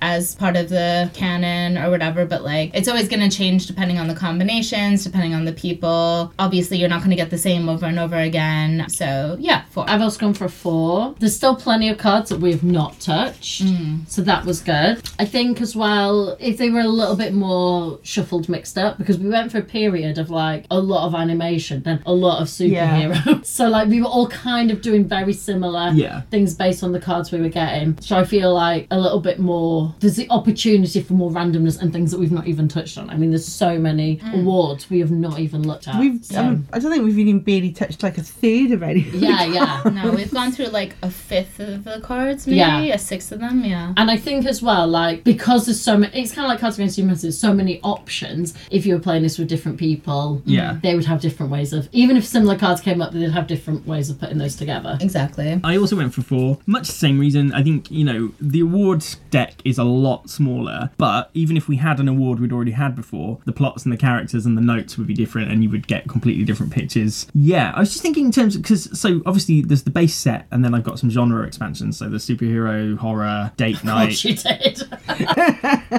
as 0.00 0.34
part 0.34 0.56
of 0.56 0.68
the 0.68 1.10
canon 1.14 1.78
or 1.78 1.90
whatever. 1.90 2.24
But 2.26 2.42
like, 2.42 2.70
it's 2.74 2.88
always 2.88 3.08
going 3.08 3.28
to 3.28 3.34
change 3.34 3.66
depending 3.66 3.98
on 3.98 4.08
the 4.08 4.14
combinations, 4.14 5.04
depending 5.04 5.34
on 5.34 5.44
the 5.44 5.52
people. 5.52 6.32
Obviously, 6.38 6.78
you're 6.78 6.88
not 6.88 7.00
going 7.00 7.10
to 7.10 7.16
get 7.16 7.30
the 7.30 7.38
same 7.38 7.68
over 7.68 7.86
and 7.86 7.98
over 7.98 8.16
again. 8.16 8.86
So 8.88 9.36
yeah, 9.38 9.64
four. 9.70 9.88
I've 9.88 10.00
also 10.00 10.18
gone 10.18 10.34
for 10.34 10.48
four. 10.48 11.14
There's 11.18 11.36
still 11.36 11.56
plenty 11.56 11.88
of 11.88 11.98
cards 11.98 12.30
that 12.30 12.40
we 12.40 12.50
have 12.52 12.64
not 12.64 13.00
touched, 13.00 13.62
hmm. 13.62 14.00
so 14.06 14.22
that 14.22 14.44
was 14.44 14.60
good. 14.60 15.02
I 15.18 15.24
think 15.24 15.60
as 15.60 15.74
well, 15.76 16.36
if 16.40 16.58
they 16.58 16.70
were 16.70 16.80
a 16.80 16.88
little 16.88 17.16
bit 17.16 17.32
more 17.32 17.98
shuffled, 18.02 18.48
mixed 18.48 18.78
up, 18.78 18.98
because 18.98 19.18
we 19.18 19.28
went 19.32 19.50
for 19.50 19.58
a 19.58 19.62
period 19.62 20.18
of 20.18 20.30
like 20.30 20.66
a 20.70 20.78
lot 20.78 21.06
of 21.06 21.14
animation, 21.14 21.82
then 21.82 22.02
a 22.06 22.12
lot 22.12 22.40
of 22.40 22.48
superheroes. 22.48 23.44
so 23.46 23.68
like 23.68 23.88
we 23.88 24.00
were 24.00 24.08
all 24.08 24.28
kind 24.28 24.70
of 24.70 24.80
doing 24.82 25.04
very 25.06 25.32
similar 25.32 25.90
Yeah. 25.94 26.22
things 26.30 26.54
based 26.54 26.82
on 26.84 26.92
the 26.92 27.00
cards 27.00 27.32
we 27.32 27.40
were 27.40 27.48
getting. 27.48 27.98
So 28.00 28.16
I 28.16 28.24
feel 28.24 28.54
like 28.54 28.86
a 28.90 28.98
little 28.98 29.20
bit 29.20 29.38
more. 29.38 29.94
There's 30.00 30.16
the 30.16 30.28
opportunity 30.30 31.02
for 31.02 31.14
more 31.14 31.30
randomness 31.30 31.80
and 31.80 31.92
things 31.92 32.10
that 32.10 32.20
we've 32.20 32.32
not 32.32 32.46
even 32.46 32.68
touched 32.68 32.98
on. 32.98 33.10
I 33.10 33.16
mean, 33.16 33.30
there's 33.30 33.46
so 33.46 33.78
many 33.78 34.20
awards 34.34 34.90
we 34.90 35.00
have 35.00 35.10
not 35.10 35.38
even 35.38 35.66
looked 35.66 35.88
at. 35.88 35.98
We've, 35.98 36.24
so- 36.24 36.40
um, 36.40 36.68
I 36.72 36.78
don't 36.78 36.90
think 36.90 37.04
we've 37.04 37.18
even 37.18 37.40
barely 37.40 37.72
touched 37.72 38.02
like 38.02 38.18
a 38.18 38.22
third 38.22 38.70
of 38.72 38.82
any. 38.82 39.00
yeah, 39.12 39.44
yeah. 39.44 39.82
no, 39.92 40.10
we've 40.12 40.30
gone 40.32 40.52
through 40.52 40.66
like 40.66 40.94
a 41.02 41.10
fifth 41.10 41.60
of 41.60 41.84
the 41.84 42.00
cards, 42.00 42.46
maybe 42.46 42.58
Yeah. 42.58 42.80
a 42.94 42.98
sixth 42.98 43.32
of 43.32 43.40
them. 43.40 43.64
Yeah. 43.64 43.92
And 43.96 44.10
I 44.10 44.16
think 44.16 44.46
as 44.46 44.62
well, 44.62 44.86
like 44.86 45.24
because 45.24 45.66
there's 45.66 45.80
so 45.80 45.96
many, 45.96 46.20
it's 46.22 46.32
kind 46.32 46.44
of 46.46 46.50
like 46.50 46.60
Cards 46.60 46.76
Against 46.78 46.98
Humanity. 46.98 47.22
There's 47.22 47.38
so 47.38 47.52
many 47.54 47.80
options. 47.82 48.54
If 48.70 48.86
you're 48.86 48.98
playing 48.98 49.21
this 49.22 49.38
with 49.38 49.48
different 49.48 49.78
people, 49.78 50.42
Yeah. 50.44 50.78
they 50.82 50.94
would 50.94 51.04
have 51.06 51.20
different 51.20 51.50
ways 51.52 51.72
of. 51.72 51.88
Even 51.92 52.16
if 52.16 52.24
similar 52.24 52.56
cards 52.56 52.80
came 52.80 53.00
up, 53.00 53.12
they'd 53.12 53.30
have 53.30 53.46
different 53.46 53.86
ways 53.86 54.10
of 54.10 54.18
putting 54.20 54.38
those 54.38 54.56
together. 54.56 54.98
Exactly. 55.00 55.60
I 55.64 55.76
also 55.76 55.96
went 55.96 56.14
for 56.14 56.22
four. 56.22 56.58
Much 56.66 56.86
the 56.88 56.92
same 56.94 57.18
reason. 57.18 57.52
I 57.52 57.62
think, 57.62 57.90
you 57.90 58.04
know, 58.04 58.32
the 58.40 58.60
awards 58.60 59.16
deck 59.30 59.54
is 59.64 59.78
a 59.78 59.84
lot 59.84 60.28
smaller, 60.30 60.90
but 60.98 61.30
even 61.34 61.56
if 61.56 61.68
we 61.68 61.76
had 61.76 62.00
an 62.00 62.08
award 62.08 62.40
we'd 62.40 62.52
already 62.52 62.72
had 62.72 62.94
before, 62.94 63.38
the 63.44 63.52
plots 63.52 63.84
and 63.84 63.92
the 63.92 63.96
characters 63.96 64.46
and 64.46 64.56
the 64.56 64.62
notes 64.62 64.98
would 64.98 65.06
be 65.06 65.14
different 65.14 65.50
and 65.50 65.62
you 65.62 65.70
would 65.70 65.86
get 65.86 66.08
completely 66.08 66.44
different 66.44 66.72
pitches. 66.72 67.26
Yeah, 67.34 67.72
I 67.74 67.80
was 67.80 67.90
just 67.90 68.02
thinking 68.02 68.26
in 68.26 68.32
terms 68.32 68.56
of, 68.56 68.62
because, 68.62 68.98
so 68.98 69.22
obviously 69.26 69.62
there's 69.62 69.82
the 69.82 69.90
base 69.90 70.14
set 70.14 70.46
and 70.50 70.64
then 70.64 70.74
I've 70.74 70.84
got 70.84 70.98
some 70.98 71.10
genre 71.10 71.46
expansions. 71.46 71.96
So 71.98 72.08
the 72.08 72.18
superhero, 72.18 72.96
horror, 72.96 73.52
date 73.56 73.76
What 73.82 73.84
night, 73.84 74.24
you 74.24 74.34
did. 74.36 74.82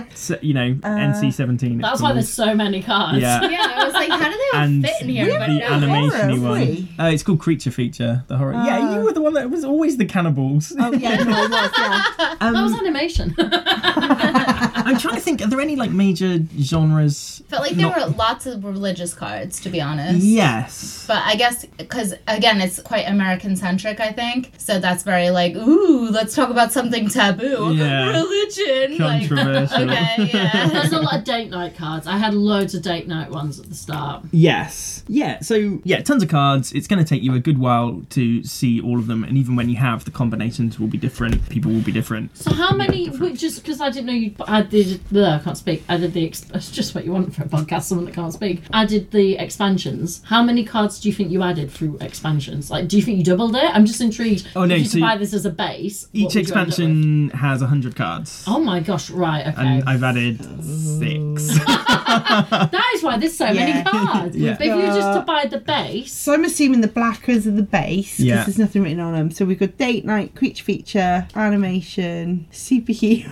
so, 0.15 0.37
you 0.41 0.53
know, 0.53 0.77
uh, 0.83 0.87
NC 0.87 1.33
17. 1.33 1.79
That's 1.79 2.01
why 2.01 2.13
there's 2.13 2.31
so 2.31 2.53
many 2.55 2.81
cards. 2.81 3.12
Yeah. 3.21 3.41
Yeah, 3.49 3.73
I 3.77 3.85
was 3.85 3.93
like, 3.93 4.09
how 4.09 4.29
do 4.29 4.37
they 4.37 4.57
all 4.57 4.63
and 4.63 4.83
fit 4.85 5.01
in 5.01 5.09
here? 5.09 5.25
the 5.25 5.37
But 5.39 5.47
no. 5.47 5.65
animation 5.65 6.29
Horror, 6.29 6.49
one. 6.49 6.59
we? 6.59 6.87
Uh, 6.99 7.05
it's 7.07 7.23
called 7.23 7.39
Creature 7.39 7.71
Feature, 7.71 8.23
the 8.27 8.37
horror. 8.37 8.53
yeah, 8.53 8.79
Ah. 8.81 8.95
you 8.95 9.01
were 9.05 9.13
the 9.13 9.21
one 9.21 9.33
that 9.33 9.49
was 9.49 9.63
always 9.63 9.97
the 9.97 10.05
cannibals. 10.05 10.73
Oh 10.79 10.91
yeah, 10.93 11.23
no, 11.23 11.43
it 11.43 11.49
was. 11.51 11.71
Yeah. 11.77 12.35
Um, 12.41 12.53
That 12.53 12.63
was 12.63 12.73
animation. 12.73 13.33
I'm 14.85 14.97
trying 14.97 15.15
to 15.15 15.21
think. 15.21 15.41
Are 15.41 15.47
there 15.47 15.61
any 15.61 15.75
like 15.75 15.91
major 15.91 16.39
genres? 16.59 17.41
felt 17.47 17.61
like 17.63 17.73
there 17.73 17.87
Not- 17.89 18.09
were 18.11 18.15
lots 18.15 18.45
of 18.45 18.63
religious 18.63 19.13
cards, 19.13 19.59
to 19.61 19.69
be 19.69 19.79
honest. 19.81 20.19
Yes. 20.25 21.05
But 21.07 21.17
I 21.25 21.35
guess 21.35 21.65
because 21.77 22.13
again, 22.27 22.61
it's 22.61 22.81
quite 22.81 23.07
American 23.07 23.55
centric. 23.55 23.99
I 23.99 24.11
think 24.11 24.51
so. 24.57 24.79
That's 24.79 25.03
very 25.03 25.29
like, 25.29 25.55
ooh, 25.55 26.09
let's 26.09 26.35
talk 26.35 26.49
about 26.49 26.71
something 26.71 27.09
taboo. 27.09 27.73
Yeah. 27.75 28.09
Religion. 28.09 28.97
Like, 28.97 29.27
Controversial. 29.27 29.91
okay, 29.91 30.29
yeah. 30.33 30.67
There's 30.69 30.93
a 30.93 30.99
lot 31.01 31.17
of 31.19 31.23
date 31.23 31.49
night 31.49 31.75
cards. 31.77 32.07
I 32.07 32.17
had 32.17 32.33
loads 32.33 32.73
of 32.75 32.81
date 32.81 33.07
night 33.07 33.29
ones 33.29 33.59
at 33.59 33.67
the 33.69 33.75
start. 33.75 34.23
Yes. 34.31 35.03
Yeah. 35.07 35.39
So 35.41 35.79
yeah, 35.83 36.01
tons 36.01 36.23
of 36.23 36.29
cards. 36.29 36.71
It's 36.73 36.87
going 36.87 37.03
to 37.03 37.07
take 37.07 37.21
you 37.23 37.33
a 37.35 37.39
good 37.39 37.57
while 37.57 38.01
to 38.11 38.43
see 38.43 38.81
all 38.81 38.97
of 38.99 39.07
them, 39.07 39.23
and 39.23 39.37
even 39.37 39.55
when 39.55 39.69
you 39.69 39.75
have, 39.77 40.05
the 40.05 40.11
combinations 40.11 40.79
will 40.79 40.87
be 40.87 40.97
different. 40.97 41.49
People 41.49 41.71
will 41.71 41.81
be 41.81 41.91
different. 41.91 42.35
So 42.37 42.53
how 42.53 42.73
many? 42.75 43.09
wait, 43.09 43.35
Just 43.37 43.61
because 43.63 43.81
I 43.81 43.89
didn't 43.89 44.07
know 44.07 44.13
you, 44.13 44.33
I 44.47 44.61
did. 44.83 45.03
Bleh, 45.09 45.39
I 45.39 45.43
can't 45.43 45.57
speak. 45.57 45.83
I 45.87 45.97
did 45.97 46.13
the. 46.13 46.25
Ex- 46.25 46.45
It's 46.53 46.71
just 46.71 46.93
what 46.95 47.05
you 47.05 47.11
want 47.13 47.33
for 47.35 47.43
a 47.43 47.47
podcast. 47.47 47.83
Someone 47.83 48.05
that 48.05 48.15
can't 48.15 48.33
speak. 48.33 48.61
I 48.71 48.85
did 48.85 49.11
the 49.11 49.37
expansions. 49.37 50.21
How 50.25 50.41
many 50.43 50.63
cards 50.65 50.99
do 50.99 51.07
you 51.09 51.13
think 51.15 51.31
you 51.31 51.41
added 51.43 51.71
through 51.71 51.97
expansions? 52.01 52.69
Like, 52.71 52.87
do 52.87 52.97
you 52.97 53.03
think 53.03 53.17
you 53.19 53.23
doubled 53.23 53.55
it? 53.55 53.63
I'm 53.73 53.85
just 53.85 54.01
intrigued. 54.01 54.47
Oh, 54.55 54.65
no, 54.65 54.75
If 54.75 54.81
you 54.81 54.85
so 54.87 54.93
could 54.97 55.01
buy 55.01 55.17
this 55.17 55.33
as 55.33 55.45
a 55.45 55.49
base. 55.51 56.07
Each 56.13 56.25
would 56.25 56.35
you 56.35 56.39
end 56.41 56.47
up 56.51 56.55
with? 56.67 56.67
expansion 56.69 57.29
has 57.31 57.61
hundred 57.61 57.95
cards, 57.95 58.43
Oh 58.47 58.59
my 58.59 58.79
gosh! 58.79 59.09
Right. 59.09 59.47
Okay. 59.47 59.61
and 59.61 59.83
I've 59.89 60.03
added 60.03 60.39
six. 60.63 61.47
that 61.65 62.91
is 62.95 63.03
why 63.03 63.17
there's 63.17 63.37
so 63.37 63.53
many 63.53 63.83
cards. 63.83 64.35
Yeah. 64.35 64.55
But 64.57 64.67
if 64.67 64.75
you 64.75 64.81
just 64.87 65.19
to 65.19 65.23
buy 65.25 65.45
the 65.45 65.59
base. 65.59 66.11
So 66.13 66.33
I'm 66.33 66.43
assuming 66.45 66.81
the 66.81 66.87
blackers 66.87 67.45
are 67.47 67.51
the 67.51 67.61
base 67.63 68.17
because 68.17 68.25
Yeah. 68.25 68.43
there's 68.43 68.57
nothing 68.59 68.83
written 68.83 68.99
on 68.99 69.13
them. 69.13 69.31
So 69.31 69.45
we've 69.45 69.59
got 69.59 69.77
date 69.77 70.05
night, 70.05 70.35
creature 70.35 70.63
feature, 70.63 71.27
animation, 71.35 72.47
superhero. 72.51 73.29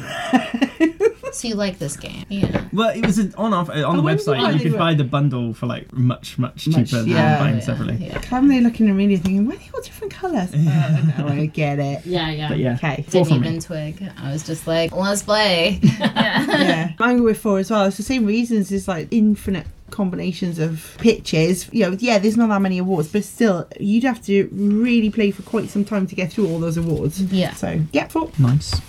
So 1.32 1.48
you 1.48 1.56
like 1.56 1.80
this 1.80 1.96
game? 1.98 2.26
Yeah. 2.30 2.66
well, 2.74 2.90
it 2.90 3.06
was 3.06 3.18
an 3.18 3.34
on 3.38 3.54
off 3.54 3.70
uh, 3.70 3.88
on 3.88 3.98
the 3.98 4.04
website. 4.04 4.54
You 4.54 4.60
could 4.70 4.78
buy 4.78 4.94
the 4.94 5.04
bundle 5.04 5.54
for 5.54 5.66
like 5.66 5.92
much 5.94 6.38
much 6.38 6.66
cheaper 6.66 6.80
Much- 6.80 6.92
than 6.92 7.08
yeah. 7.08 7.40
buying 7.40 7.56
Yeah, 7.56 7.62
separately. 7.62 8.06
yeah. 8.08 8.22
I'm 8.32 8.48
there 8.48 8.62
looking 8.62 8.90
at 8.90 8.96
media 8.96 9.18
thinking, 9.18 9.48
why 9.48 9.56
are 9.56 9.58
they 9.58 9.70
all 9.74 9.82
different 9.82 10.14
colours? 10.14 10.52
Oh, 10.62 11.14
no, 11.20 11.28
I 11.28 11.46
get 11.48 11.80
it. 11.80 12.06
Yeah. 12.06 12.30
Yeah. 12.32 12.50
But 12.50 12.58
yeah. 12.58 12.74
Okay. 12.76 13.04
Four 13.04 13.24
Didn't 13.24 13.28
from 13.28 13.42
me. 13.42 13.48
even 13.48 13.60
twig. 13.62 14.10
I 14.18 14.32
was 14.32 14.46
just 14.46 14.68
like, 14.68 14.92
let's 14.94 15.24
play. 15.24 15.80
yeah. 16.00 16.46
yeah. 16.48 16.88
I'm 16.92 16.96
going 16.98 17.24
with 17.24 17.40
four 17.40 17.60
as 17.60 17.72
well. 17.72 17.86
It's 17.86 17.98
the 17.98 18.04
same 18.04 18.26
reasons. 18.26 18.70
There's 18.70 18.88
like 18.88 19.08
infinite 19.12 19.66
combinations 19.90 20.58
of 20.60 20.96
pitches. 21.00 21.70
You 21.74 21.90
know, 21.92 21.98
yeah, 22.00 22.18
there's 22.20 22.38
not 22.38 22.48
that 22.50 22.62
many 22.62 22.78
awards, 22.78 23.10
but 23.12 23.24
still, 23.24 23.68
you'd 23.80 24.04
have 24.04 24.22
to 24.26 24.48
really 24.52 25.10
play 25.10 25.32
for 25.32 25.42
quite 25.44 25.70
some 25.70 25.84
time 25.86 26.08
to 26.08 26.16
get 26.16 26.32
through 26.32 26.48
all 26.48 26.60
those 26.60 26.78
awards. 26.78 27.22
Yeah. 27.22 27.54
So, 27.56 27.80
yeah, 27.92 28.08
four. 28.08 28.32
Nice 28.40 28.80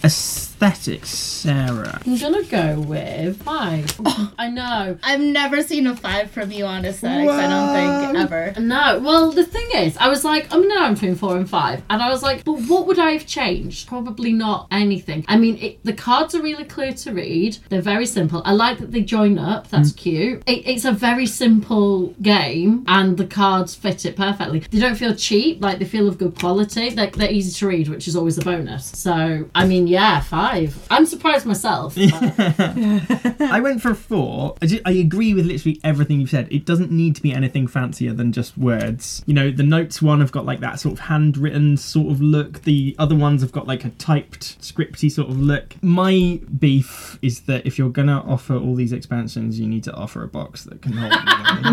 aesthetics, 0.62 1.10
Sarah. 1.10 2.00
I'm 2.06 2.16
gonna 2.16 2.44
go 2.44 2.80
with 2.80 3.42
five. 3.42 3.82
Oh. 4.14 4.32
I 4.36 4.48
know. 4.48 4.98
I've 5.02 5.20
never 5.20 5.62
seen 5.62 5.86
a 5.86 5.96
five 5.96 6.30
from 6.30 6.50
you 6.50 6.66
on 6.66 6.84
aesthetics. 6.84 7.32
I 7.32 7.48
don't 7.48 8.12
think 8.12 8.18
ever. 8.18 8.60
No, 8.60 9.00
well, 9.02 9.30
the 9.30 9.44
thing 9.44 9.66
is, 9.74 9.96
I 9.96 10.08
was 10.08 10.24
like, 10.24 10.52
I'm 10.52 10.66
now 10.68 10.84
I'm 10.84 10.94
between 10.94 11.14
four 11.14 11.36
and 11.36 11.48
five, 11.48 11.82
and 11.88 12.02
I 12.02 12.10
was 12.10 12.22
like, 12.22 12.44
but 12.44 12.60
what 12.62 12.86
would 12.86 12.98
I 12.98 13.12
have 13.12 13.26
changed? 13.26 13.88
Probably 13.88 14.32
not 14.32 14.66
anything. 14.70 15.24
I 15.28 15.38
mean, 15.38 15.56
it, 15.58 15.82
the 15.84 15.92
cards 15.92 16.34
are 16.34 16.42
really 16.42 16.64
clear 16.64 16.92
to 16.92 17.12
read. 17.12 17.56
They're 17.68 17.80
very 17.80 18.04
simple. 18.04 18.42
I 18.44 18.52
like 18.52 18.78
that 18.78 18.90
they 18.92 19.02
join 19.02 19.38
up. 19.38 19.68
That's 19.68 19.92
hmm. 19.92 19.98
cute. 19.98 20.42
It, 20.46 20.66
it's 20.66 20.84
a 20.84 20.92
very 20.92 21.26
simple 21.26 22.08
game, 22.20 22.84
and 22.88 23.16
the 23.16 23.26
cards 23.26 23.74
fit 23.74 24.04
it 24.04 24.16
perfectly. 24.16 24.60
They 24.70 24.80
don't 24.80 24.96
feel 24.96 25.14
cheap. 25.14 25.62
Like 25.62 25.78
they 25.78 25.86
feel 25.86 26.08
of 26.08 26.18
good 26.18 26.38
quality. 26.38 26.90
They're, 26.90 27.10
they're 27.10 27.32
easy 27.32 27.52
to 27.60 27.66
read, 27.68 27.88
which 27.88 28.08
is 28.08 28.16
always 28.16 28.36
a 28.36 28.42
bonus. 28.42 28.86
So, 28.98 29.48
I 29.54 29.66
mean, 29.66 29.86
yeah, 29.86 30.20
five. 30.20 30.51
I'm 30.90 31.06
surprised 31.06 31.46
myself. 31.46 31.94
I 31.98 33.60
went 33.62 33.80
for 33.80 33.94
four. 33.94 34.56
I, 34.60 34.66
ju- 34.66 34.80
I 34.84 34.92
agree 34.92 35.34
with 35.34 35.46
literally 35.46 35.80
everything 35.82 36.20
you've 36.20 36.30
said. 36.30 36.48
It 36.50 36.64
doesn't 36.66 36.90
need 36.90 37.16
to 37.16 37.22
be 37.22 37.32
anything 37.32 37.66
fancier 37.66 38.12
than 38.12 38.32
just 38.32 38.56
words. 38.58 39.22
You 39.26 39.34
know, 39.34 39.50
the 39.50 39.62
notes 39.62 40.02
one 40.02 40.20
have 40.20 40.32
got 40.32 40.44
like 40.44 40.60
that 40.60 40.78
sort 40.80 40.94
of 40.94 41.00
handwritten 41.00 41.76
sort 41.76 42.10
of 42.12 42.20
look. 42.20 42.62
The 42.62 42.94
other 42.98 43.14
ones 43.14 43.42
have 43.42 43.52
got 43.52 43.66
like 43.66 43.84
a 43.84 43.90
typed, 43.90 44.60
scripty 44.60 45.10
sort 45.10 45.28
of 45.30 45.38
look. 45.40 45.74
My 45.82 46.40
beef 46.58 47.18
is 47.22 47.40
that 47.42 47.66
if 47.66 47.78
you're 47.78 47.90
gonna 47.90 48.20
offer 48.26 48.56
all 48.56 48.74
these 48.74 48.92
expansions, 48.92 49.58
you 49.58 49.66
need 49.66 49.84
to 49.84 49.94
offer 49.94 50.22
a 50.22 50.28
box 50.28 50.64
that 50.64 50.82
can 50.82 50.92
hold. 50.92 51.12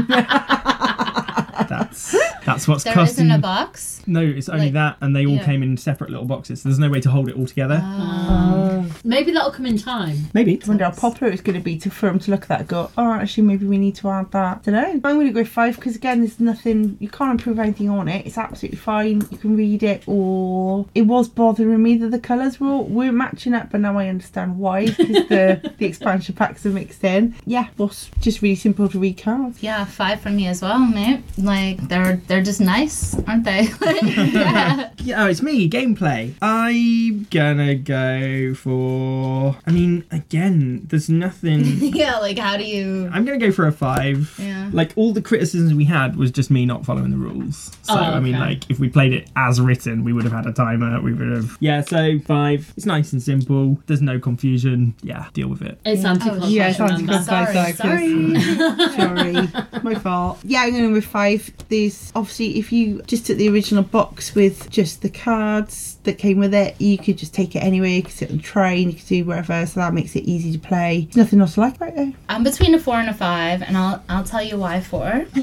them. 1.68 1.80
that's 1.90 2.16
That's 2.46 2.68
what's 2.68 2.84
There 2.84 2.94
costing. 2.94 3.26
isn't 3.28 3.38
a 3.38 3.42
box. 3.42 4.02
No, 4.08 4.22
it's 4.22 4.50
only 4.50 4.66
Like- 4.66 4.74
that, 4.74 4.98
and 5.02 5.16
they 5.16 5.26
all 5.26 5.34
yeah. 5.36 5.46
came 5.46 5.62
in 5.62 5.78
separate 5.78 6.10
little 6.10 6.26
boxes. 6.26 6.62
So 6.62 6.70
there's 6.70 6.80
no 6.80 6.90
way 6.90 7.02
to 7.02 7.10
hold 7.12 7.30
it 7.30 7.36
all 7.36 7.46
together. 7.46 7.80
Ah. 7.84 8.56
Oh. 8.82 8.86
Maybe 9.04 9.32
that'll 9.32 9.52
come 9.52 9.66
in 9.66 9.78
time. 9.78 10.18
Maybe. 10.34 10.60
I 10.64 10.68
wonder 10.68 10.86
how 10.86 10.92
popular 10.92 11.32
it's 11.32 11.42
going 11.42 11.58
to 11.58 11.64
be 11.64 11.78
to 11.80 11.90
for 11.90 12.08
them 12.08 12.18
to 12.20 12.32
look 12.32 12.44
at 12.44 12.48
that 12.50 12.60
and 12.62 12.68
go, 12.70 12.90
oh, 12.98 13.14
actually, 13.14 13.44
maybe 13.44 13.66
we 13.66 13.78
need 13.78 13.96
to 13.98 14.10
add 14.10 14.32
that. 14.32 14.64
don't 14.64 14.74
know. 14.76 14.90
I'm 14.92 15.00
going 15.02 15.28
to 15.28 15.34
go 15.34 15.44
five 15.44 15.76
because, 15.76 15.96
again, 15.96 16.20
there's 16.22 16.40
nothing, 16.40 16.98
you 17.00 17.10
can't 17.10 17.32
improve 17.32 17.60
anything 17.60 17.90
on 17.90 18.08
it. 18.08 18.26
It's 18.26 18.38
absolutely 18.38 18.78
fine. 18.78 19.22
You 19.30 19.38
can 19.38 19.56
read 19.58 19.84
it, 19.84 20.04
or 20.08 20.86
it 20.96 21.04
was 21.04 21.28
bothering 21.30 21.82
me 21.84 21.98
that 21.98 22.12
the 22.12 22.20
colours 22.20 22.60
were, 22.60 22.68
all- 22.70 22.86
weren't 22.86 23.16
matching 23.16 23.54
up, 23.54 23.70
but 23.72 23.82
now 23.82 23.98
I 23.98 24.08
understand 24.08 24.58
why 24.58 24.86
because 24.88 25.08
the, 25.28 25.74
the 25.78 25.86
expansion 25.86 26.36
packs 26.36 26.66
are 26.66 26.70
mixed 26.70 27.04
in. 27.04 27.36
Yeah, 27.46 27.68
was 27.78 28.10
just 28.22 28.42
really 28.42 28.56
simple 28.56 28.90
to 28.90 29.00
read 29.00 29.18
cards. 29.22 29.62
Yeah, 29.62 29.86
five 29.86 30.22
from 30.22 30.36
me 30.38 30.48
as 30.48 30.62
well, 30.62 30.80
mate. 30.80 31.22
Like 31.50 31.88
they're 31.88 32.18
they're 32.28 32.44
just 32.44 32.62
nice, 32.62 33.18
aren't 33.28 33.44
they? 33.44 33.64
yeah. 34.04 34.92
Yeah, 35.00 35.24
oh, 35.24 35.28
it's 35.28 35.42
me. 35.42 35.68
Gameplay. 35.68 36.36
I'm 36.44 37.24
gonna 37.32 37.74
go 37.74 38.54
for. 38.54 39.58
I 39.66 39.72
mean, 39.72 40.06
again, 40.12 40.86
there's 40.90 41.10
nothing. 41.10 41.62
yeah, 41.80 42.20
like 42.20 42.38
how 42.38 42.56
do 42.56 42.64
you? 42.64 43.10
I'm 43.12 43.26
gonna 43.26 43.40
go 43.40 43.52
for 43.52 43.66
a 43.66 43.72
five. 43.72 44.32
Yeah. 44.38 44.70
Like 44.72 44.92
all 44.96 45.12
the 45.12 45.24
criticisms 45.24 45.74
we 45.74 45.86
had 45.86 46.18
was 46.18 46.30
just 46.30 46.52
me 46.52 46.68
not 46.68 46.86
following 46.86 47.10
the 47.10 47.18
rules. 47.18 47.72
So 47.82 47.96
Oh, 47.96 47.98
I 47.98 48.20
mean, 48.20 48.38
like 48.38 48.70
if 48.70 48.78
we 48.78 48.88
played 48.88 49.14
it 49.14 49.32
as 49.36 49.60
written, 49.60 50.04
we 50.04 50.14
would 50.14 50.26
have 50.26 50.34
had 50.34 50.46
a 50.46 50.54
timer. 50.54 51.02
We 51.02 51.14
would 51.14 51.32
have. 51.32 51.58
Yeah. 51.60 51.82
So 51.82 52.20
five. 52.20 52.72
It's 52.78 52.86
nice 52.86 53.12
and 53.12 53.24
simple. 53.24 53.80
There's 53.88 54.04
no 54.04 54.20
confusion. 54.20 54.94
Yeah. 55.02 55.26
Deal 55.34 55.48
with 55.48 55.64
it. 55.64 55.80
It's 55.84 56.06
anti-clockwise. 56.06 56.44
Oh, 56.44 56.48
yeah, 56.54 56.68
it's 56.70 56.80
remember? 56.80 57.14
anti-clockwise. 57.14 57.78
Sorry, 57.78 58.36
sorry. 58.36 59.34
Sorry, 59.40 59.82
my 59.82 59.96
fault. 59.96 60.38
Yeah, 60.44 60.62
I'm 60.62 60.74
gonna 60.74 60.92
with 60.92 61.06
five. 61.06 61.39
There's 61.70 62.12
obviously 62.16 62.58
if 62.60 62.72
you 62.72 63.02
just 63.04 63.26
took 63.26 63.38
the 63.38 63.50
original 63.50 63.84
box 63.84 64.36
with 64.36 64.70
just 64.70 65.02
the 65.02 65.10
cards 65.10 65.98
that 66.04 66.18
came 66.18 66.40
with 66.40 66.54
it, 66.54 66.80
you 66.80 66.98
could 66.98 67.18
just 67.18 67.34
take 67.34 67.56
it 67.56 67.60
anywhere. 67.60 67.90
You 67.90 68.04
could 68.04 68.14
sit 68.14 68.32
on 68.32 68.38
the 68.38 68.44
train, 68.44 68.90
you 68.90 68.96
could 68.96 69.08
do 69.08 69.26
wherever, 69.26 69.66
so 69.66 69.80
that 69.80 69.94
makes 69.94 70.16
it 70.16 70.24
easy 70.24 70.52
to 70.52 70.60
play. 70.60 71.02
There's 71.06 71.18
nothing 71.18 71.42
else 71.42 71.56
to 71.56 71.62
like 71.62 71.76
about 71.76 71.98
it. 71.98 72.14
I'm 72.28 72.44
between 72.44 72.74
a 72.74 72.80
four 72.80 72.96
and 72.96 73.10
a 73.10 73.14
five, 73.14 73.62
and 73.62 73.78
I'll 73.78 74.04
I'll 74.10 74.24
tell 74.24 74.44
you 74.44 74.58
why 74.58 74.82
four. 74.82 75.26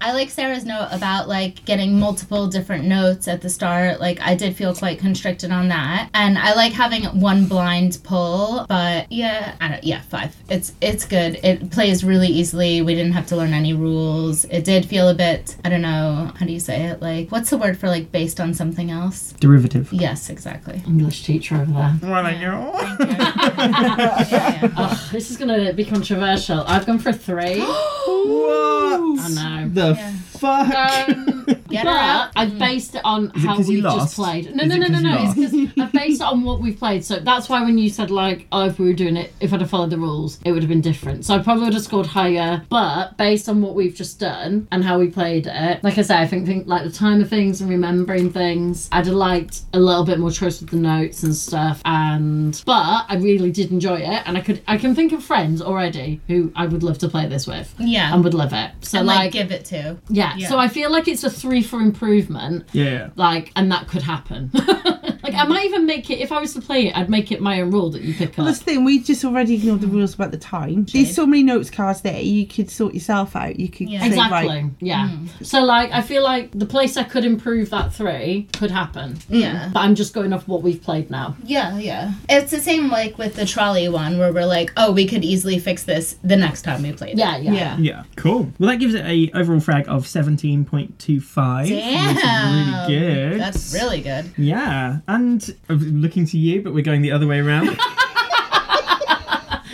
I 0.00 0.12
like 0.12 0.30
Sarah's 0.30 0.64
note 0.64 0.88
about 0.90 1.28
like 1.28 1.64
getting 1.64 1.98
multiple 1.98 2.46
different 2.46 2.84
notes 2.84 3.28
at 3.28 3.40
the 3.42 3.50
start. 3.50 4.00
Like 4.00 4.20
I 4.20 4.34
did 4.34 4.56
feel 4.56 4.74
quite 4.74 4.98
constricted 4.98 5.50
on 5.50 5.68
that, 5.68 6.10
and 6.14 6.38
I 6.38 6.54
like 6.54 6.72
having 6.72 7.04
one 7.20 7.46
blind 7.46 7.98
pull. 8.02 8.66
But 8.68 9.10
yeah, 9.10 9.56
I 9.60 9.68
don't, 9.68 9.84
yeah, 9.84 10.02
five. 10.02 10.34
It's 10.48 10.72
it's 10.80 11.04
good. 11.04 11.38
It 11.42 11.70
plays 11.70 12.04
really 12.04 12.28
easily. 12.28 12.82
We 12.82 12.94
didn't 12.94 13.12
have 13.12 13.26
to 13.26 13.36
learn 13.36 13.52
any 13.52 13.74
rules. 13.74 14.44
It 14.46 14.64
did 14.64 14.86
feel 14.86 15.08
a 15.12 15.14
bit. 15.14 15.56
I 15.64 15.68
don't 15.68 15.82
know 15.82 16.32
how 16.36 16.44
do 16.46 16.52
you 16.52 16.60
say 16.60 16.86
it. 16.86 17.00
Like 17.00 17.30
what's 17.30 17.50
the 17.50 17.58
word 17.58 17.78
for 17.78 17.88
like 17.88 18.10
based 18.10 18.40
on 18.40 18.52
something 18.54 18.90
else? 18.90 19.32
Derivative. 19.38 19.92
Yes, 19.92 20.28
exactly. 20.30 20.82
English 20.86 21.22
teacher 21.24 21.54
over 21.56 21.70
there. 21.72 21.94
Well, 22.02 22.26
I 22.26 22.40
know. 22.40 22.72
Thank 22.74 23.00
you. 23.00 23.16
yeah, 24.36 24.62
yeah. 24.62 24.74
Oh, 24.76 25.08
this 25.12 25.30
is 25.30 25.36
gonna 25.36 25.72
be 25.72 25.84
controversial. 25.84 26.62
I've 26.66 26.86
gone 26.86 26.98
for 26.98 27.12
three. 27.12 27.60
What? 27.60 29.20
I 29.20 29.28
know. 29.62 29.68
The 29.68 29.94
Yeah. 29.94 30.12
Fuck? 30.42 31.08
Um, 31.08 31.28
Get 31.72 31.84
her 31.86 31.90
but 31.90 31.96
out. 31.96 32.30
I've 32.36 32.58
based 32.58 32.94
it 32.94 33.00
on 33.04 33.32
Is 33.34 33.42
it 33.44 33.46
how 33.46 33.56
'cause 33.56 33.68
you 33.70 33.76
we've 33.82 33.84
just 33.94 34.14
played. 34.14 34.54
No, 34.54 34.62
Is 34.64 34.68
no, 34.68 34.76
it 34.76 34.90
no, 34.90 34.98
no, 35.00 35.16
'cause 35.16 35.36
you 35.38 35.42
no. 35.44 35.44
It's 35.44 35.52
because 35.74 35.82
I've 35.86 35.92
based 35.92 36.20
it 36.20 36.24
on 36.24 36.42
what 36.42 36.60
we've 36.60 36.78
played. 36.78 37.02
So 37.04 37.18
that's 37.18 37.48
why 37.48 37.62
when 37.64 37.78
you 37.78 37.88
said 37.88 38.10
like, 38.10 38.46
oh, 38.52 38.66
if 38.66 38.78
we 38.78 38.86
were 38.86 38.92
doing 38.92 39.16
it, 39.16 39.32
if 39.40 39.54
I'd 39.54 39.60
have 39.62 39.70
followed 39.70 39.88
the 39.90 39.96
rules, 39.98 40.38
it 40.44 40.52
would 40.52 40.62
have 40.62 40.68
been 40.68 40.82
different. 40.82 41.24
So 41.24 41.34
I 41.34 41.38
probably 41.38 41.64
would 41.64 41.72
have 41.74 41.82
scored 41.82 42.06
higher. 42.06 42.62
But 42.68 43.16
based 43.16 43.48
on 43.48 43.62
what 43.62 43.74
we've 43.74 43.94
just 43.94 44.20
done 44.20 44.68
and 44.70 44.84
how 44.84 44.98
we 44.98 45.08
played 45.08 45.46
it, 45.46 45.82
like 45.82 45.96
I 45.96 46.02
say, 46.02 46.18
I 46.18 46.26
think, 46.26 46.44
think 46.46 46.66
like 46.68 46.84
the 46.84 46.90
time 46.92 47.22
of 47.22 47.30
things 47.30 47.62
and 47.62 47.70
remembering 47.70 48.30
things, 48.30 48.88
I'd 48.92 49.06
have 49.06 49.14
liked 49.14 49.62
a 49.72 49.80
little 49.80 50.04
bit 50.04 50.18
more 50.18 50.30
choice 50.30 50.60
with 50.60 50.70
the 50.70 50.76
notes 50.76 51.22
and 51.22 51.34
stuff. 51.34 51.80
And 51.86 52.62
but 52.66 53.06
I 53.08 53.16
really 53.18 53.50
did 53.50 53.70
enjoy 53.70 53.96
it, 54.00 54.22
and 54.26 54.36
I 54.36 54.40
could 54.42 54.60
I 54.68 54.76
can 54.76 54.94
think 54.94 55.12
of 55.12 55.24
friends 55.24 55.62
already 55.62 56.20
who 56.28 56.52
I 56.54 56.66
would 56.66 56.82
love 56.82 56.98
to 56.98 57.08
play 57.08 57.26
this 57.28 57.46
with 57.46 57.74
Yeah. 57.78 58.12
and 58.12 58.22
would 58.24 58.34
love 58.34 58.52
it. 58.52 58.72
So 58.82 58.98
and 58.98 59.06
like, 59.06 59.16
like 59.18 59.32
give 59.32 59.50
it 59.52 59.64
to. 59.66 59.96
yeah, 60.10 60.31
Yeah. 60.38 60.48
so 60.48 60.58
I 60.58 60.68
feel 60.68 60.90
like 60.90 61.08
it's 61.08 61.24
a 61.24 61.30
three 61.30 61.62
for 61.62 61.80
improvement, 61.80 62.68
Yeah. 62.72 63.10
like, 63.16 63.52
and 63.56 63.70
that 63.72 63.88
could 63.88 64.02
happen. 64.02 64.50
like, 65.32 65.44
I 65.44 65.48
might 65.48 65.64
even 65.64 65.86
make 65.86 66.10
it 66.10 66.18
if 66.20 66.32
I 66.32 66.40
was 66.40 66.54
to 66.54 66.60
play 66.60 66.88
it, 66.88 66.96
I'd 66.96 67.10
make 67.10 67.32
it 67.32 67.40
my 67.40 67.60
own 67.60 67.70
rule 67.70 67.90
that 67.90 68.02
you 68.02 68.14
pick 68.14 68.36
Well, 68.36 68.46
up. 68.46 68.50
that's 68.52 68.58
the 68.64 68.72
thing. 68.72 68.84
We 68.84 69.00
just 69.00 69.24
already 69.24 69.54
ignored 69.54 69.80
the 69.80 69.86
rules 69.86 70.14
about 70.14 70.30
the 70.30 70.38
time. 70.38 70.84
There's 70.92 71.14
so 71.14 71.26
many 71.26 71.42
notes 71.42 71.70
cards 71.70 72.00
there. 72.02 72.20
You 72.20 72.46
could 72.46 72.70
sort 72.70 72.94
yourself 72.94 73.34
out. 73.36 73.58
You 73.58 73.68
could 73.68 73.88
Yeah. 73.90 74.00
say, 74.00 74.06
Exactly. 74.08 74.48
right, 74.48 74.64
Yeah. 74.80 75.08
Mm. 75.08 75.46
So 75.46 75.60
like, 75.62 75.90
I 75.92 76.02
feel 76.02 76.22
like 76.22 76.50
the 76.58 76.66
place 76.66 76.96
I 76.96 77.02
could 77.04 77.24
improve 77.24 77.70
that 77.70 77.92
three 77.92 78.48
could 78.52 78.70
happen. 78.70 79.18
Yeah. 79.28 79.70
But 79.72 79.80
I'm 79.80 79.94
just 79.94 80.14
going 80.14 80.32
off 80.32 80.46
what 80.48 80.62
we've 80.62 80.82
played 80.82 81.10
now. 81.10 81.36
Yeah, 81.44 81.78
yeah. 81.78 82.12
It's 82.28 82.50
the 82.50 82.60
same 82.60 82.88
like 82.88 83.18
with 83.18 83.34
the 83.36 83.46
trolley 83.46 83.88
one 83.88 84.18
where 84.18 84.32
we're 84.32 84.46
like, 84.46 84.72
oh, 84.76 84.92
we 84.92 85.06
could 85.06 85.24
easily 85.24 85.58
fix 85.58 85.82
this 85.84 86.16
the 86.22 86.36
next 86.36 86.62
time 86.62 86.82
we 86.82 86.92
played. 86.92 87.12
it. 87.14 87.18
Yeah, 87.18 87.36
yeah. 87.38 87.52
yeah. 87.52 87.76
Yeah, 87.78 88.02
cool. 88.16 88.50
Well, 88.58 88.70
that 88.70 88.76
gives 88.76 88.94
it 88.94 89.04
a 89.04 89.30
overall 89.34 89.60
frag 89.60 89.86
of 89.88 90.04
17.25. 90.06 91.68
Damn. 91.68 92.88
Really 92.88 92.98
good. 93.00 93.40
That's 93.40 93.72
really 93.74 94.00
good. 94.00 94.30
Yeah, 94.36 94.98
and 95.08 95.21
I'm 95.22 95.40
uh, 95.70 95.74
looking 95.74 96.26
to 96.26 96.36
you, 96.38 96.60
but 96.62 96.74
we're 96.74 96.82
going 96.82 97.02
the 97.02 97.12
other 97.12 97.26
way 97.26 97.38
around. 97.40 97.78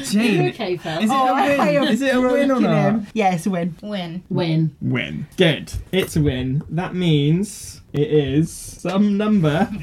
Jane, 0.05 0.49
Okay, 0.51 0.77
Phil. 0.77 0.99
is 1.03 1.11
it 1.11 1.15
Oh, 1.15 1.29
a 1.29 1.33
I 1.35 1.49
win? 1.59 1.75
have 1.83 1.91
Is 1.91 2.03
it 2.03 2.15
a 2.15 2.21
win 2.21 2.45
or 2.51 2.61
broken 2.61 2.63
not? 2.63 2.89
him. 2.93 3.07
Yeah, 3.15 3.35
it's 3.35 3.47
a 3.47 3.51
win. 3.51 3.75
Win. 3.83 4.23
Win. 4.31 4.77
Win. 4.81 5.27
Good. 5.37 5.73
It's 5.93 6.15
a 6.17 6.21
win. 6.23 6.63
That 6.71 6.95
means 6.95 7.81
it 7.93 8.09
is 8.11 8.51
some 8.53 9.17
number. 9.19 9.65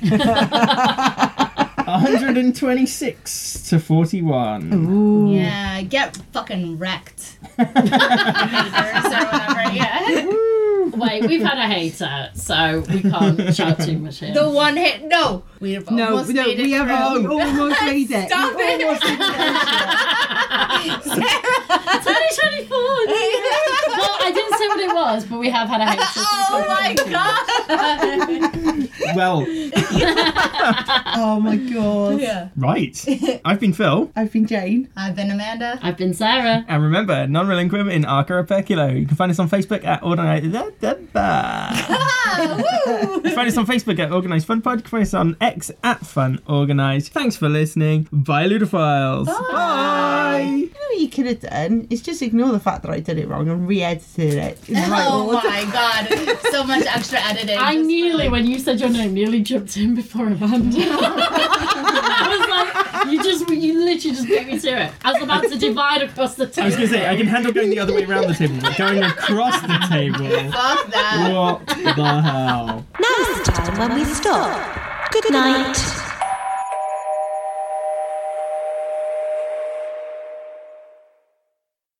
126 1.85 3.69
to 3.69 3.79
41. 3.79 4.73
Ooh. 4.73 5.33
Yeah, 5.35 5.81
get 5.83 6.17
fucking 6.33 6.77
wrecked. 6.79 7.37
Haters 7.57 7.75
or 7.85 9.25
whatever, 9.25 9.71
yeah. 9.73 10.31
Wait, 10.97 11.25
we've 11.27 11.41
had 11.41 11.57
a 11.57 11.67
hater, 11.67 12.29
so 12.35 12.83
we 12.89 13.01
can't 13.01 13.53
shout 13.55 13.79
too 13.81 13.97
much 13.97 14.19
here. 14.19 14.33
The 14.33 14.49
one 14.49 14.77
hit. 14.77 15.03
No, 15.05 15.43
we've 15.59 15.89
No, 15.91 16.11
almost 16.11 16.29
no, 16.29 16.43
made 16.45 16.57
it 16.59 16.63
we 16.63 16.71
have 16.71 16.87
through. 16.87 17.27
we 17.29 17.41
almost 17.41 17.81
made 17.83 18.09
it. 18.11 18.27
Stop 18.29 18.55
we 18.55 18.63
it. 18.63 18.81
almost 18.83 19.03
made 19.03 19.19
it. 19.19 19.25
2024. 21.05 22.77
well, 22.77 24.17
I 24.21 24.31
didn't 24.33 24.57
say 24.57 24.67
what 24.67 24.79
it 24.79 24.93
was, 24.93 25.25
but 25.25 25.39
we 25.39 25.49
have 25.49 25.67
had 25.67 25.81
a 25.81 25.85
hater. 25.85 26.03
since 26.03 26.25
Oh 26.49 26.65
my 26.67 26.93
god. 27.11 27.45
Well, 29.15 29.45
Oh 31.17 31.39
my 31.39 31.55
god. 31.57 32.19
Yeah. 32.19 32.49
right. 32.55 33.05
I've 33.45 33.59
been 33.59 33.73
Phil. 33.73 34.11
I've 34.15 34.31
been 34.31 34.45
Jane. 34.47 34.89
I've 34.95 35.15
been 35.15 35.31
Amanda. 35.31 35.79
I've 35.81 35.97
been 35.97 36.13
Sarah. 36.13 36.63
And 36.67 36.83
remember, 36.83 37.25
non 37.27 37.47
relinquim 37.47 37.91
in 37.91 38.05
Arca 38.05 38.33
Operculo. 38.43 38.99
You 38.99 39.07
can 39.07 39.15
find 39.15 39.31
us 39.31 39.39
on 39.39 39.49
Facebook 39.49 39.83
at 39.85 40.01
Organised. 40.85 41.85
find 43.35 43.47
us 43.47 43.57
on 43.57 43.65
Facebook 43.65 43.97
at 43.99 44.11
Organised 44.11 44.45
Fun 44.47 44.61
Pod. 44.61 44.87
Find 44.87 45.03
us 45.03 45.13
on 45.13 45.35
X 45.41 45.71
at 45.83 46.05
Fun 46.05 46.39
Organised. 46.49 47.11
Thanks 47.11 47.35
for 47.35 47.49
listening. 47.49 48.07
Bye, 48.11 48.47
Ludophiles. 48.47 49.25
Bye. 49.25 50.41
You 50.45 50.65
know 50.67 50.71
what 50.89 50.99
you 50.99 51.09
could 51.09 51.25
have 51.27 51.39
done? 51.41 51.87
Is 51.89 52.01
just 52.01 52.21
ignore 52.21 52.51
the 52.51 52.59
fact 52.59 52.83
that 52.83 52.91
I 52.91 52.99
did 52.99 53.17
it 53.17 53.27
wrong 53.27 53.47
and 53.49 53.67
re-edited 53.67 54.33
it. 54.35 54.59
right 54.69 55.07
Oh 55.09 55.27
order. 55.35 55.47
my 55.47 55.63
god. 55.71 56.37
So 56.51 56.63
much 56.63 56.85
extra 56.85 57.19
editing. 57.19 57.57
I 57.57 57.75
just 57.75 57.87
nearly, 57.87 58.13
like- 58.25 58.31
when 58.31 58.45
you 58.45 58.59
said 58.59 58.79
your 58.79 58.89
name, 58.89 59.13
nearly 59.13 59.41
jumped 59.41 59.77
in 59.77 59.95
before 59.95 60.27
Amanda. 60.27 60.77
I 62.17 62.27
was 62.37 62.47
like, 62.49 63.11
you 63.13 63.23
just, 63.23 63.49
you 63.49 63.73
literally 63.85 64.15
just 64.15 64.27
beat 64.27 64.47
me 64.47 64.59
to 64.59 64.83
it. 64.85 64.91
I 65.03 65.13
was 65.13 65.21
about 65.21 65.43
to 65.43 65.57
divide 65.57 66.01
across 66.01 66.35
the 66.35 66.47
table. 66.47 66.63
I 66.63 66.65
was 66.65 66.75
going 66.75 66.87
to 66.89 66.93
say, 66.93 67.07
I 67.09 67.15
can 67.15 67.27
handle 67.27 67.51
going 67.51 67.69
the 67.69 67.79
other 67.79 67.93
way 67.93 68.03
around 68.05 68.27
the 68.27 68.33
table, 68.33 68.57
but 68.61 68.77
going 68.77 69.03
across 69.03 69.61
the 69.61 69.85
table. 69.89 70.25
Fuck 70.75 70.91
that. 70.91 71.31
What 71.33 71.67
the 71.67 72.21
hell? 72.21 72.85
Now's 72.99 73.37
the 73.37 73.51
time 73.51 73.79
when 73.79 73.95
we 73.95 74.05
stop. 74.05 75.11
Good 75.11 75.31
night. 75.31 76.04